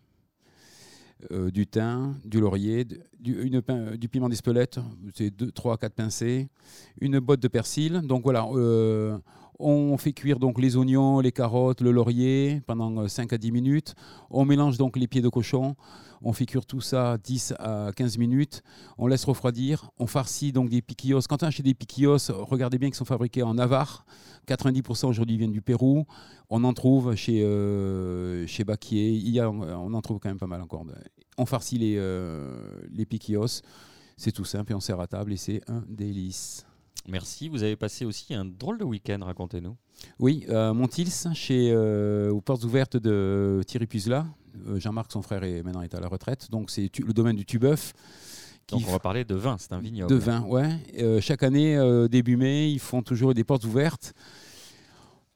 Euh, 1.32 1.52
du 1.52 1.68
thym, 1.68 2.16
du 2.26 2.40
laurier, 2.40 2.86
du, 3.20 3.44
une, 3.44 3.62
du 3.98 4.10
piment 4.10 4.28
d'Espelette, 4.28 4.80
c'est 5.14 5.32
3 5.54 5.76
à 5.76 5.78
4 5.78 5.94
pincées, 5.94 6.50
une 7.00 7.20
botte 7.20 7.42
de 7.42 7.48
persil. 7.48 8.02
Donc 8.04 8.24
voilà, 8.24 8.48
euh, 8.54 9.18
on 9.62 9.98
fait 9.98 10.14
cuire 10.14 10.40
donc 10.40 10.60
les 10.60 10.76
oignons, 10.78 11.20
les 11.20 11.32
carottes, 11.32 11.82
le 11.82 11.92
laurier 11.92 12.62
pendant 12.66 13.08
5 13.08 13.34
à 13.34 13.38
10 13.38 13.52
minutes. 13.52 13.96
On 14.30 14.46
mélange 14.46 14.78
donc 14.78 14.98
les 14.98 15.08
pieds 15.08 15.22
de 15.22 15.30
cochon. 15.30 15.76
On 16.24 16.34
fait 16.34 16.46
cuire 16.46 16.66
tout 16.66 16.82
ça 16.82 17.18
10 17.18 17.56
à 17.60 17.92
15 17.96 18.18
minutes. 18.18 18.62
On 18.98 19.08
laisse 19.08 19.24
refroidir. 19.26 19.90
On 19.98 20.08
farcit 20.08 20.52
donc 20.52 20.70
des 20.70 20.82
piquillos. 20.82 21.22
Quand 21.28 21.42
on 21.44 21.48
achète 21.48 21.66
des 21.66 21.74
piquillos, 21.74 22.18
regardez 22.30 22.78
bien 22.78 22.90
qu'ils 22.90 22.96
sont 22.96 23.06
fabriqués 23.06 23.44
en 23.44 23.56
Navarre. 23.56 24.06
90% 24.48 25.08
aujourd'hui 25.08 25.38
viennent 25.38 25.52
du 25.52 25.62
Pérou. 25.62 26.06
On 26.50 26.64
en 26.64 26.74
trouve 26.74 27.16
chez, 27.16 27.44
euh, 27.44 28.46
chez 28.46 28.64
Baquier. 28.64 29.42
On 29.42 29.94
en 29.94 30.02
trouve 30.02 30.20
quand 30.20 30.30
même 30.30 30.40
pas 30.40 30.48
mal 30.48 30.62
encore. 30.62 30.86
On 31.38 31.46
farcit 31.46 31.78
les, 31.78 31.96
euh, 31.98 32.56
les 32.92 33.06
piquillos. 33.06 33.62
C'est 34.18 34.32
tout 34.32 34.46
simple 34.46 34.74
et 34.74 34.76
on 34.76 34.80
sert 34.80 35.00
à 35.00 35.08
table 35.08 35.34
et 35.34 35.38
c'est 35.38 35.62
un 35.68 35.84
délice. 35.88 36.66
Merci. 37.08 37.50
Vous 37.50 37.64
avez 37.64 37.76
passé 37.76 38.06
aussi 38.06 38.34
un 38.34 38.46
drôle 38.46 38.78
de 38.78 38.84
week-end, 38.84 39.20
racontez-nous. 39.22 39.76
Oui, 40.20 40.46
euh, 40.50 40.74
Montils, 40.74 41.28
chez, 41.34 41.72
euh, 41.72 42.32
aux 42.32 42.42
portes 42.42 42.64
ouvertes 42.64 42.98
de 42.98 43.62
Thierry 43.66 43.88
Puzla. 43.88 44.26
Euh, 44.68 44.80
Jean-Marc, 44.80 45.12
son 45.12 45.22
frère, 45.22 45.44
est, 45.44 45.64
maintenant 45.64 45.82
est 45.82 45.94
à 45.94 46.00
la 46.00 46.08
retraite. 46.08 46.50
Donc, 46.52 46.70
c'est 46.70 46.90
le 47.00 47.14
domaine 47.14 47.36
du 47.36 47.46
Tubeuf. 47.46 47.94
Donc, 48.70 48.84
on 48.88 48.92
va 48.92 49.00
parler 49.00 49.26
de 49.26 49.36
vin, 49.36 49.58
c'est 49.60 49.74
un 49.74 49.80
vignoble. 49.80 50.14
De 50.14 50.18
vin, 50.18 50.42
ouais. 50.44 50.70
Euh, 51.00 51.20
chaque 51.20 51.44
année, 51.44 51.78
début 52.10 52.38
mai, 52.38 52.72
ils 52.72 52.80
font 52.80 53.02
toujours 53.02 53.34
des 53.34 53.44
portes 53.44 53.66
ouvertes. 53.66 54.14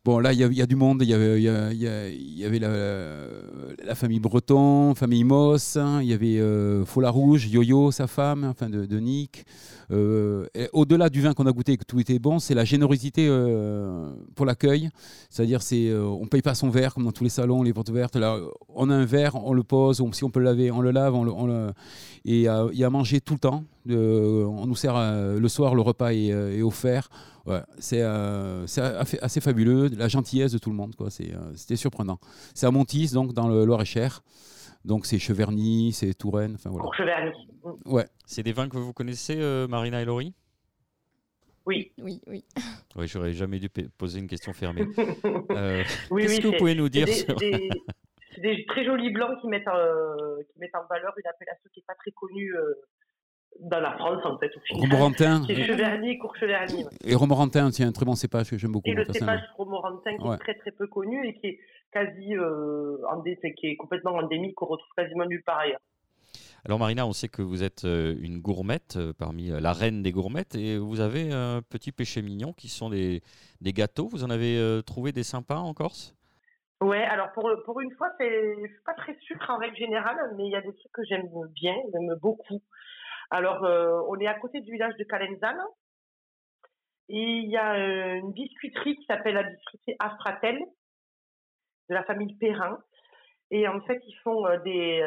Bon, 0.05 0.19
là, 0.19 0.33
il 0.33 0.39
y, 0.39 0.61
a 0.61 0.65
du 0.67 0.75
monde. 0.75 1.01
Il 1.01 1.09
y 1.09 1.15
avait, 1.15 1.41
y 1.41 2.45
avait 2.45 2.59
la, 2.59 3.95
famille 3.95 4.19
Breton, 4.19 4.93
famille 4.93 5.23
Moss. 5.23 5.77
Hein. 5.77 5.99
il 6.03 6.07
y 6.07 6.13
avait 6.13 6.37
euh, 6.37 6.85
Fola 6.85 7.09
Rouge, 7.09 7.47
Yo-Yo, 7.47 7.89
sa 7.89 8.05
femme, 8.05 8.43
enfin 8.43 8.69
de, 8.69 8.99
Nick. 8.99 9.47
Euh, 9.89 10.45
au-delà 10.73 11.09
du 11.09 11.21
vin 11.21 11.33
qu'on 11.33 11.47
a 11.47 11.51
goûté, 11.51 11.75
que 11.75 11.85
tout 11.85 11.99
était 11.99 12.19
bon, 12.19 12.37
c'est 12.37 12.53
la 12.53 12.65
générosité 12.65 13.25
euh, 13.27 14.11
pour 14.35 14.45
l'accueil. 14.45 14.91
C'est-à-dire, 15.31 15.63
c'est, 15.63 15.91
on 15.95 16.27
paye 16.27 16.43
pas 16.43 16.53
son 16.53 16.69
verre 16.69 16.93
comme 16.93 17.05
dans 17.05 17.11
tous 17.11 17.23
les 17.23 17.31
salons, 17.31 17.63
les 17.63 17.73
portes 17.73 17.89
ouvertes. 17.89 18.15
Là, 18.15 18.37
on 18.69 18.91
a 18.91 18.95
un 18.95 19.05
verre, 19.05 19.43
on 19.43 19.53
le 19.53 19.63
pose. 19.63 20.03
si 20.13 20.23
on 20.23 20.29
peut 20.29 20.39
le 20.39 20.45
laver, 20.45 20.69
on 20.69 20.81
le 20.81 20.91
lave. 20.91 21.15
On 21.15 21.47
le, 21.47 21.71
et 22.25 22.41
il 22.41 22.77
y 22.77 22.83
a 22.83 22.87
à 22.87 22.89
manger 22.91 23.21
tout 23.21 23.33
le 23.33 23.39
temps. 23.39 23.63
On 23.89 24.65
nous 24.65 24.75
sert 24.75 24.95
le 24.95 25.47
soir, 25.47 25.75
le 25.75 25.81
repas 25.81 26.11
est 26.11 26.61
offert 26.61 27.09
ouais, 27.45 27.61
c'est 27.77 28.01
euh, 28.01 28.65
assez 29.21 29.41
fabuleux, 29.41 29.89
la 29.97 30.07
gentillesse 30.07 30.51
de 30.51 30.57
tout 30.57 30.69
le 30.69 30.75
monde, 30.75 30.95
quoi. 30.95 31.07
Euh, 31.07 31.51
c'était 31.55 31.75
surprenant. 31.75 32.19
C'est 32.53 32.65
à 32.65 32.71
Montis, 32.71 33.11
donc 33.13 33.33
dans 33.33 33.47
le 33.47 33.65
Loir-et-Cher. 33.65 34.21
Donc 34.83 35.05
c'est 35.05 35.17
Cheverny, 35.17 35.93
c'est 35.93 36.13
Touraine, 36.13 36.55
enfin 36.55 36.69
voilà. 36.69 36.87
Cheverny. 36.95 37.31
Ouais. 37.85 38.05
C'est 38.25 38.43
des 38.43 38.51
vins 38.51 38.69
que 38.69 38.77
vous 38.77 38.93
connaissez, 38.93 39.37
euh, 39.39 39.67
Marina 39.67 40.01
et 40.01 40.05
Laurie? 40.05 40.33
Oui. 41.65 41.91
Oui, 41.97 42.21
oui. 42.27 42.43
Oui, 42.97 43.07
j'aurais 43.09 43.33
jamais 43.33 43.59
dû 43.59 43.67
poser 43.97 44.19
une 44.19 44.27
question 44.27 44.53
fermée. 44.53 44.85
Qu'est-ce 44.95 46.39
que 46.39 46.47
vous 46.47 46.57
pouvez 46.57 46.75
nous 46.75 46.87
dire 46.87 47.09
C'est 47.09 47.27
des, 47.39 47.69
des, 48.41 48.65
très 48.67 48.85
jolis 48.85 49.09
blancs 49.09 49.37
qui 49.41 49.47
mettent, 49.47 49.65
qui 49.65 50.59
mettent 50.59 50.75
en 50.75 50.87
valeur 50.87 51.13
une 51.17 51.27
appellation 51.27 51.69
qui 51.73 51.81
n'est 51.81 51.85
pas 51.85 51.95
très 51.95 52.11
connue 52.11 52.53
dans 53.59 53.79
la 53.79 53.91
France, 53.93 54.23
en 54.25 54.37
fait, 54.37 54.51
au 54.55 54.59
final. 54.59 54.89
Romorantin. 54.89 55.43
C'est 55.47 55.63
Cheverny, 55.63 56.17
Courcheverny. 56.17 56.85
Et 57.03 57.15
Romorantin, 57.15 57.71
c'est 57.71 57.83
un 57.83 57.91
très 57.91 58.05
bon 58.05 58.15
cépage 58.15 58.49
que 58.49 58.57
j'aime 58.57 58.71
beaucoup. 58.71 58.89
Et 58.89 58.93
le 58.93 59.05
cépage 59.05 59.41
Romorantin 59.57 60.17
qui 60.17 60.27
est 60.27 60.37
très 60.37 60.55
très 60.55 60.71
peu 60.71 60.87
connu 60.87 61.27
et 61.27 61.33
qui 61.35 61.47
est 61.47 61.59
quasi 61.91 62.35
euh, 62.35 62.97
qui 63.57 63.67
est 63.67 63.75
complètement 63.75 64.11
endémique, 64.15 64.55
qu'on 64.55 64.65
retrouve 64.65 64.91
quasiment 64.97 65.25
nulle 65.25 65.43
part 65.43 65.59
ailleurs. 65.59 65.79
Alors 66.65 66.79
Marina, 66.79 67.05
on 67.05 67.13
sait 67.13 67.27
que 67.27 67.41
vous 67.41 67.63
êtes 67.63 67.85
euh, 67.85 68.15
une 68.19 68.39
gourmette 68.39 68.95
euh, 68.97 69.13
parmi 69.17 69.49
la 69.49 69.71
reine 69.71 70.01
des 70.01 70.11
gourmettes 70.11 70.55
et 70.55 70.77
vous 70.77 70.99
avez 70.99 71.31
un 71.31 71.61
petit 71.61 71.91
péché 71.91 72.21
mignon 72.21 72.53
qui 72.53 72.67
sont 72.67 72.89
des, 72.89 73.21
des 73.61 73.71
gâteaux. 73.71 74.09
Vous 74.09 74.23
en 74.23 74.29
avez 74.29 74.81
trouvé 74.85 75.11
des 75.11 75.23
sympas 75.23 75.59
en 75.59 75.73
Corse? 75.73 76.15
Ouais, 76.81 77.03
alors 77.03 77.31
pour, 77.33 77.49
pour 77.65 77.79
une 77.79 77.91
fois, 77.91 78.09
c'est 78.19 78.55
pas 78.85 78.93
très 78.95 79.15
sucre 79.21 79.49
en 79.49 79.57
règle 79.57 79.77
générale, 79.77 80.17
mais 80.35 80.45
il 80.45 80.51
y 80.51 80.55
a 80.55 80.61
des 80.61 80.73
trucs 80.73 80.91
que 80.91 81.03
j'aime 81.07 81.29
bien, 81.53 81.75
j'aime 81.93 82.15
beaucoup. 82.21 82.61
Alors, 83.31 83.63
euh, 83.63 84.01
on 84.07 84.19
est 84.19 84.27
à 84.27 84.35
côté 84.35 84.61
du 84.61 84.71
village 84.71 84.95
de 84.97 85.03
Calenzane. 85.03 85.61
Et 87.07 87.21
il 87.21 87.49
y 87.49 87.57
a 87.57 87.75
euh, 87.75 88.15
une 88.15 88.31
biscuiterie 88.31 88.95
qui 88.95 89.05
s'appelle 89.05 89.35
la 89.35 89.43
biscuiterie 89.43 89.95
Astratel, 89.99 90.59
de 91.89 91.93
la 91.93 92.03
famille 92.03 92.35
Perrin. 92.37 92.79
Et 93.51 93.67
en 93.67 93.79
fait, 93.81 94.01
ils 94.07 94.17
font 94.23 94.47
euh, 94.47 94.57
des 94.59 95.03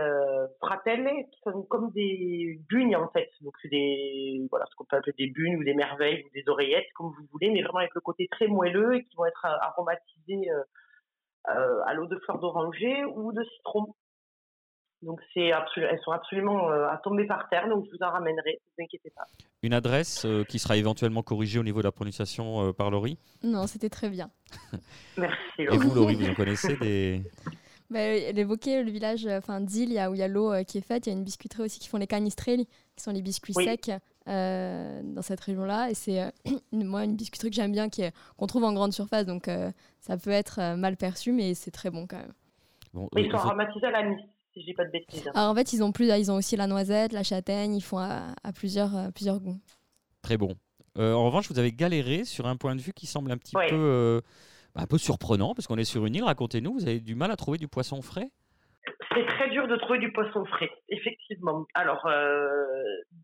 fratelles 0.60 1.10
qui 1.32 1.40
sont 1.42 1.62
comme 1.64 1.90
des 1.90 2.60
bugnes, 2.68 2.96
en 2.96 3.08
fait. 3.08 3.30
Donc, 3.40 3.54
c'est 3.60 3.68
des, 3.68 4.46
voilà, 4.50 4.66
ce 4.70 4.76
qu'on 4.76 4.84
peut 4.84 4.96
appeler 4.96 5.14
des 5.18 5.28
bugnes 5.28 5.56
ou 5.56 5.64
des 5.64 5.74
merveilles 5.74 6.22
ou 6.24 6.30
des 6.30 6.48
oreillettes, 6.48 6.88
comme 6.94 7.08
vous 7.08 7.26
voulez, 7.32 7.50
mais 7.50 7.62
vraiment 7.62 7.80
avec 7.80 7.94
le 7.94 8.00
côté 8.00 8.28
très 8.30 8.46
moelleux 8.46 8.94
et 8.94 9.04
qui 9.04 9.16
vont 9.16 9.26
être 9.26 9.44
aromatisés 9.44 10.50
à 11.44 11.94
l'eau 11.94 12.06
de 12.06 12.18
fleur 12.18 12.38
d'oranger 12.38 13.04
ou 13.04 13.32
de 13.32 13.42
citron. 13.42 13.94
Donc 15.02 15.20
c'est 15.32 15.50
elles 15.76 16.00
sont 16.04 16.10
absolument 16.10 16.70
euh, 16.70 16.88
à 16.88 16.96
tomber 16.96 17.24
par 17.24 17.48
terre, 17.48 17.68
donc 17.68 17.86
je 17.86 17.96
vous 17.96 18.02
en 18.02 18.10
ramènerai, 18.10 18.50
ne 18.50 18.76
vous 18.76 18.84
inquiétez 18.84 19.10
pas. 19.10 19.26
Une 19.62 19.72
adresse 19.72 20.24
euh, 20.24 20.42
qui 20.42 20.58
sera 20.58 20.76
éventuellement 20.76 21.22
corrigée 21.22 21.60
au 21.60 21.62
niveau 21.62 21.78
de 21.78 21.84
la 21.84 21.92
prononciation 21.92 22.68
euh, 22.68 22.72
par 22.72 22.90
Laurie? 22.90 23.16
Non, 23.44 23.68
c'était 23.68 23.90
très 23.90 24.08
bien. 24.08 24.30
Merci. 25.16 25.38
Laurie. 25.58 25.76
Et 25.76 25.78
vous, 25.78 25.94
Laurie, 25.94 26.14
vous 26.16 26.28
en 26.28 26.34
connaissez 26.34 26.76
des... 26.76 27.22
Bah, 27.90 28.00
elle 28.00 28.38
évoquait 28.38 28.82
le 28.82 28.90
village 28.90 29.26
enfin, 29.26 29.62
d'Île, 29.62 29.98
où 30.10 30.14
il 30.14 30.18
y 30.18 30.22
a 30.22 30.28
l'eau 30.28 30.52
qui 30.66 30.76
est 30.76 30.86
faite. 30.86 31.06
Il 31.06 31.08
y 31.08 31.12
a 31.14 31.16
une 31.16 31.24
biscuiterie 31.24 31.62
aussi 31.62 31.80
qui 31.80 31.88
font 31.88 31.96
les 31.96 32.06
canistrelli, 32.06 32.66
qui 32.94 33.02
sont 33.02 33.12
les 33.12 33.22
biscuits 33.22 33.54
secs 33.54 33.90
dans 34.26 35.22
cette 35.22 35.40
région-là. 35.40 35.88
Et 35.88 35.94
c'est 35.94 36.30
moi 36.72 37.04
une 37.04 37.16
biscuiterie 37.16 37.48
que 37.48 37.56
j'aime 37.56 37.72
bien, 37.72 37.88
qu'on 37.88 38.46
trouve 38.46 38.64
en 38.64 38.74
grande 38.74 38.92
surface. 38.92 39.24
Donc 39.24 39.48
ça 40.00 40.18
peut 40.18 40.28
être 40.28 40.76
mal 40.76 40.98
perçu, 40.98 41.32
mais 41.32 41.54
c'est 41.54 41.70
très 41.70 41.88
bon 41.88 42.06
quand 42.06 42.18
même. 42.18 42.34
Bon, 42.92 43.08
ils 43.16 43.30
sont 43.30 43.38
aromatisés 43.38 43.86
à 43.86 43.90
l'anis 43.92 44.22
si 44.62 44.74
pas 44.74 44.84
de 44.84 44.90
bêtises. 44.90 45.26
Hein. 45.28 45.32
Alors 45.34 45.50
en 45.50 45.54
fait, 45.54 45.72
ils 45.72 45.82
ont, 45.82 45.92
plus, 45.92 46.06
ils 46.06 46.30
ont 46.30 46.36
aussi 46.36 46.56
la 46.56 46.66
noisette, 46.66 47.12
la 47.12 47.22
châtaigne, 47.22 47.74
ils 47.74 47.82
font 47.82 47.98
à, 47.98 48.34
plusieurs, 48.54 48.96
euh, 48.96 49.10
plusieurs 49.14 49.40
goûts. 49.40 49.60
Très 50.22 50.36
bon. 50.36 50.54
Euh, 50.98 51.12
en 51.12 51.26
revanche, 51.26 51.50
vous 51.50 51.58
avez 51.58 51.72
galéré 51.72 52.24
sur 52.24 52.46
un 52.46 52.56
point 52.56 52.74
de 52.74 52.80
vue 52.80 52.92
qui 52.92 53.06
semble 53.06 53.30
un 53.30 53.36
petit 53.36 53.54
peu, 53.54 53.74
euh, 53.74 54.20
bah, 54.74 54.82
un 54.82 54.86
peu 54.86 54.98
surprenant, 54.98 55.54
parce 55.54 55.66
qu'on 55.66 55.78
est 55.78 55.84
sur 55.84 56.04
une 56.06 56.14
île. 56.14 56.24
Racontez-nous, 56.24 56.72
vous 56.72 56.88
avez 56.88 57.00
du 57.00 57.14
mal 57.14 57.30
à 57.30 57.36
trouver 57.36 57.58
du 57.58 57.68
poisson 57.68 58.02
frais? 58.02 58.30
C'est 59.14 59.26
très 59.26 59.50
dur 59.50 59.66
de 59.68 59.76
trouver 59.76 59.98
du 59.98 60.12
poisson 60.12 60.44
frais, 60.46 60.70
effectivement. 60.88 61.66
Alors, 61.74 62.06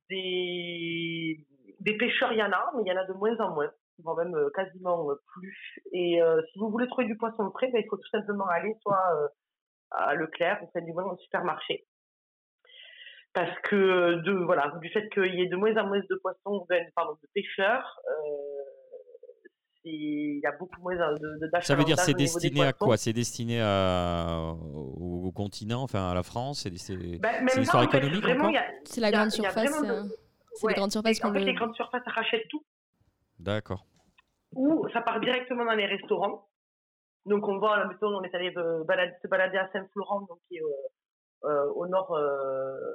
des... 0.08 1.44
des 1.80 1.96
pêcheurs, 1.96 2.32
il 2.32 2.38
y 2.38 2.42
en 2.42 2.52
a, 2.52 2.70
mais 2.76 2.82
il 2.84 2.88
y 2.88 2.92
en 2.92 3.00
a 3.00 3.06
de 3.06 3.12
moins 3.14 3.36
en 3.40 3.54
moins 3.54 3.70
voire 4.02 4.16
même 4.16 4.34
quasiment 4.54 5.06
plus. 5.34 5.80
Et 5.92 6.20
si 6.52 6.58
vous 6.58 6.68
voulez 6.68 6.88
trouver 6.88 7.06
du 7.06 7.16
poisson 7.16 7.50
frais, 7.52 7.70
ben, 7.72 7.80
il 7.84 7.88
faut 7.88 7.96
tout 7.96 8.08
simplement 8.10 8.46
aller 8.46 8.74
soit 8.82 9.30
à 9.96 10.14
Leclerc, 10.14 10.62
au 10.62 10.80
du 10.80 10.92
moins 10.92 11.04
au 11.04 11.16
supermarché. 11.16 11.86
Parce 13.32 13.58
que 13.62 14.22
de, 14.22 14.32
voilà, 14.44 14.72
du 14.80 14.88
fait 14.90 15.08
qu'il 15.10 15.34
y 15.34 15.42
ait 15.42 15.48
de 15.48 15.56
moins 15.56 15.76
en 15.76 15.88
moins 15.88 15.98
de 15.98 16.14
poissons, 16.22 16.66
pardon, 16.94 17.18
de 17.20 17.28
pêcheurs, 17.34 18.00
euh, 18.08 18.62
il 19.84 20.40
y 20.42 20.46
a 20.46 20.52
beaucoup 20.52 20.80
moins 20.80 20.94
de, 20.94 21.50
d'achats. 21.50 21.66
Ça 21.66 21.74
veut 21.74 21.84
dire 21.84 21.98
c'est 21.98 22.14
destiné 22.14 22.64
à 22.64 22.72
quoi? 22.72 22.96
C'est 22.96 23.12
destiné 23.12 23.60
à, 23.60 24.54
au, 24.74 25.32
continent, 25.32 25.82
enfin 25.82 26.10
à 26.10 26.14
la 26.14 26.22
France? 26.22 26.68
C'est 26.76 26.96
ben, 27.18 27.46
l'histoire 27.56 27.82
économique 27.82 28.24
C'est 28.84 29.00
la 29.00 29.10
grande 29.10 29.30
surface. 29.30 29.82
C'est 30.54 30.68
les 30.68 30.74
grandes 30.74 30.92
surfaces. 30.92 31.24
En 31.24 31.32
fait, 31.32 31.40
les 31.40 31.54
grandes 31.54 31.74
surfaces 31.74 32.04
rachètent 32.06 32.48
tout. 32.48 32.64
D'accord. 33.40 33.84
Ou 34.54 34.88
ça 34.92 35.00
part 35.00 35.20
directement 35.20 35.64
dans 35.64 35.74
les 35.74 35.86
restaurants. 35.86 36.46
Donc 37.26 37.48
on 37.48 37.58
voit, 37.58 37.86
mettons, 37.86 38.14
on 38.18 38.22
est 38.22 38.34
allé 38.34 38.52
euh, 38.56 38.84
se 39.22 39.28
balader 39.28 39.56
à 39.56 39.70
Saint-Florent, 39.72 40.22
donc 40.22 40.38
qui 40.48 40.58
est 40.58 40.62
euh, 40.62 41.48
euh, 41.48 41.72
au 41.74 41.86
nord, 41.86 42.16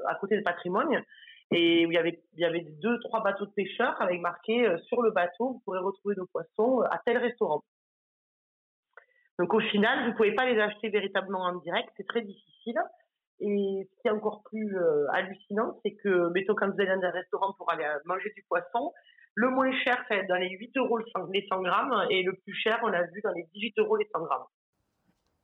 à 0.08 0.16
côté 0.16 0.38
du 0.38 0.44
patrimoine, 0.44 1.04
et 1.52 1.86
où 1.86 1.92
il 1.92 1.96
y 1.96 1.98
avait, 1.98 2.22
il 2.34 2.40
y 2.40 2.46
avait 2.46 2.66
deux, 2.82 3.00
trois 3.00 3.24
bateaux 3.24 3.46
de 3.46 3.52
pêcheurs 3.52 4.00
avec 4.02 4.22
marqué 4.22 4.76
sur 4.88 5.02
le 5.02 5.12
bateau, 5.12 5.54
vous 5.54 5.62
pourrez 5.66 5.80
retrouver 5.80 6.16
nos 6.16 6.28
poissons 6.28 6.82
à 6.92 7.00
tel 7.06 7.18
restaurant. 7.18 7.64
Donc 9.40 9.54
au 9.54 9.60
final, 9.60 10.10
vous 10.10 10.16
pouvez 10.16 10.36
pas 10.36 10.46
les 10.46 10.60
acheter 10.60 10.90
véritablement 10.90 11.42
en 11.42 11.56
direct, 11.56 11.90
c'est 11.98 12.08
très 12.08 12.22
difficile. 12.22 12.80
Et 13.42 13.88
ce 13.90 14.02
qui 14.02 14.08
est 14.08 14.12
encore 14.12 14.44
plus 14.44 14.76
hallucinant, 15.12 15.80
c'est 15.84 15.96
que, 15.96 16.30
mettons, 16.34 16.56
quand 16.56 16.68
vous 16.68 16.82
allez 16.82 16.94
dans 16.94 17.08
un 17.08 17.12
restaurant 17.12 17.54
pour 17.54 17.72
aller 17.72 17.88
manger 18.06 18.32
du 18.36 18.44
poisson, 18.50 18.92
le 19.36 19.50
moins 19.50 19.72
cher, 19.84 20.04
être 20.10 20.28
dans 20.28 20.36
les 20.36 20.50
8 20.50 20.78
euros 20.78 20.98
les 20.98 21.48
100 21.50 21.62
grammes, 21.62 22.08
et 22.10 22.24
le 22.24 22.34
plus 22.34 22.54
cher, 22.54 22.80
on 22.84 22.88
l'a 22.88 23.04
vu, 23.04 23.22
dans 23.24 23.32
les 23.32 23.46
18 23.54 23.80
euros 23.80 23.96
les 23.98 24.08
100 24.14 24.24
grammes. 24.24 24.46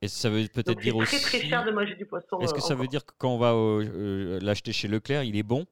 Et 0.02 0.08
ça 0.08 0.28
veut 0.28 0.46
peut-être 0.52 0.78
dire 0.78 0.96
aussi. 0.96 1.16
C'est 1.16 1.30
très 1.30 1.38
très 1.38 1.48
cher 1.48 1.64
de 1.64 1.70
manger 1.70 1.94
du 1.94 2.06
poisson. 2.06 2.38
Est-ce 2.40 2.52
que 2.52 2.60
ça 2.60 2.74
veut 2.74 2.86
dire 2.86 3.04
que 3.04 3.12
quand 3.18 3.30
on 3.30 3.38
va 3.38 3.52
euh, 3.52 4.38
l'acheter 4.42 4.72
chez 4.72 4.88
Leclerc, 4.88 5.24
il 5.24 5.36
est 5.36 5.42
bon? 5.42 5.64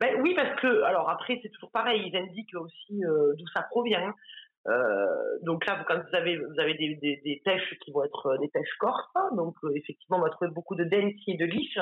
Ben, 0.00 0.20
Oui, 0.22 0.34
parce 0.34 0.58
que, 0.60 0.82
alors 0.84 1.10
après, 1.10 1.38
c'est 1.42 1.50
toujours 1.50 1.70
pareil, 1.70 2.02
ils 2.06 2.16
indiquent 2.16 2.54
aussi 2.54 3.04
euh, 3.04 3.34
d'où 3.36 3.46
ça 3.48 3.62
provient. 3.62 4.14
Euh, 4.66 5.38
donc 5.42 5.66
là, 5.66 5.84
quand 5.86 5.96
vous 5.96 6.16
avez, 6.16 6.38
vous 6.38 6.58
avez 6.58 6.74
des, 6.74 6.96
des, 6.96 7.42
pêches 7.44 7.78
qui 7.82 7.92
vont 7.92 8.04
être 8.04 8.38
des 8.40 8.48
pêches 8.48 8.76
corses, 8.78 9.10
hein. 9.14 9.30
donc 9.34 9.56
effectivement, 9.74 10.18
on 10.18 10.22
va 10.22 10.30
trouver 10.30 10.50
beaucoup 10.50 10.74
de 10.74 10.84
dentis 10.84 11.32
et 11.32 11.36
de 11.36 11.44
liches, 11.44 11.78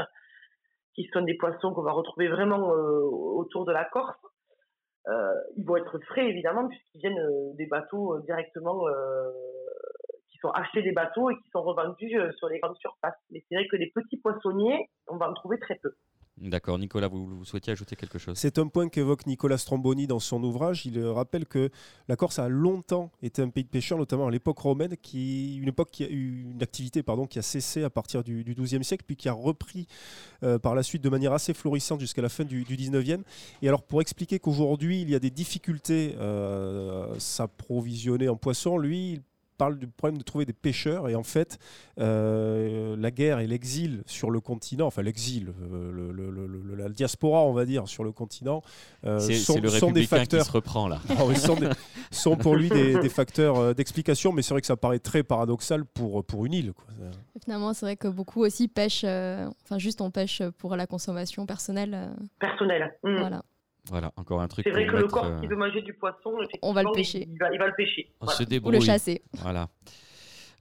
qui 0.95 1.09
sont 1.13 1.23
des 1.23 1.35
poissons 1.35 1.73
qu'on 1.73 1.83
va 1.83 1.93
retrouver 1.93 2.29
vraiment 2.29 2.69
autour 2.69 3.65
de 3.65 3.73
la 3.73 3.85
Corse. 3.85 4.17
Euh, 5.09 5.35
ils 5.57 5.65
vont 5.65 5.77
être 5.77 5.99
frais 6.01 6.29
évidemment 6.29 6.69
puisqu'ils 6.69 6.99
viennent 6.99 7.19
euh, 7.19 7.55
des 7.55 7.67
bateaux 7.67 8.15
euh, 8.15 8.21
directement 8.27 8.85
qui 10.29 10.39
sont 10.39 10.51
achetés 10.51 10.83
des 10.83 10.93
bateaux 10.93 11.31
et 11.31 11.37
qui 11.37 11.49
sont 11.51 11.63
revendus 11.63 12.15
sur 12.37 12.49
les 12.49 12.59
grandes 12.59 12.77
surfaces. 12.77 13.17
Mais 13.31 13.43
c'est 13.49 13.55
vrai 13.55 13.67
que 13.69 13.77
les 13.77 13.91
petits 13.91 14.19
poissonniers, 14.19 14.89
on 15.09 15.17
va 15.17 15.31
en 15.31 15.35
trouver 15.35 15.59
très 15.59 15.77
peu. 15.77 15.95
D'accord. 16.41 16.79
Nicolas, 16.79 17.09
vous, 17.09 17.45
souhaitiez 17.45 17.73
ajouter 17.73 17.97
quelque 17.97 18.19
chose? 18.19 18.37
C'est 18.39 18.59
un 18.59 18.69
point 18.69 18.89
qu'évoque 18.89 19.27
Nicolas 19.27 19.59
Stromboni 19.59 20.07
dans 20.07 20.21
son 20.21 20.43
ouvrage. 20.43 20.87
Il 20.87 21.05
rappelle 21.07 21.47
que 21.47 21.71
la 22.09 22.17
Corse 22.17 22.39
a 22.39 22.49
longtemps 22.49 23.11
été 23.23 23.43
un 23.43 23.49
pays 23.49 23.65
de 23.65 23.69
pêcheurs, 23.69 23.99
notamment 23.99 24.29
à 24.29 24.31
l'époque 24.31 24.59
romaine, 24.59 24.97
qui, 24.97 25.57
une 25.57 25.69
époque 25.69 25.91
qui 25.91 26.05
a 26.05 26.09
eu 26.09 26.43
une 26.53 26.63
activité 26.63 27.03
qui 27.29 27.39
a 27.39 27.43
cessé 27.43 27.83
à 27.83 27.91
partir 27.91 28.23
du, 28.23 28.45
XIIe 28.45 28.85
siècle, 28.85 29.05
puis 29.07 29.17
qui 29.17 29.29
a 29.29 29.33
repris 29.33 29.87
euh, 30.43 30.59
par 30.59 30.75
la 30.75 30.83
suite 30.83 31.03
de 31.03 31.09
manière 31.09 31.33
assez 31.33 31.55
florissante 31.55 32.01
jusqu'à 32.01 32.23
la 32.23 32.29
fin 32.29 32.45
du, 32.45 32.65
XIXe. 32.65 33.25
Et 33.63 33.69
alors, 33.69 33.83
pour 33.83 34.01
expliquer 34.01 34.39
qu'aujourd'hui, 34.39 35.03
il 35.03 35.11
y 35.11 35.15
a 35.15 35.19
des 35.19 35.31
difficultés 35.31 36.15
euh, 36.19 37.15
à 37.15 37.21
s'approvisionner 37.21 38.29
en 38.29 38.37
poisson, 38.37 38.79
lui, 38.79 39.21
parle 39.59 39.79
du 39.79 39.89
problème 39.89 40.17
de 40.19 40.23
trouver 40.23 40.47
des 40.47 40.55
pêcheurs. 40.55 41.09
Et 41.09 41.15
en 41.15 41.23
fait, 41.23 41.59
euh, 41.99 42.97
la 42.97 43.11
guerre 43.11 43.41
et 43.41 43.47
l'exil 43.47 44.03
sur 44.07 44.31
le 44.31 44.41
continent, 44.41 44.87
enfin 44.87 45.03
l'exil, 45.03 45.53
euh, 45.73 46.77
la 46.77 46.89
diaspora, 46.89 47.43
on 47.43 47.53
va 47.53 47.67
dire, 47.67 47.89
sur 47.89 48.05
le 48.05 48.13
continent, 48.13 48.63
euh, 49.05 49.19
sont, 49.19 49.61
le 49.61 49.69
sont 49.69 49.91
des 49.91 50.07
facteurs. 50.07 50.45
Qui 50.45 50.47
se 50.47 50.53
reprend 50.53 50.89
là. 50.89 51.01
Ah 51.19 51.35
sont, 51.35 51.59
sont, 52.13 52.37
pour 52.37 52.55
lui 52.55 52.69
des, 52.69 53.09
facteurs 53.09 53.75
d'explication, 53.75 54.33
mais 54.33 54.43
c'est 54.43 54.55
vrai 54.55 54.61
que 54.61 54.67
ça 54.67 54.77
paraît 54.77 55.01
très 55.01 55.25
paradoxal 55.25 55.85
pour, 55.85 56.25
pour 56.25 56.47
une 56.47 56.55
île. 56.55 56.73
Quoi. 56.73 56.85
Finalement, 57.43 57.75
c'est 57.75 57.87
vrai 57.87 57.97
que 57.97 58.07
beaucoup 58.07 58.43
aussi 58.43 58.69
pêchent, 58.69 59.05
enfin 59.05 59.79
juste 59.79 60.01
on 60.01 60.11
pêche 60.13 60.43
pour 60.59 60.77
la 60.77 60.87
consommation 60.87 61.45
personnelle. 61.45 62.11
Personnelle. 62.39 62.95
Mmh. 63.03 63.17
Voilà. 63.19 63.43
Voilà, 63.91 64.13
encore 64.17 64.41
un 64.41 64.49
truc. 64.49 64.65
C'est 64.67 64.73
vrai 64.73 64.87
que 64.87 64.97
le 64.97 65.07
corps 65.07 65.41
qui 65.41 65.47
euh, 65.47 65.49
veut 65.49 65.57
manger 65.57 65.83
du 65.83 65.95
poisson, 65.95 66.37
on 66.63 66.73
va 66.73 66.83
le 66.83 66.93
pêcher. 66.93 67.29
Il 67.31 67.39
va, 67.39 67.67
le 67.67 67.75
pêcher. 67.77 68.13
Ou 68.65 68.71
le 68.71 68.81
chasser. 68.81 69.23
Voilà. 69.35 69.69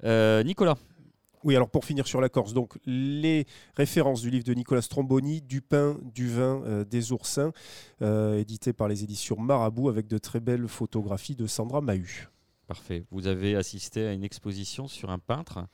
Euh, 0.03 0.43
Nicolas. 0.43 0.77
Oui, 1.43 1.55
alors 1.55 1.69
pour 1.69 1.85
finir 1.85 2.07
sur 2.07 2.19
la 2.19 2.29
Corse, 2.29 2.53
donc 2.53 2.77
les 2.85 3.45
références 3.75 4.21
du 4.21 4.29
livre 4.29 4.43
de 4.43 4.53
Nicolas 4.53 4.81
Stromboni, 4.81 5.41
Du 5.41 5.61
pain, 5.61 5.97
du 6.03 6.27
vin, 6.27 6.61
euh, 6.65 6.83
des 6.83 7.11
oursins, 7.11 7.51
édité 8.01 8.73
par 8.73 8.87
les 8.87 9.03
éditions 9.03 9.37
Marabout 9.39 9.89
avec 9.89 10.07
de 10.07 10.17
très 10.17 10.39
belles 10.39 10.67
photographies 10.67 11.35
de 11.35 11.45
Sandra 11.45 11.79
Mahut. 11.79 12.29
Parfait. 12.67 13.05
Vous 13.11 13.27
avez 13.27 13.55
assisté 13.55 14.05
à 14.05 14.11
une 14.11 14.25
exposition 14.25 14.89
sur 14.89 15.09
un 15.09 15.19
peintre? 15.19 15.65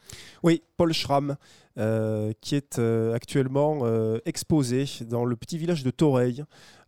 Oui, 0.44 0.62
Paul 0.78 0.94
Schramm, 0.94 1.38
euh, 1.80 2.34
qui 2.40 2.54
est 2.54 2.78
euh, 2.78 3.16
actuellement 3.16 3.80
euh, 3.82 4.20
exposé 4.26 4.86
dans 5.02 5.26
le 5.26 5.36
petit 5.36 5.58
village 5.58 5.84
de 5.84 5.90
Toreil, 5.90 6.44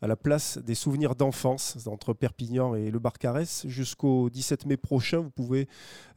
à 0.06 0.08
la 0.08 0.16
place 0.16 0.60
des 0.60 0.76
souvenirs 0.76 1.16
d'enfance 1.16 1.80
entre 1.88 2.14
Perpignan 2.14 2.76
et 2.76 2.92
le 2.92 3.00
Barcarès. 3.00 3.66
Jusqu'au 3.68 4.30
17 4.30 4.68
mai 4.68 4.78
prochain, 4.78 5.18
vous 5.18 5.32
pouvez 5.32 5.68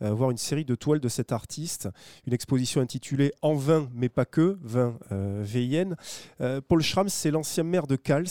euh, 0.03 0.11
voir 0.11 0.30
une 0.30 0.36
série 0.36 0.66
de 0.66 0.74
toiles 0.74 1.01
de 1.01 1.09
cet 1.09 1.32
artiste, 1.32 1.89
une 2.26 2.34
exposition 2.34 2.82
intitulée 2.82 3.32
En 3.41 3.55
vin, 3.55 3.89
mais 3.95 4.11
pas 4.11 4.26
que, 4.26 4.59
vin 4.61 4.99
euh, 5.11 5.43
euh 6.43 6.61
Paul 6.68 6.82
Schramm, 6.82 7.09
c'est 7.09 7.30
l'ancien 7.30 7.64
maire 7.64 7.86
de 7.86 7.97
Cals, 7.97 8.26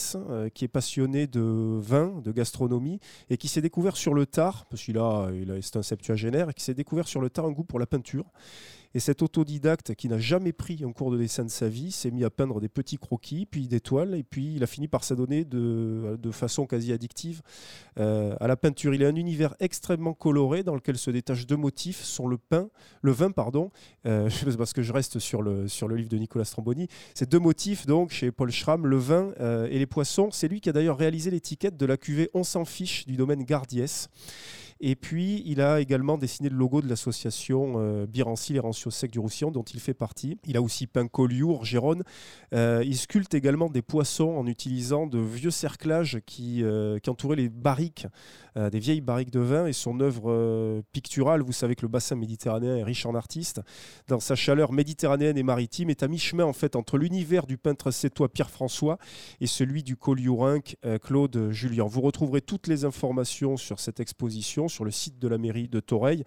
qui 0.53 0.63
est 0.63 0.67
passionné 0.67 1.25
de 1.25 1.79
vin, 1.81 2.21
de 2.23 2.31
gastronomie, 2.31 2.99
et 3.31 3.37
qui 3.37 3.47
s'est 3.47 3.61
découvert 3.61 3.97
sur 3.97 4.13
le 4.13 4.27
tard, 4.27 4.67
parce 4.69 4.83
qu'il 4.83 4.99
a, 4.99 5.29
il 5.33 5.57
c'est 5.63 5.77
un 5.77 5.81
septuagénaire, 5.81 6.51
et 6.51 6.53
qui 6.53 6.63
s'est 6.63 6.75
découvert 6.75 7.07
sur 7.07 7.19
le 7.19 7.31
tard 7.31 7.45
un 7.45 7.51
goût 7.51 7.63
pour 7.63 7.79
la 7.79 7.87
peinture. 7.87 8.25
Et 8.93 8.99
cet 8.99 9.21
autodidacte 9.21 9.95
qui 9.95 10.07
n'a 10.07 10.19
jamais 10.19 10.53
pris 10.53 10.83
un 10.83 10.91
cours 10.91 11.11
de 11.11 11.17
dessin 11.17 11.43
de 11.45 11.49
sa 11.49 11.69
vie 11.69 11.91
s'est 11.91 12.11
mis 12.11 12.23
à 12.23 12.29
peindre 12.29 12.59
des 12.59 12.69
petits 12.69 12.97
croquis, 12.97 13.45
puis 13.45 13.67
des 13.67 13.79
toiles, 13.79 14.15
et 14.15 14.23
puis 14.23 14.55
il 14.55 14.63
a 14.63 14.67
fini 14.67 14.87
par 14.87 15.03
s'adonner 15.03 15.45
de, 15.45 16.17
façon 16.31 16.67
quasi 16.67 16.91
addictive 16.91 17.41
euh, 17.99 18.35
à 18.39 18.47
la 18.47 18.57
peinture. 18.57 18.93
Il 18.93 19.03
a 19.03 19.07
un 19.07 19.15
univers 19.15 19.55
extrêmement 19.59 20.13
coloré 20.13 20.61
dans 20.63 20.75
lequel 20.75 20.97
se 20.97 21.09
détachent 21.09 21.47
deux 21.47 21.55
motifs, 21.55 22.03
sont 22.03 22.27
le 22.27 22.37
pain, 22.37 22.69
le 23.01 23.11
vin, 23.11 23.31
pardon, 23.31 23.71
euh, 24.05 24.29
parce 24.57 24.73
que 24.73 24.81
je 24.81 24.93
reste 24.93 25.19
sur 25.19 25.41
le, 25.41 25.65
livre 25.95 26.09
de 26.09 26.17
Nicolas 26.17 26.45
Stramboni. 26.45 26.87
Ces 27.13 27.25
deux 27.25 27.39
motifs, 27.39 27.85
donc, 27.85 28.11
chez 28.11 28.31
Paul 28.31 28.51
Schramm, 28.51 28.85
le 28.85 28.97
vin 28.97 29.31
euh, 29.39 29.67
et 29.71 29.79
les 29.79 29.85
poissons. 29.85 30.29
C'est 30.31 30.47
lui 30.47 30.61
qui 30.61 30.69
a 30.69 30.73
d'ailleurs 30.73 30.97
réalisé 30.97 31.31
l'étiquette 31.31 31.77
de 31.77 31.85
la 31.85 31.97
cuvée 31.97 32.29
On 32.33 32.43
s'en 32.43 32.65
fiche 32.65 33.05
du 33.05 33.15
domaine 33.15 33.43
Gardiès. 33.43 34.09
Et 34.79 34.95
puis, 34.95 35.41
il 35.45 35.61
a 35.61 35.79
également 35.79 36.17
dessiné 36.17 36.49
le 36.49 36.55
logo 36.55 36.81
de 36.81 36.87
l'association 36.87 37.75
euh, 37.77 38.05
Birancy, 38.05 38.53
les 38.53 38.59
Rancios 38.59 38.91
Secs 38.91 39.07
du 39.07 39.19
Roussillon, 39.19 39.51
dont 39.51 39.63
il 39.63 39.79
fait 39.79 39.93
partie. 39.93 40.37
Il 40.45 40.55
a 40.57 40.61
aussi 40.61 40.85
peint 40.87 41.07
Collioure, 41.07 41.65
Gérone. 41.65 42.03
Euh, 42.53 42.83
il 42.85 42.97
sculpte 42.97 43.33
également 43.33 43.69
des 43.69 43.81
poissons 43.81 44.29
en 44.29 44.45
utilisant 44.45 45.07
de 45.07 45.19
vieux 45.19 45.51
cerclages 45.51 46.19
qui, 46.25 46.63
euh, 46.63 46.99
entouraient 47.07 47.37
les 47.37 47.49
barriques, 47.49 48.05
des 48.71 48.79
vieilles 48.79 49.01
barriques 49.01 49.31
de 49.31 49.39
vin. 49.39 49.67
Et 49.67 49.73
son 49.73 49.99
œuvre 49.99 50.81
picturale, 50.91 51.41
vous 51.41 51.51
savez 51.51 51.75
que 51.75 51.83
le 51.83 51.87
bassin 51.87 52.15
méditerranéen 52.15 52.75
est 52.75 52.83
riche 52.83 53.05
en 53.05 53.13
artistes, 53.13 53.61
dans 54.07 54.19
sa 54.19 54.35
chaleur 54.35 54.73
méditerranéenne 54.73 55.37
et 55.37 55.43
maritime, 55.43 55.91
est 55.91 56.01
à 56.01 56.07
mi-chemin 56.07 56.43
en 56.43 56.53
fait 56.53 56.75
entre 56.75 56.97
l'univers 56.97 57.45
du 57.45 57.57
peintre 57.57 57.91
sétois 57.91 58.29
Pierre-François 58.29 58.97
et 59.41 59.47
celui 59.47 59.83
du 59.83 59.95
Colliourunc 59.95 60.75
Claude 61.03 61.49
Julien. 61.51 61.85
Vous 61.85 62.01
retrouverez 62.01 62.41
toutes 62.41 62.67
les 62.67 62.83
informations 62.83 63.57
sur 63.57 63.79
cette 63.79 63.99
exposition 63.99 64.66
sur 64.67 64.85
le 64.85 64.91
site 64.91 65.19
de 65.19 65.27
la 65.27 65.37
mairie 65.37 65.67
de 65.67 65.79
Toreil, 65.79 66.23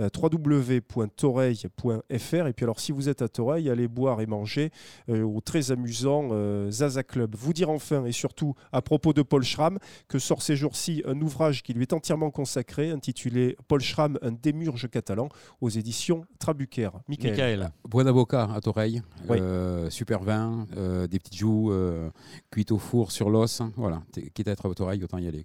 euh, 0.00 0.08
www.toreil.fr. 0.14 2.46
Et 2.46 2.52
puis 2.52 2.64
alors, 2.64 2.80
si 2.80 2.92
vous 2.92 3.08
êtes 3.08 3.22
à 3.22 3.28
Toreil, 3.28 3.70
allez 3.70 3.88
boire 3.88 4.20
et 4.20 4.26
manger 4.26 4.70
euh, 5.08 5.22
au 5.22 5.40
très 5.40 5.70
amusant 5.70 6.28
euh, 6.32 6.70
Zaza 6.70 7.02
Club. 7.02 7.34
Vous 7.36 7.52
dire 7.52 7.70
enfin, 7.70 8.04
et 8.04 8.12
surtout 8.12 8.54
à 8.72 8.82
propos 8.82 9.12
de 9.12 9.22
Paul 9.22 9.42
Schramm, 9.42 9.78
que 10.08 10.18
sort 10.18 10.42
ces 10.42 10.56
jours-ci 10.56 11.02
un 11.06 11.20
ouvrage 11.20 11.62
qui 11.62 11.74
lui 11.74 11.82
est 11.82 11.92
entièrement 11.92 12.30
consacré, 12.30 12.90
intitulé 12.90 13.56
Paul 13.68 13.80
Schramm, 13.80 14.18
un 14.22 14.32
démurge 14.32 14.88
catalan, 14.90 15.28
aux 15.60 15.68
éditions 15.68 16.24
Trabucaire. 16.38 16.92
Michael. 17.08 17.70
Bois 17.88 18.04
d'avocat 18.04 18.48
à 18.54 18.60
Toreil, 18.60 19.02
super 19.90 20.22
vin, 20.22 20.66
des 21.08 21.18
petites 21.18 21.36
joues 21.36 21.72
cuites 22.50 22.72
au 22.72 22.78
four 22.78 23.12
sur 23.12 23.30
l'os. 23.30 23.62
Voilà, 23.76 24.02
quitte 24.34 24.48
à 24.48 24.52
être 24.52 24.68
à 24.68 24.74
Toreil, 24.74 25.02
autant 25.02 25.18
y 25.18 25.28
aller. 25.28 25.44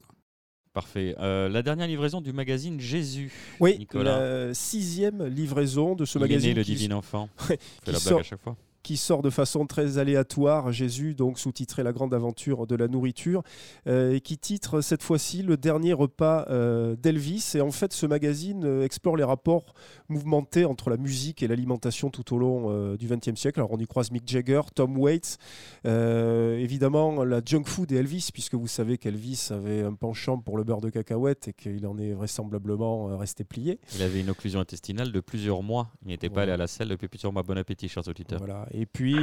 Parfait. 0.74 1.16
Euh, 1.20 1.50
la 1.50 1.62
dernière 1.64 1.88
livraison 1.88 2.22
du 2.22 2.32
magazine 2.32 2.80
Jésus. 2.80 3.32
Oui, 3.60 3.88
la 3.94 4.54
sixième 4.54 5.26
livraison 5.26 5.96
de 5.96 6.06
ce 6.06 6.20
magazine. 6.20 6.56
le 6.56 6.64
divin 6.64 6.96
enfant. 6.96 7.30
fait 7.38 7.60
la 7.88 8.00
blague 8.00 8.20
à 8.20 8.24
chaque 8.24 8.42
fois 8.42 8.56
qui 8.84 8.98
sort 8.98 9.22
de 9.22 9.30
façon 9.30 9.66
très 9.66 9.98
aléatoire, 9.98 10.72
Jésus, 10.72 11.16
donc 11.16 11.40
sous-titré 11.40 11.84
La 11.84 11.92
grande 11.92 12.14
aventure 12.14 12.68
de 12.68 12.76
la 12.76 12.88
nourriture, 12.88 13.44
euh, 13.88 14.14
et 14.14 14.22
qui 14.22 14.38
titre 14.38 14.82
cette 14.82 15.04
fois-ci 15.04 15.44
Le 15.44 15.58
dernier 15.58 15.94
repas 15.94 16.46
euh, 16.50 16.96
d'Elvis. 16.96 17.54
Et 17.56 17.62
en 17.62 17.72
fait, 17.72 17.94
ce 17.94 18.06
magazine 18.06 18.64
euh, 18.66 18.84
explore 18.84 19.18
les 19.18 19.24
rapports 19.24 19.74
mouvementés 20.08 20.66
entre 20.66 20.90
la 20.90 20.98
musique 20.98 21.44
et 21.44 21.48
l'alimentation 21.48 22.10
tout 22.10 22.34
au 22.34 22.38
long 22.38 22.96
du 22.96 23.08
XXe 23.08 23.40
siècle. 23.40 23.60
Alors 23.60 23.72
on 23.72 23.78
y 23.78 23.86
croise 23.86 24.12
Mick 24.12 24.28
Jagger, 24.28 24.62
Tom 24.74 24.98
Waits, 24.98 25.38
évidemment 25.86 27.24
la 27.24 27.42
junk 27.46 27.66
food 27.66 27.92
et 27.92 27.98
Elvis, 27.98 28.30
puisque 28.34 28.56
vous 28.56 28.68
savez 28.68 28.98
qu'Elvis 28.98 29.50
avait 29.52 29.84
un 29.84 29.94
penchant 29.94 30.40
pour 30.40 30.58
le 30.58 30.64
beurre 30.64 30.82
de 30.82 30.90
cacahuète 30.90 31.50
et 31.50 31.54
qu'il 31.54 31.86
en 31.86 31.98
est 31.98 32.14
vraisemblablement 32.14 33.18
resté 33.18 33.44
plié. 33.44 33.80
Il 33.96 34.02
avait 34.02 34.22
une 34.22 34.30
occlusion 34.30 34.60
intestinale 34.60 35.12
de 35.12 35.20
plusieurs 35.20 35.62
mois. 35.62 35.92
Il 36.04 36.10
n'était 36.10 36.30
pas 36.30 36.44
allé 36.44 36.52
à 36.52 36.58
la 36.58 36.68
selle 36.68 36.90
depuis 36.90 37.08
plusieurs 37.08 37.32
mois. 37.32 37.44
Bon 37.44 37.58
appétit, 37.58 37.88
chers 37.88 38.08
auditeurs. 38.08 38.40
Voilà. 38.40 38.68
Et 38.72 38.86
puis, 38.86 39.16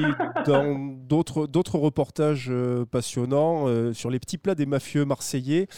dans 0.46 0.78
d'autres 1.08 1.78
reportages 1.78 2.48
euh, 2.50 2.84
passionnants 2.84 3.68
euh, 3.68 3.92
sur 3.92 4.10
les 4.10 4.18
petits 4.18 4.38
plats 4.38 4.54
des 4.54 4.66
mafieux 4.66 5.04
marseillais, 5.04 5.68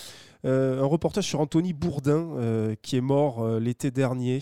un 0.45 0.85
reportage 0.85 1.27
sur 1.27 1.41
Anthony 1.41 1.73
Bourdin, 1.73 2.31
euh, 2.37 2.75
qui 2.83 2.97
est 2.97 3.01
mort 3.01 3.43
euh, 3.43 3.59
l'été 3.61 3.91
dernier, 3.91 4.41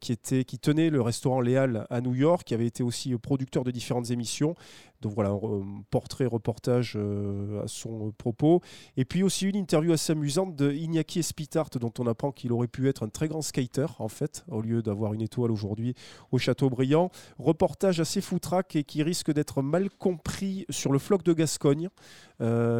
qui 0.00 0.58
tenait 0.58 0.90
le 0.90 1.00
restaurant 1.00 1.40
Léal 1.40 1.86
à 1.90 2.00
New 2.00 2.14
York, 2.14 2.44
qui 2.44 2.54
avait 2.54 2.66
été 2.66 2.82
aussi 2.82 3.14
producteur 3.16 3.64
de 3.64 3.70
différentes 3.70 4.10
émissions. 4.10 4.54
Donc 5.00 5.12
voilà, 5.14 5.30
un 5.30 5.82
portrait, 5.90 6.24
reportage 6.24 6.96
à 6.96 7.68
son 7.68 8.12
propos. 8.16 8.62
Et 8.96 9.04
puis 9.04 9.22
aussi 9.22 9.46
une 9.46 9.56
interview 9.56 9.92
assez 9.92 10.12
amusante 10.12 10.56
de 10.56 10.72
Iñaki 10.72 11.18
Espitart, 11.18 11.68
dont 11.78 11.92
on 11.98 12.06
apprend 12.06 12.32
qu'il 12.32 12.52
aurait 12.52 12.68
pu 12.68 12.88
être 12.88 13.02
un 13.02 13.08
très 13.08 13.28
grand 13.28 13.42
skater, 13.42 13.86
en 13.98 14.08
fait, 14.08 14.44
au 14.48 14.62
lieu 14.62 14.80
d'avoir 14.80 15.12
une 15.12 15.20
étoile 15.20 15.50
aujourd'hui 15.50 15.94
au 16.32 16.38
Châteaubriand. 16.38 17.10
Reportage 17.38 18.00
assez 18.00 18.22
foutraque 18.22 18.76
et 18.76 18.84
qui 18.84 19.02
risque 19.02 19.30
d'être 19.30 19.60
mal 19.60 19.90
compris 19.90 20.64
sur 20.70 20.90
le 20.90 20.98
floc 20.98 21.22
de 21.22 21.34
Gascogne, 21.34 21.90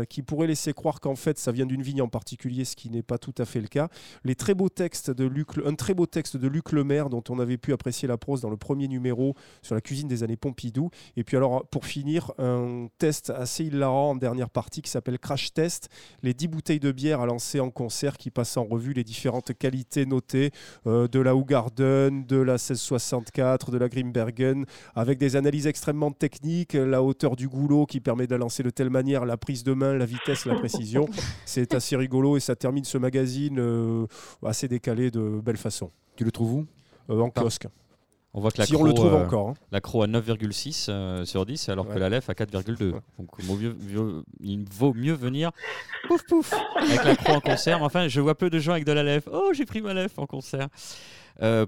qui 0.09 0.23
pourrait 0.23 0.47
laisser 0.47 0.73
croire 0.73 1.01
qu'en 1.01 1.17
fait 1.17 1.39
ça 1.39 1.53
vient 1.53 1.67
d'une 1.67 1.83
vigne 1.83 2.01
en 2.01 2.09
particulier, 2.15 2.65
ce 2.65 2.77
qui 2.77 2.91
n'est 2.91 3.03
pas 3.03 3.19
tout 3.19 3.35
à 3.39 3.45
fait 3.45 3.61
le 3.61 3.67
cas. 3.67 3.89
Les 4.23 4.37
très 4.37 4.55
beaux 4.55 4.69
textes 4.69 5.11
de 5.11 5.25
Luc, 5.25 5.49
un 5.67 5.75
très 5.75 5.95
beau 5.95 6.07
texte 6.07 6.37
de 6.37 6.47
Luc 6.47 6.71
Lemaire, 6.71 7.11
dont 7.11 7.25
on 7.29 7.41
avait 7.41 7.57
pu 7.57 7.73
apprécier 7.73 8.07
la 8.07 8.17
prose 8.17 8.41
dans 8.41 8.51
le 8.51 8.57
premier 8.57 8.87
numéro 8.87 9.35
sur 9.63 9.75
la 9.75 9.81
cuisine 9.81 10.07
des 10.07 10.23
années 10.23 10.37
Pompidou. 10.37 10.91
Et 11.17 11.25
puis 11.25 11.37
alors, 11.37 11.67
pour 11.67 11.87
finir, 11.87 12.31
un 12.39 12.87
test 12.99 13.31
assez 13.31 13.65
hilarant 13.65 14.11
en 14.11 14.15
dernière 14.15 14.49
partie 14.49 14.81
qui 14.81 14.91
s'appelle 14.91 15.19
Crash 15.19 15.53
Test, 15.53 15.89
les 16.23 16.35
10 16.35 16.47
bouteilles 16.47 16.79
de 16.79 16.93
bière 16.93 17.21
à 17.21 17.27
lancer 17.27 17.59
en 17.59 17.71
concert 17.71 18.17
qui 18.17 18.31
passent 18.31 18.57
en 18.57 18.65
revue 18.65 18.93
les 18.93 19.03
différentes 19.03 19.53
qualités 19.53 20.07
notées 20.07 20.53
euh, 20.87 21.09
de 21.09 21.19
la 21.19 21.35
Hougarden, 21.35 22.25
de 22.27 22.37
la 22.37 22.55
1664, 22.55 23.73
de 23.73 23.79
la 23.79 23.89
Grimbergen, 23.89 24.67
avec 24.95 25.19
des 25.19 25.35
analyses 25.35 25.67
extrêmement 25.67 26.13
techniques, 26.13 26.75
la 26.75 27.03
hauteur 27.03 27.35
du 27.35 27.49
goulot 27.49 27.87
qui 27.87 27.99
permet 27.99 28.29
de 28.29 28.37
lancer 28.37 28.63
de 28.63 28.71
telle 28.71 28.91
manière, 28.91 29.25
la 29.25 29.37
prise 29.37 29.65
de 29.65 29.73
main, 29.73 29.95
la 29.95 30.07
vitesse, 30.07 30.47
la 30.47 30.55
précision. 30.55 31.09
C'est 31.45 31.75
assez 31.75 31.97
rigolo 32.05 32.37
et 32.37 32.41
ça 32.41 32.55
termine 32.55 32.85
ce 32.85 32.99
magazine 32.99 33.59
euh, 33.59 34.07
assez 34.45 34.69
décalé 34.69 35.11
de 35.11 35.41
belle 35.43 35.57
façon. 35.57 35.91
Tu 36.17 36.25
le 36.25 36.31
trouves 36.31 36.55
où 36.55 36.67
euh, 37.11 37.21
En 37.21 37.31
kiosque. 37.31 37.67
On 38.37 38.41
voit 38.41 38.51
que 38.51 38.59
la 38.59 38.67
si 38.67 38.75
on 38.75 38.83
le 38.83 38.93
trouve 38.93 39.15
euh, 39.15 39.25
encore. 39.25 39.51
Hein. 39.51 39.55
La 39.71 39.81
Croix 39.81 40.07
à 40.07 40.09
9,6 40.09 41.25
sur 41.25 41.47
10, 41.47 41.69
alors 41.69 41.89
que 41.89 41.97
la 41.99 42.09
LEF 42.09 42.29
à 42.29 42.33
4,2. 42.33 42.77
Donc 42.77 43.29
il 44.41 44.65
vaut 44.71 44.93
mieux 44.93 45.13
venir 45.13 45.51
pouf 46.09 46.23
pouf 46.27 46.53
avec 46.77 47.05
la 47.05 47.17
Croix 47.17 47.37
en 47.37 47.41
concert. 47.41 47.83
Enfin, 47.83 48.09
je 48.09 48.21
vois 48.21 48.35
peu 48.35 48.51
de 48.51 48.59
gens 48.59 48.73
avec 48.73 48.85
de 48.85 48.93
la 48.93 49.03
LEF. 49.05 49.29
Oh, 49.33 49.53
j'ai 49.55 49.65
pris 49.65 49.81
ma 49.81 49.95
LEF 49.95 50.19
en 50.19 50.27
concert. 50.27 50.69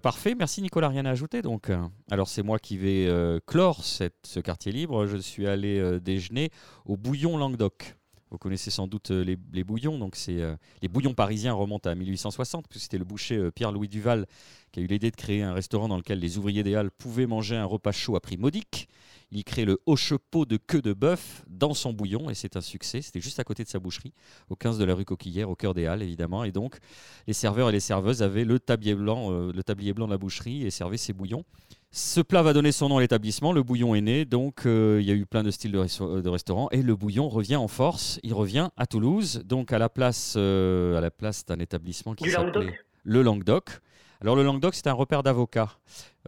parfait, 0.03 0.35
merci 0.37 0.61
Nicolas, 0.61 0.89
rien 0.89 1.07
à 1.07 1.11
ajouter 1.11 1.41
donc. 1.41 1.71
Alors 2.11 2.29
c'est 2.29 2.43
moi 2.43 2.59
qui 2.59 2.77
vais 2.77 3.09
clore 3.47 3.85
cette, 3.85 4.27
ce 4.27 4.41
quartier 4.41 4.73
libre. 4.73 5.07
Je 5.07 5.19
suis 5.19 5.47
allé 5.47 6.01
déjeuner 6.01 6.51
au 6.85 6.97
Bouillon 6.97 7.39
Languedoc. 7.39 7.95
Vous 8.31 8.39
connaissez 8.39 8.73
sans 8.73 8.89
doute 8.89 9.13
euh, 9.13 9.37
les, 9.53 9.65
bouillons. 9.65 9.99
Donc 9.99 10.17
euh, 10.29 10.57
les 10.83 10.89
bouillons 10.89 11.15
parisiens 11.15 11.53
remontent 11.53 11.89
à 11.89 11.95
1860, 11.95 12.67
puisque 12.69 12.85
c'était 12.85 12.99
le 12.99 13.05
boucher 13.05 13.37
euh, 13.37 13.51
Pierre-Louis 13.53 13.89
Duval 13.89 14.27
qui 14.73 14.81
a 14.81 14.83
eu 14.83 14.87
l'idée 14.87 15.13
de 15.13 15.17
créer 15.17 15.43
un 15.43 15.53
restaurant 15.53 15.87
dans 15.87 15.97
lequel 15.97 16.19
les 16.19 16.37
ouvriers 16.37 16.65
des 16.65 16.75
Halles 16.75 16.91
pouvaient 16.91 17.27
manger 17.27 17.57
un 17.57 17.65
repas 17.65 17.93
chaud 17.93 18.17
à 18.17 18.21
prix 18.21 18.37
modique. 18.37 18.89
Il 19.31 19.45
crée 19.45 19.65
le 19.65 19.81
haut 19.87 19.97
chapeau 19.97 20.45
de 20.45 20.57
queue 20.57 20.83
de 20.83 20.93
bœuf 20.93 21.45
dans 21.49 21.75
son 21.75 21.93
bouillon 21.93 22.29
et 22.29 22.35
c'est 22.35 22.57
un 22.57 22.61
succès. 22.61 23.01
C'était 23.01 23.21
juste 23.21 23.39
à 23.39 23.45
côté 23.45 23.63
de 23.63 23.69
sa 23.69 23.79
boucherie, 23.79 24.13
au 24.51 24.57
15 24.57 24.79
de 24.79 24.85
la 24.85 24.95
rue 24.95 25.05
Coquillère, 25.05 25.49
au 25.49 25.55
cœur 25.55 25.75
des 25.75 25.87
Halles 25.87 26.03
évidemment. 26.03 26.43
Et 26.43 26.53
donc 26.53 26.79
les 27.27 27.33
serveurs 27.33 27.69
et 27.69 27.73
les 27.73 27.81
serveuses 27.81 28.23
avaient 28.23 28.45
le 28.45 28.59
tablier 28.59 28.95
blanc, 28.95 29.31
le 29.31 29.63
tablier 29.63 29.93
blanc 29.93 30.07
de 30.07 30.13
la 30.13 30.19
boucherie 30.19 30.65
et 30.65 30.71
servaient 30.71 30.97
ses 30.97 31.13
bouillons. 31.13 31.45
Ce 31.91 32.21
plat 32.21 32.43
va 32.43 32.53
donner 32.53 32.73
son 32.73 32.89
nom 32.89 32.99
à 32.99 33.01
l'établissement. 33.01 33.53
Le 33.53 33.63
bouillon 33.63 33.95
est 33.95 34.01
né, 34.01 34.25
donc 34.25 34.67
euh, 34.67 34.99
il 35.01 35.07
y 35.07 35.11
a 35.11 35.15
eu 35.15 35.25
plein 35.25 35.43
de 35.43 35.51
styles 35.51 35.73
de, 35.73 35.79
restaurant 35.79 36.21
restaurants 36.31 36.69
et 36.71 36.83
le 36.83 36.95
bouillon 36.95 37.29
revient 37.29 37.57
en 37.57 37.69
force. 37.69 38.21
Il 38.23 38.35
revient 38.35 38.69
à 38.77 38.87
Toulouse, 38.87 39.43
donc 39.45 39.73
à 39.73 39.79
la 39.79 39.89
place, 39.89 40.35
euh, 40.37 40.99
à 40.99 41.01
la 41.01 41.11
place 41.11 41.45
d'un 41.47 41.59
établissement 41.59 42.15
qui 42.15 42.31
s'appelait 42.31 42.79
le 43.05 43.23
Languedoc. 43.23 43.81
Alors 44.21 44.35
le 44.35 44.43
Languedoc, 44.43 44.75
c'est 44.75 44.89
un 44.89 44.93
repère 44.93 45.23
d'avocats. 45.23 45.79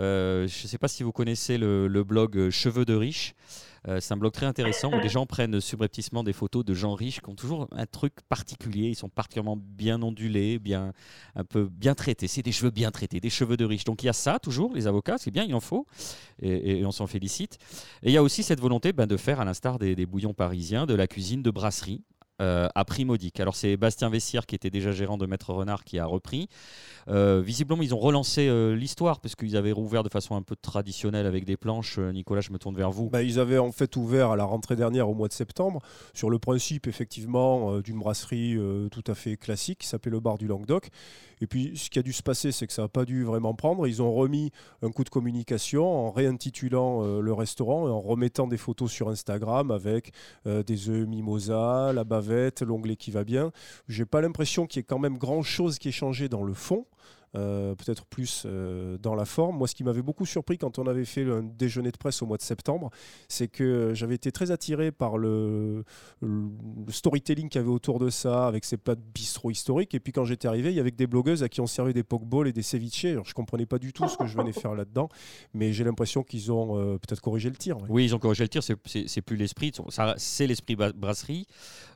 Euh, 0.01 0.47
je 0.47 0.63
ne 0.63 0.69
sais 0.69 0.79
pas 0.79 0.89
si 0.89 1.03
vous 1.03 1.13
connaissez 1.13 1.59
le 1.59 2.03
blog 2.03 2.51
Cheveux 2.51 2.85
de 2.85 2.95
riches. 2.95 3.35
Euh, 3.89 4.01
c'est 4.01 4.13
un 4.13 4.17
blog 4.17 4.33
très 4.33 4.47
intéressant 4.47 4.93
où 4.93 5.01
des 5.01 5.09
gens 5.09 5.25
prennent 5.25 5.61
subrepticement 5.61 6.23
des 6.23 6.33
photos 6.33 6.65
de 6.65 6.75
gens 6.75 6.95
riches 6.95 7.21
qui 7.21 7.31
ont 7.31 7.35
toujours 7.35 7.69
un 7.73 7.87
truc 7.87 8.15
particulier. 8.29 8.89
Ils 8.89 8.95
sont 8.95 9.09
particulièrement 9.09 9.57
bien 9.57 10.03
ondulés, 10.03 10.59
bien, 10.59 10.93
un 11.35 11.45
peu 11.45 11.69
bien 11.71 11.95
traités. 11.95 12.29
C'est 12.29 12.43
des 12.43 12.53
cheveux 12.53 12.71
bien 12.71 12.91
traités, 12.91 13.21
des 13.21 13.31
cheveux 13.31 13.57
de 13.57 13.65
riches. 13.65 13.85
Donc 13.85 14.03
il 14.03 14.07
y 14.07 14.11
a 14.11 14.15
ça 14.15 14.39
toujours, 14.39 14.75
les 14.75 14.87
avocats, 14.87 15.17
c'est 15.19 15.31
bien, 15.31 15.45
il 15.45 15.55
en 15.55 15.61
faut, 15.61 15.87
et, 16.43 16.85
on 16.85 16.93
s'en 16.93 17.07
félicite. 17.07 17.59
Et 18.03 18.11
il 18.11 18.13
y 18.13 18.17
a 18.17 18.23
aussi 18.23 18.43
cette 18.43 18.61
volonté 18.61 18.93
ben, 18.93 19.07
de 19.07 19.17
faire, 19.17 19.41
à 19.41 19.45
l'instar 19.45 19.79
des, 19.79 20.07
bouillons 20.07 20.35
parisiens, 20.35 20.87
de 20.87 20.95
la 20.95 21.07
cuisine 21.07 21.43
de 21.43 21.51
brasserie 21.51 22.03
à 22.39 22.85
prix 22.85 23.05
modique. 23.05 23.41
Alors 23.41 23.57
c'est 23.57 23.77
Bastien 23.77 24.11
Vessière 24.11 24.47
qui 24.47 24.55
était 24.55 24.71
déjà 24.71 24.93
gérant 24.93 25.19
de 25.19 25.27
Maître 25.27 25.53
Renard 25.53 25.85
qui 25.85 25.99
a 25.99 26.07
repris. 26.07 26.49
visiblement, 27.09 27.83
ils 27.83 27.95
ont 27.95 27.99
relancé 27.99 28.49
l'histoire 28.75 29.21
parce 29.21 29.35
qu'ils 29.35 29.57
avaient 29.57 29.73
rouvert 29.73 30.03
de 30.03 30.09
façon 30.09 30.37
un 30.37 30.43
peu 30.43 30.57
traditionnelle 30.57 31.27
avec 31.27 31.45
des 31.45 31.57
planches. 31.57 31.99
Nicolas, 31.99 32.41
je 32.41 32.53
me 32.53 32.59
tourne 32.59 32.77
vers 32.77 32.91
vous. 32.91 33.09
Bah, 33.11 33.23
ils 33.23 33.39
avaient 33.39 33.59
en 33.59 33.73
fait 33.73 33.97
ouvert 33.97 34.31
à 34.31 34.37
la 34.37 34.45
rentrée 34.45 34.77
dernière 34.77 35.09
au 35.09 35.15
mois 35.15 35.29
de 35.29 35.33
septembre 35.33 35.81
sur 36.15 36.31
le 36.31 36.39
principe 36.39 36.87
effectivement 36.87 37.81
d'une 37.81 37.99
brasserie 37.99 38.57
tout 38.91 39.05
à 39.07 39.15
fait 39.15 39.37
classique 39.37 39.81
qui 39.81 39.87
s'appelait 39.87 40.13
le 40.13 40.21
bar 40.21 40.39
du 40.39 40.47
Languedoc. 40.47 40.89
Et 41.41 41.47
puis 41.47 41.73
ce 41.77 41.89
qui 41.89 41.99
a 41.99 42.03
dû 42.03 42.13
se 42.13 42.23
passer, 42.23 42.53
c'est 42.53 42.67
que 42.67 42.73
ça 42.73 42.83
n'a 42.83 42.89
pas 42.89 43.05
dû 43.05 43.25
vraiment 43.25 43.55
prendre. 43.55 43.87
Ils 43.87 44.03
ont 44.03 44.13
remis 44.13 44.51
un 44.83 44.91
coup 44.91 45.05
de 45.05 45.09
communication 45.09 46.07
en 46.07 46.11
réintitulant 46.11 47.21
le 47.21 47.33
restaurant 47.33 47.87
et 47.89 47.91
en 47.91 48.01
remettant 48.01 48.47
des 48.47 48.57
photos 48.57 48.91
sur 48.91 49.09
Instagram 49.09 49.71
avec 49.71 50.13
des 50.45 50.89
œufs 50.89 51.07
mimosa, 51.07 51.93
la 51.93 52.05
l'onglet 52.63 52.97
qui 52.97 53.11
va 53.11 53.25
bien. 53.25 53.53
J'ai 53.89 54.05
pas 54.05 54.21
l'impression 54.21 54.67
qu'il 54.67 54.81
y 54.81 54.83
ait 54.83 54.87
quand 54.87 54.99
même 54.99 55.19
grand 55.19 55.43
chose 55.43 55.79
qui 55.79 55.89
ait 55.89 55.93
changé 55.93 56.29
dans 56.29 56.45
le 56.45 56.55
fond. 56.55 56.87
Euh, 57.35 57.75
peut-être 57.75 58.07
plus 58.07 58.45
euh, 58.47 58.97
dans 58.99 59.15
la 59.15 59.27
forme. 59.27 59.59
Moi, 59.59 59.69
ce 59.69 59.75
qui 59.75 59.85
m'avait 59.85 60.03
beaucoup 60.03 60.25
surpris 60.25 60.57
quand 60.57 60.79
on 60.79 60.87
avait 60.87 61.05
fait 61.05 61.25
un 61.25 61.43
déjeuner 61.43 61.91
de 61.91 61.97
presse 61.99 62.23
au 62.23 62.27
mois 62.27 62.39
de 62.39 62.43
septembre, 62.43 62.91
c'est 63.29 63.49
que 63.49 63.93
j'avais 63.95 64.15
été 64.15 64.33
très 64.33 64.51
attiré 64.51 64.93
par 64.93 65.19
le, 65.19 65.85
storytelling 66.89 67.51
qu'il 67.51 67.61
y 67.61 67.65
avait 67.65 67.73
autour 67.73 67.99
de 67.99 68.09
ça, 68.09 68.47
avec 68.47 68.65
ces 68.65 68.79
plats 68.79 68.95
de 68.95 69.03
bistrot 69.15 69.51
historiques. 69.51 69.95
Et 69.95 70.01
puis 70.01 70.13
quand 70.13 70.25
j'étais 70.25 70.49
arrivé, 70.49 70.71
il 70.71 70.77
y 70.77 70.81
avait 70.81 70.91
des 70.91 71.07
blogueuses 71.07 71.43
à 71.43 71.51
qui 71.51 71.61
on 71.61 71.67
servait 71.67 71.93
des 71.93 72.03
pokeballs 72.03 72.49
et 72.49 72.53
des 72.53 72.63
ceviches. 72.63 73.05
Alors, 73.05 73.27
je 73.27 73.35
comprenais 73.35 73.67
pas 73.67 73.79
du 73.79 73.93
tout 73.93 74.09
ce 74.09 74.17
que 74.17 74.27
je 74.27 74.37
venais 74.37 74.53
faire 74.53 74.75
là-dedans, 74.75 75.11
mais 75.53 75.73
j'ai 75.75 75.85
l'impression 75.85 76.23
qu'ils 76.23 76.51
ont 76.51 76.79
euh, 76.79 76.99
peut-être 76.99 77.21
corrigé 77.21 77.51
le 77.51 77.57
tir. 77.57 77.77
Oui, 77.91 78.07
ils 78.07 78.15
ont 78.15 78.19
corrigé 78.19 78.45
le 78.45 78.49
tir. 78.49 78.63
C'est 78.63 79.23
plus 79.23 79.37
l'esprit, 79.37 79.73
c'est 80.17 80.47
l'esprit 80.47 80.77
brasserie. 80.77 81.47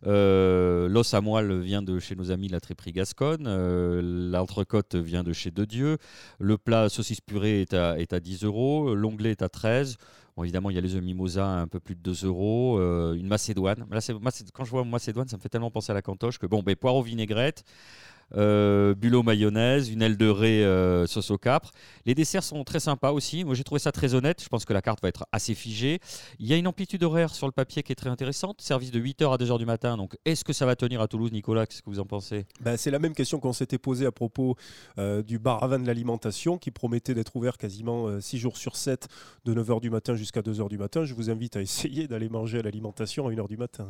L'os 0.05 1.15
à 1.15 1.21
moelle 1.23 1.61
vient 1.61 1.83
de 1.83 1.99
chez 1.99 2.17
nos 2.17 2.31
amis 2.31 2.49
la 2.49 2.61
Tréperie 2.61 2.93
Gasconne. 2.93 3.49
L'entrecôte 4.31 4.95
vient 4.95 5.22
de 5.23 5.33
chez 5.33 5.51
De 5.51 5.65
Dieu. 5.65 5.99
Le 6.39 6.59
plat 6.59 6.89
saucisse 6.89 7.21
purée 7.21 7.63
est 7.63 7.75
à, 7.75 7.99
est 7.99 8.13
à 8.13 8.21
10 8.21 8.45
euros. 8.45 8.95
L'onglet 8.95 9.31
est 9.31 9.43
à 9.43 9.49
13. 9.49 9.97
Bon, 10.37 10.45
évidemment, 10.45 10.71
il 10.71 10.75
y 10.75 10.79
a 10.79 10.81
les 10.81 10.95
œufs 10.95 11.03
mimosa 11.03 11.47
un 11.47 11.67
peu 11.67 11.79
plus 11.79 11.95
de 11.95 12.01
2 12.01 12.27
euros. 12.27 12.79
Euh, 12.79 13.15
une 13.15 13.27
macédoine. 13.27 13.85
Quand 14.55 14.65
je 14.65 14.71
vois 14.71 14.85
macédoine, 14.85 15.29
ça 15.29 15.37
me 15.37 15.43
fait 15.43 15.51
tellement 15.51 15.71
penser 15.71 15.91
à 15.91 15.95
la 15.95 16.03
cantoche 16.03 16.39
que 16.39 16.47
bon, 16.47 16.63
ben, 16.63 16.75
poireau 16.75 17.03
vinaigrette 17.03 17.65
euh, 18.37 18.95
bulot 18.95 19.23
mayonnaise, 19.23 19.91
une 19.91 20.03
aile 20.03 20.17
de 20.17 20.29
raie 20.29 20.65
euh, 20.65 21.07
sauce 21.07 21.31
au 21.31 21.39
capre. 21.39 21.73
Les 22.07 22.15
desserts 22.15 22.45
sont 22.45 22.65
très 22.65 22.81
sympas 22.81 23.13
aussi. 23.13 23.45
Moi, 23.45 23.55
j'ai 23.55 23.65
trouvé 23.65 23.79
ça 23.79 23.93
très 23.93 24.15
honnête. 24.15 24.43
Je 24.43 24.49
pense 24.49 24.65
que 24.65 24.73
la 24.73 24.83
carte 24.83 25.03
va 25.03 25.09
être 25.09 25.27
assez 25.33 25.55
figée. 25.55 26.01
Il 26.39 26.47
y 26.47 26.53
a 26.53 26.57
une 26.57 26.67
amplitude 26.67 27.03
horaire 27.03 27.35
sur 27.35 27.47
le 27.47 27.53
papier 27.53 27.83
qui 27.83 27.93
est 27.93 27.97
très 27.97 28.11
intéressante. 28.11 28.61
Service 28.61 28.91
de 28.91 29.01
8h 29.01 29.33
à 29.33 29.37
2h 29.37 29.59
du 29.59 29.67
matin. 29.67 29.97
Donc, 29.97 30.17
est-ce 30.25 30.45
que 30.45 30.53
ça 30.53 30.67
va 30.67 30.77
tenir 30.77 31.01
à 31.01 31.09
Toulouse, 31.09 31.33
Nicolas? 31.33 31.67
Qu'est-ce 31.67 31.83
que 31.83 31.91
vous 31.91 32.01
en 32.01 32.07
pensez? 32.07 32.47
Ben, 32.61 32.77
C'est 32.77 32.91
la 32.91 32.99
même 32.99 33.15
question 33.15 33.41
qu'on 33.41 33.53
s'était 33.53 33.79
posée 33.79 34.07
à 34.07 34.13
propos 34.13 34.57
euh, 34.99 35.23
du 35.23 35.39
bar 35.39 35.63
avant 35.63 35.79
de 35.79 35.87
l'alimentation 35.87 36.59
qui 36.59 36.71
promettait 36.71 37.15
d'être 37.15 37.35
ouvert 37.37 37.59
quasiment 37.59 38.21
6 38.21 38.39
jours 38.39 38.57
sur 38.57 38.77
7 38.77 39.09
de 39.45 39.55
9h 39.55 39.81
du 39.81 39.91
matin 39.91 40.15
jusqu'à 40.15 40.41
2h 40.41 40.69
du 40.69 40.79
matin. 40.79 41.05
Je 41.05 41.15
vous 41.15 41.31
invite 41.31 41.57
à 41.57 41.61
essayer 41.61 42.09
d'aller 42.09 42.29
manger 42.29 42.61
à 42.61 42.63
l'alimentation 42.63 43.27
à 43.27 43.31
1h 43.31 43.49
du 43.49 43.57
matin. 43.57 43.89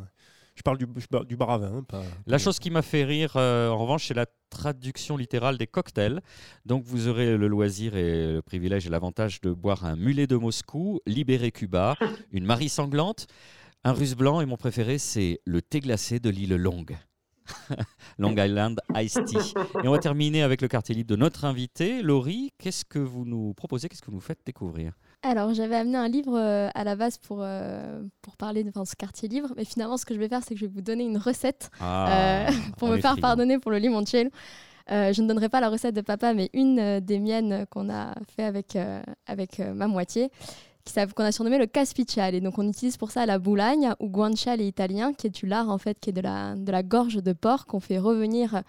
Je 0.55 0.63
parle 0.63 0.79
du, 0.79 0.87
du 1.27 1.37
bar 1.37 1.51
à 1.51 1.59
vin. 1.59 1.85
Hein, 1.93 2.03
la 2.27 2.39
chose 2.39 2.59
qui 2.59 2.71
m'a 2.71 2.83
fait 2.83 3.05
rire, 3.05 3.33
euh, 3.37 3.71
en 3.71 3.79
revanche, 3.79 4.09
c'est 4.09 4.15
la 4.15 4.27
traduction 4.51 5.17
littérale 5.17 5.57
des 5.57 5.67
cocktails. 5.67 6.21
Donc, 6.67 6.85
vous 6.85 7.09
aurez 7.09 7.37
le 7.37 7.49
loisir 7.49 7.97
et 7.97 8.35
le 8.35 8.43
privilège 8.43 8.87
et 8.87 8.91
l'avantage 8.91 9.41
de 9.41 9.53
boire 9.53 9.85
un 9.85 9.97
mulet 9.97 10.27
de 10.27 10.37
Moscou, 10.37 11.01
libéré 11.07 11.53
Cuba, 11.53 11.97
une 12.33 12.45
Marie 12.45 12.69
sanglante, 12.69 13.27
un 13.85 13.93
russe 13.93 14.15
blanc 14.15 14.41
et 14.41 14.47
mon 14.47 14.57
préféré, 14.57 14.99
c'est 14.99 15.41
le 15.47 15.63
thé 15.63 15.81
glacé 15.81 16.21
de 16.21 16.29
l'île 16.29 16.55
Longue. 16.55 16.97
Long 18.19 18.37
Island 18.37 18.81
Iced 18.95 19.25
Tea. 19.25 19.55
Et 19.83 19.89
on 19.89 19.93
va 19.93 19.99
terminer 19.99 20.43
avec 20.43 20.61
le 20.61 20.69
quartier 20.69 20.95
libre 20.95 21.11
de 21.11 21.17
notre 21.17 21.45
invité, 21.45 22.03
Laurie. 22.03 22.53
Qu'est-ce 22.59 22.85
que 22.85 22.99
vous 22.99 23.25
nous 23.25 23.55
proposez 23.55 23.89
Qu'est-ce 23.89 24.03
que 24.03 24.07
vous 24.07 24.17
nous 24.17 24.21
faites 24.21 24.41
découvrir? 24.45 24.93
Alors, 25.23 25.55
j'avais 25.55 25.77
amené 25.77 25.97
un 25.97 26.09
livre 26.09 26.37
euh, 26.37 26.69
à 26.75 26.83
la 26.83 26.97
base 26.97 27.17
pour, 27.17 27.39
euh, 27.41 28.03
pour 28.23 28.37
parler 28.37 28.65
de 28.65 28.73
ce 28.85 28.97
quartier 28.97 29.29
libre, 29.29 29.51
mais 29.57 29.65
finalement, 29.65 29.97
ce 29.97 30.05
que 30.05 30.15
je 30.15 30.19
vais 30.19 30.29
faire, 30.29 30.43
c'est 30.43 30.55
que 30.55 30.61
je 30.61 30.67
vais 30.67 30.73
vous 30.73 30.81
donner 30.81 31.05
une 31.05 31.17
recette 31.17 31.71
ah, 31.81 32.49
euh, 32.49 32.51
pour 32.77 32.89
me 32.89 33.01
faire 33.01 33.17
pardonner 33.21 33.59
pour 33.61 33.71
le 33.71 33.79
limoncello. 33.79 34.31
je 34.89 35.23
ne 35.23 35.29
donnerai 35.29 35.49
pas 35.49 35.61
la 35.61 35.69
recette 35.69 35.95
de 35.95 36.01
papa, 36.01 36.35
mais 36.35 36.51
une 36.55 36.99
des 36.99 37.21
miennes 37.21 37.67
qu'on 37.71 37.89
a 37.89 38.15
fait 38.35 38.43
avec, 38.43 38.77
avec 39.27 39.61
ma 39.61 39.87
moitié, 39.87 40.33
qu'on 41.15 41.23
a 41.23 41.31
surnommé 41.31 41.59
le 41.59 41.67
caspicciale. 41.67 42.35
Et 42.35 42.41
donc, 42.41 42.59
on 42.59 42.69
utilise 42.69 42.97
pour 42.97 43.13
ça 43.13 43.25
la 43.25 43.39
boulagne 43.39 43.95
ou 44.01 44.09
guanciale 44.09 44.61
italien, 44.61 45.13
qui 45.13 45.29
est 45.29 45.31
du 45.31 45.47
lard, 45.47 45.71
en 45.71 45.79
fait, 45.79 46.01
qui 46.01 46.11
est 46.11 46.13
de 46.13 46.21
la, 46.21 46.57
de 46.57 46.73
la 46.73 46.83
gorge 46.83 47.23
de 47.23 47.33
porc 47.33 47.67
qu'on 47.67 47.79
fait 47.79 47.99
revenir 47.99 48.63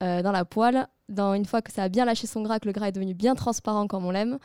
dans 0.00 0.32
la 0.32 0.44
poêle. 0.44 0.88
Dans, 1.08 1.34
une 1.34 1.44
fois 1.44 1.60
que 1.60 1.72
ça 1.72 1.84
a 1.84 1.88
bien 1.88 2.04
lâché 2.04 2.26
son 2.26 2.42
gras, 2.42 2.58
que 2.58 2.66
le 2.66 2.72
gras 2.72 2.88
est 2.88 2.92
devenu 2.92 3.14
bien 3.14 3.34
transparent 3.34 3.88
comme 3.88 4.04
on 4.04 4.12
l'aime, 4.12 4.38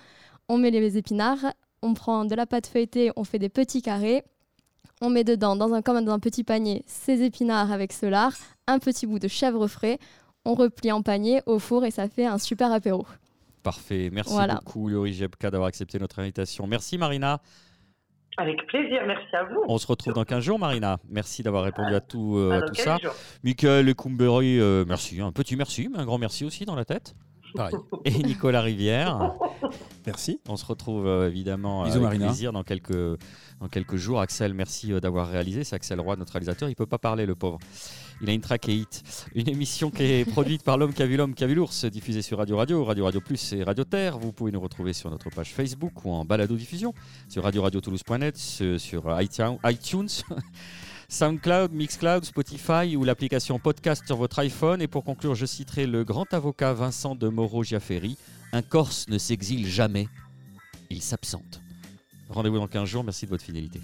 on 0.50 0.58
met 0.58 0.72
les 0.72 0.98
épinards, 0.98 1.54
on 1.82 1.94
prend 1.94 2.26
de 2.26 2.36
la 2.36 2.46
pâte 2.46 2.68
feuilletée, 2.68 3.12
on 3.16 3.24
fait 3.24 3.40
des 3.40 3.50
petits 3.50 3.82
carrés, 3.82 4.24
on 5.02 5.10
met 5.10 5.24
dedans, 5.24 5.56
dans 5.56 5.74
un, 5.74 5.82
comme 5.82 6.04
dans 6.04 6.14
un 6.14 6.20
petit 6.20 6.44
panier, 6.44 6.84
ces 6.88 7.24
épinards 7.24 7.72
avec 7.72 7.94
ce 7.94 8.06
lard, 8.06 8.34
un 8.68 8.80
petit 8.80 9.06
bout 9.06 9.20
de 9.20 9.28
chèvre 9.28 9.68
frais, 9.68 10.00
on 10.46 10.54
replie 10.54 10.92
en 10.92 11.02
panier 11.02 11.42
au 11.46 11.60
four 11.60 11.86
et 11.86 11.92
ça 11.92 12.08
fait 12.08 12.26
un 12.26 12.38
super 12.38 12.72
apéro. 12.72 13.06
Parfait. 13.64 14.10
Merci 14.12 14.38
beaucoup, 14.48 14.90
Laurie 14.90 15.14
Jebka, 15.14 15.50
d'avoir 15.50 15.68
accepté 15.68 15.98
notre 15.98 16.20
invitation. 16.20 16.68
Merci, 16.68 17.00
Marina. 17.00 17.42
Avec 18.38 18.68
plaisir, 18.68 19.02
merci 19.08 19.36
à 19.36 19.44
vous. 19.46 19.64
On 19.68 19.78
se 19.78 19.88
retrouve 19.88 20.14
dans 20.14 20.26
15 20.26 20.44
jours, 20.44 20.60
Marina. 20.60 21.00
Merci 21.10 21.42
d'avoir 21.42 21.64
répondu 21.64 21.96
à 21.96 22.02
tout, 22.02 22.36
euh, 22.38 22.62
tout 22.68 22.76
ça. 22.76 22.98
Michael 23.44 23.96
Coumbery, 23.96 24.60
euh, 24.60 24.84
merci. 24.86 25.22
Un 25.22 25.32
petit 25.32 25.56
merci, 25.56 25.90
mais 25.92 26.00
un 26.00 26.06
grand 26.06 26.18
merci 26.18 26.44
aussi 26.44 26.66
dans 26.66 26.76
la 26.76 26.86
tête. 26.86 27.16
Et 28.06 28.12
Nicolas 28.24 28.62
Rivière. 28.62 29.34
Merci. 30.06 30.40
On 30.48 30.58
se 30.58 30.66
retrouve 30.66 31.08
euh, 31.08 31.28
évidemment 31.28 31.84
avec 31.84 32.20
plaisir 32.20 32.52
dans 32.52 32.64
quelques, 32.64 33.18
dans 33.60 33.68
quelques 33.70 33.96
jours. 33.96 34.20
Axel, 34.20 34.54
merci 34.54 34.94
euh, 34.94 35.00
d'avoir 35.00 35.28
réalisé. 35.28 35.64
C'est 35.64 35.76
Axel 35.76 36.00
Roy, 36.00 36.16
notre 36.16 36.34
réalisateur. 36.34 36.70
Il 36.70 36.76
peut 36.76 36.86
pas 36.86 36.98
parler, 36.98 37.26
le 37.26 37.36
pauvre. 37.36 37.60
Il 38.22 38.30
a 38.30 38.34
une 38.34 38.42
trachéite. 38.42 39.04
Une 39.34 39.50
émission 39.50 39.90
qui 39.90 40.04
est 40.04 40.26
produite 40.30 40.64
par 40.64 40.78
l'homme 40.78 40.94
qui 40.94 41.04
a 41.04 41.06
vu 41.06 41.18
l'homme 41.18 41.34
qui 41.34 41.44
a 41.44 41.48
vu 41.48 41.56
l'ours, 41.56 41.86
diffusée 41.86 42.22
sur 42.22 42.38
Radio 42.38 42.58
Radio, 42.58 42.84
Radio 42.84 43.06
Radio 43.06 43.22
Plus 43.22 43.54
et 43.54 43.64
Radio 43.64 43.84
Terre. 43.84 44.18
Vous 44.20 44.32
pouvez 44.32 44.52
nous 44.52 44.62
retrouver 44.62 44.94
sur 44.94 45.10
notre 45.10 45.30
page 45.30 45.54
Facebook 45.54 46.06
ou 46.06 46.12
en 46.12 46.24
balado 46.24 46.56
diffusion 46.56 46.94
sur 47.28 47.44
radio 47.44 47.64
radio 47.64 47.82
toulouse.net, 47.82 48.38
sur 48.38 49.22
iTunes. 49.22 50.08
SoundCloud, 51.10 51.72
Mixcloud, 51.72 52.26
Spotify 52.26 52.96
ou 52.96 53.04
l'application 53.04 53.60
podcast 53.60 54.04
sur 54.06 54.18
votre 54.18 54.40
iPhone. 54.40 54.82
Et 54.82 54.88
pour 54.88 55.04
conclure, 55.04 55.36
je 55.36 55.46
citerai 55.46 55.86
le 55.88 56.04
grand 56.04 56.34
avocat 56.34 56.74
Vincent 56.74 57.16
de 57.16 57.28
Moreau-Giaferi. 57.28 58.18
Un 58.54 58.62
Corse 58.62 59.08
ne 59.10 59.18
s'exile 59.18 59.68
jamais, 59.68 60.08
il 60.90 61.02
s'absente. 61.02 61.62
Rendez-vous 62.30 62.58
dans 62.58 62.68
15 62.68 62.88
jours, 62.88 63.04
merci 63.04 63.26
de 63.26 63.32
votre 63.32 63.44
fidélité. 63.44 63.82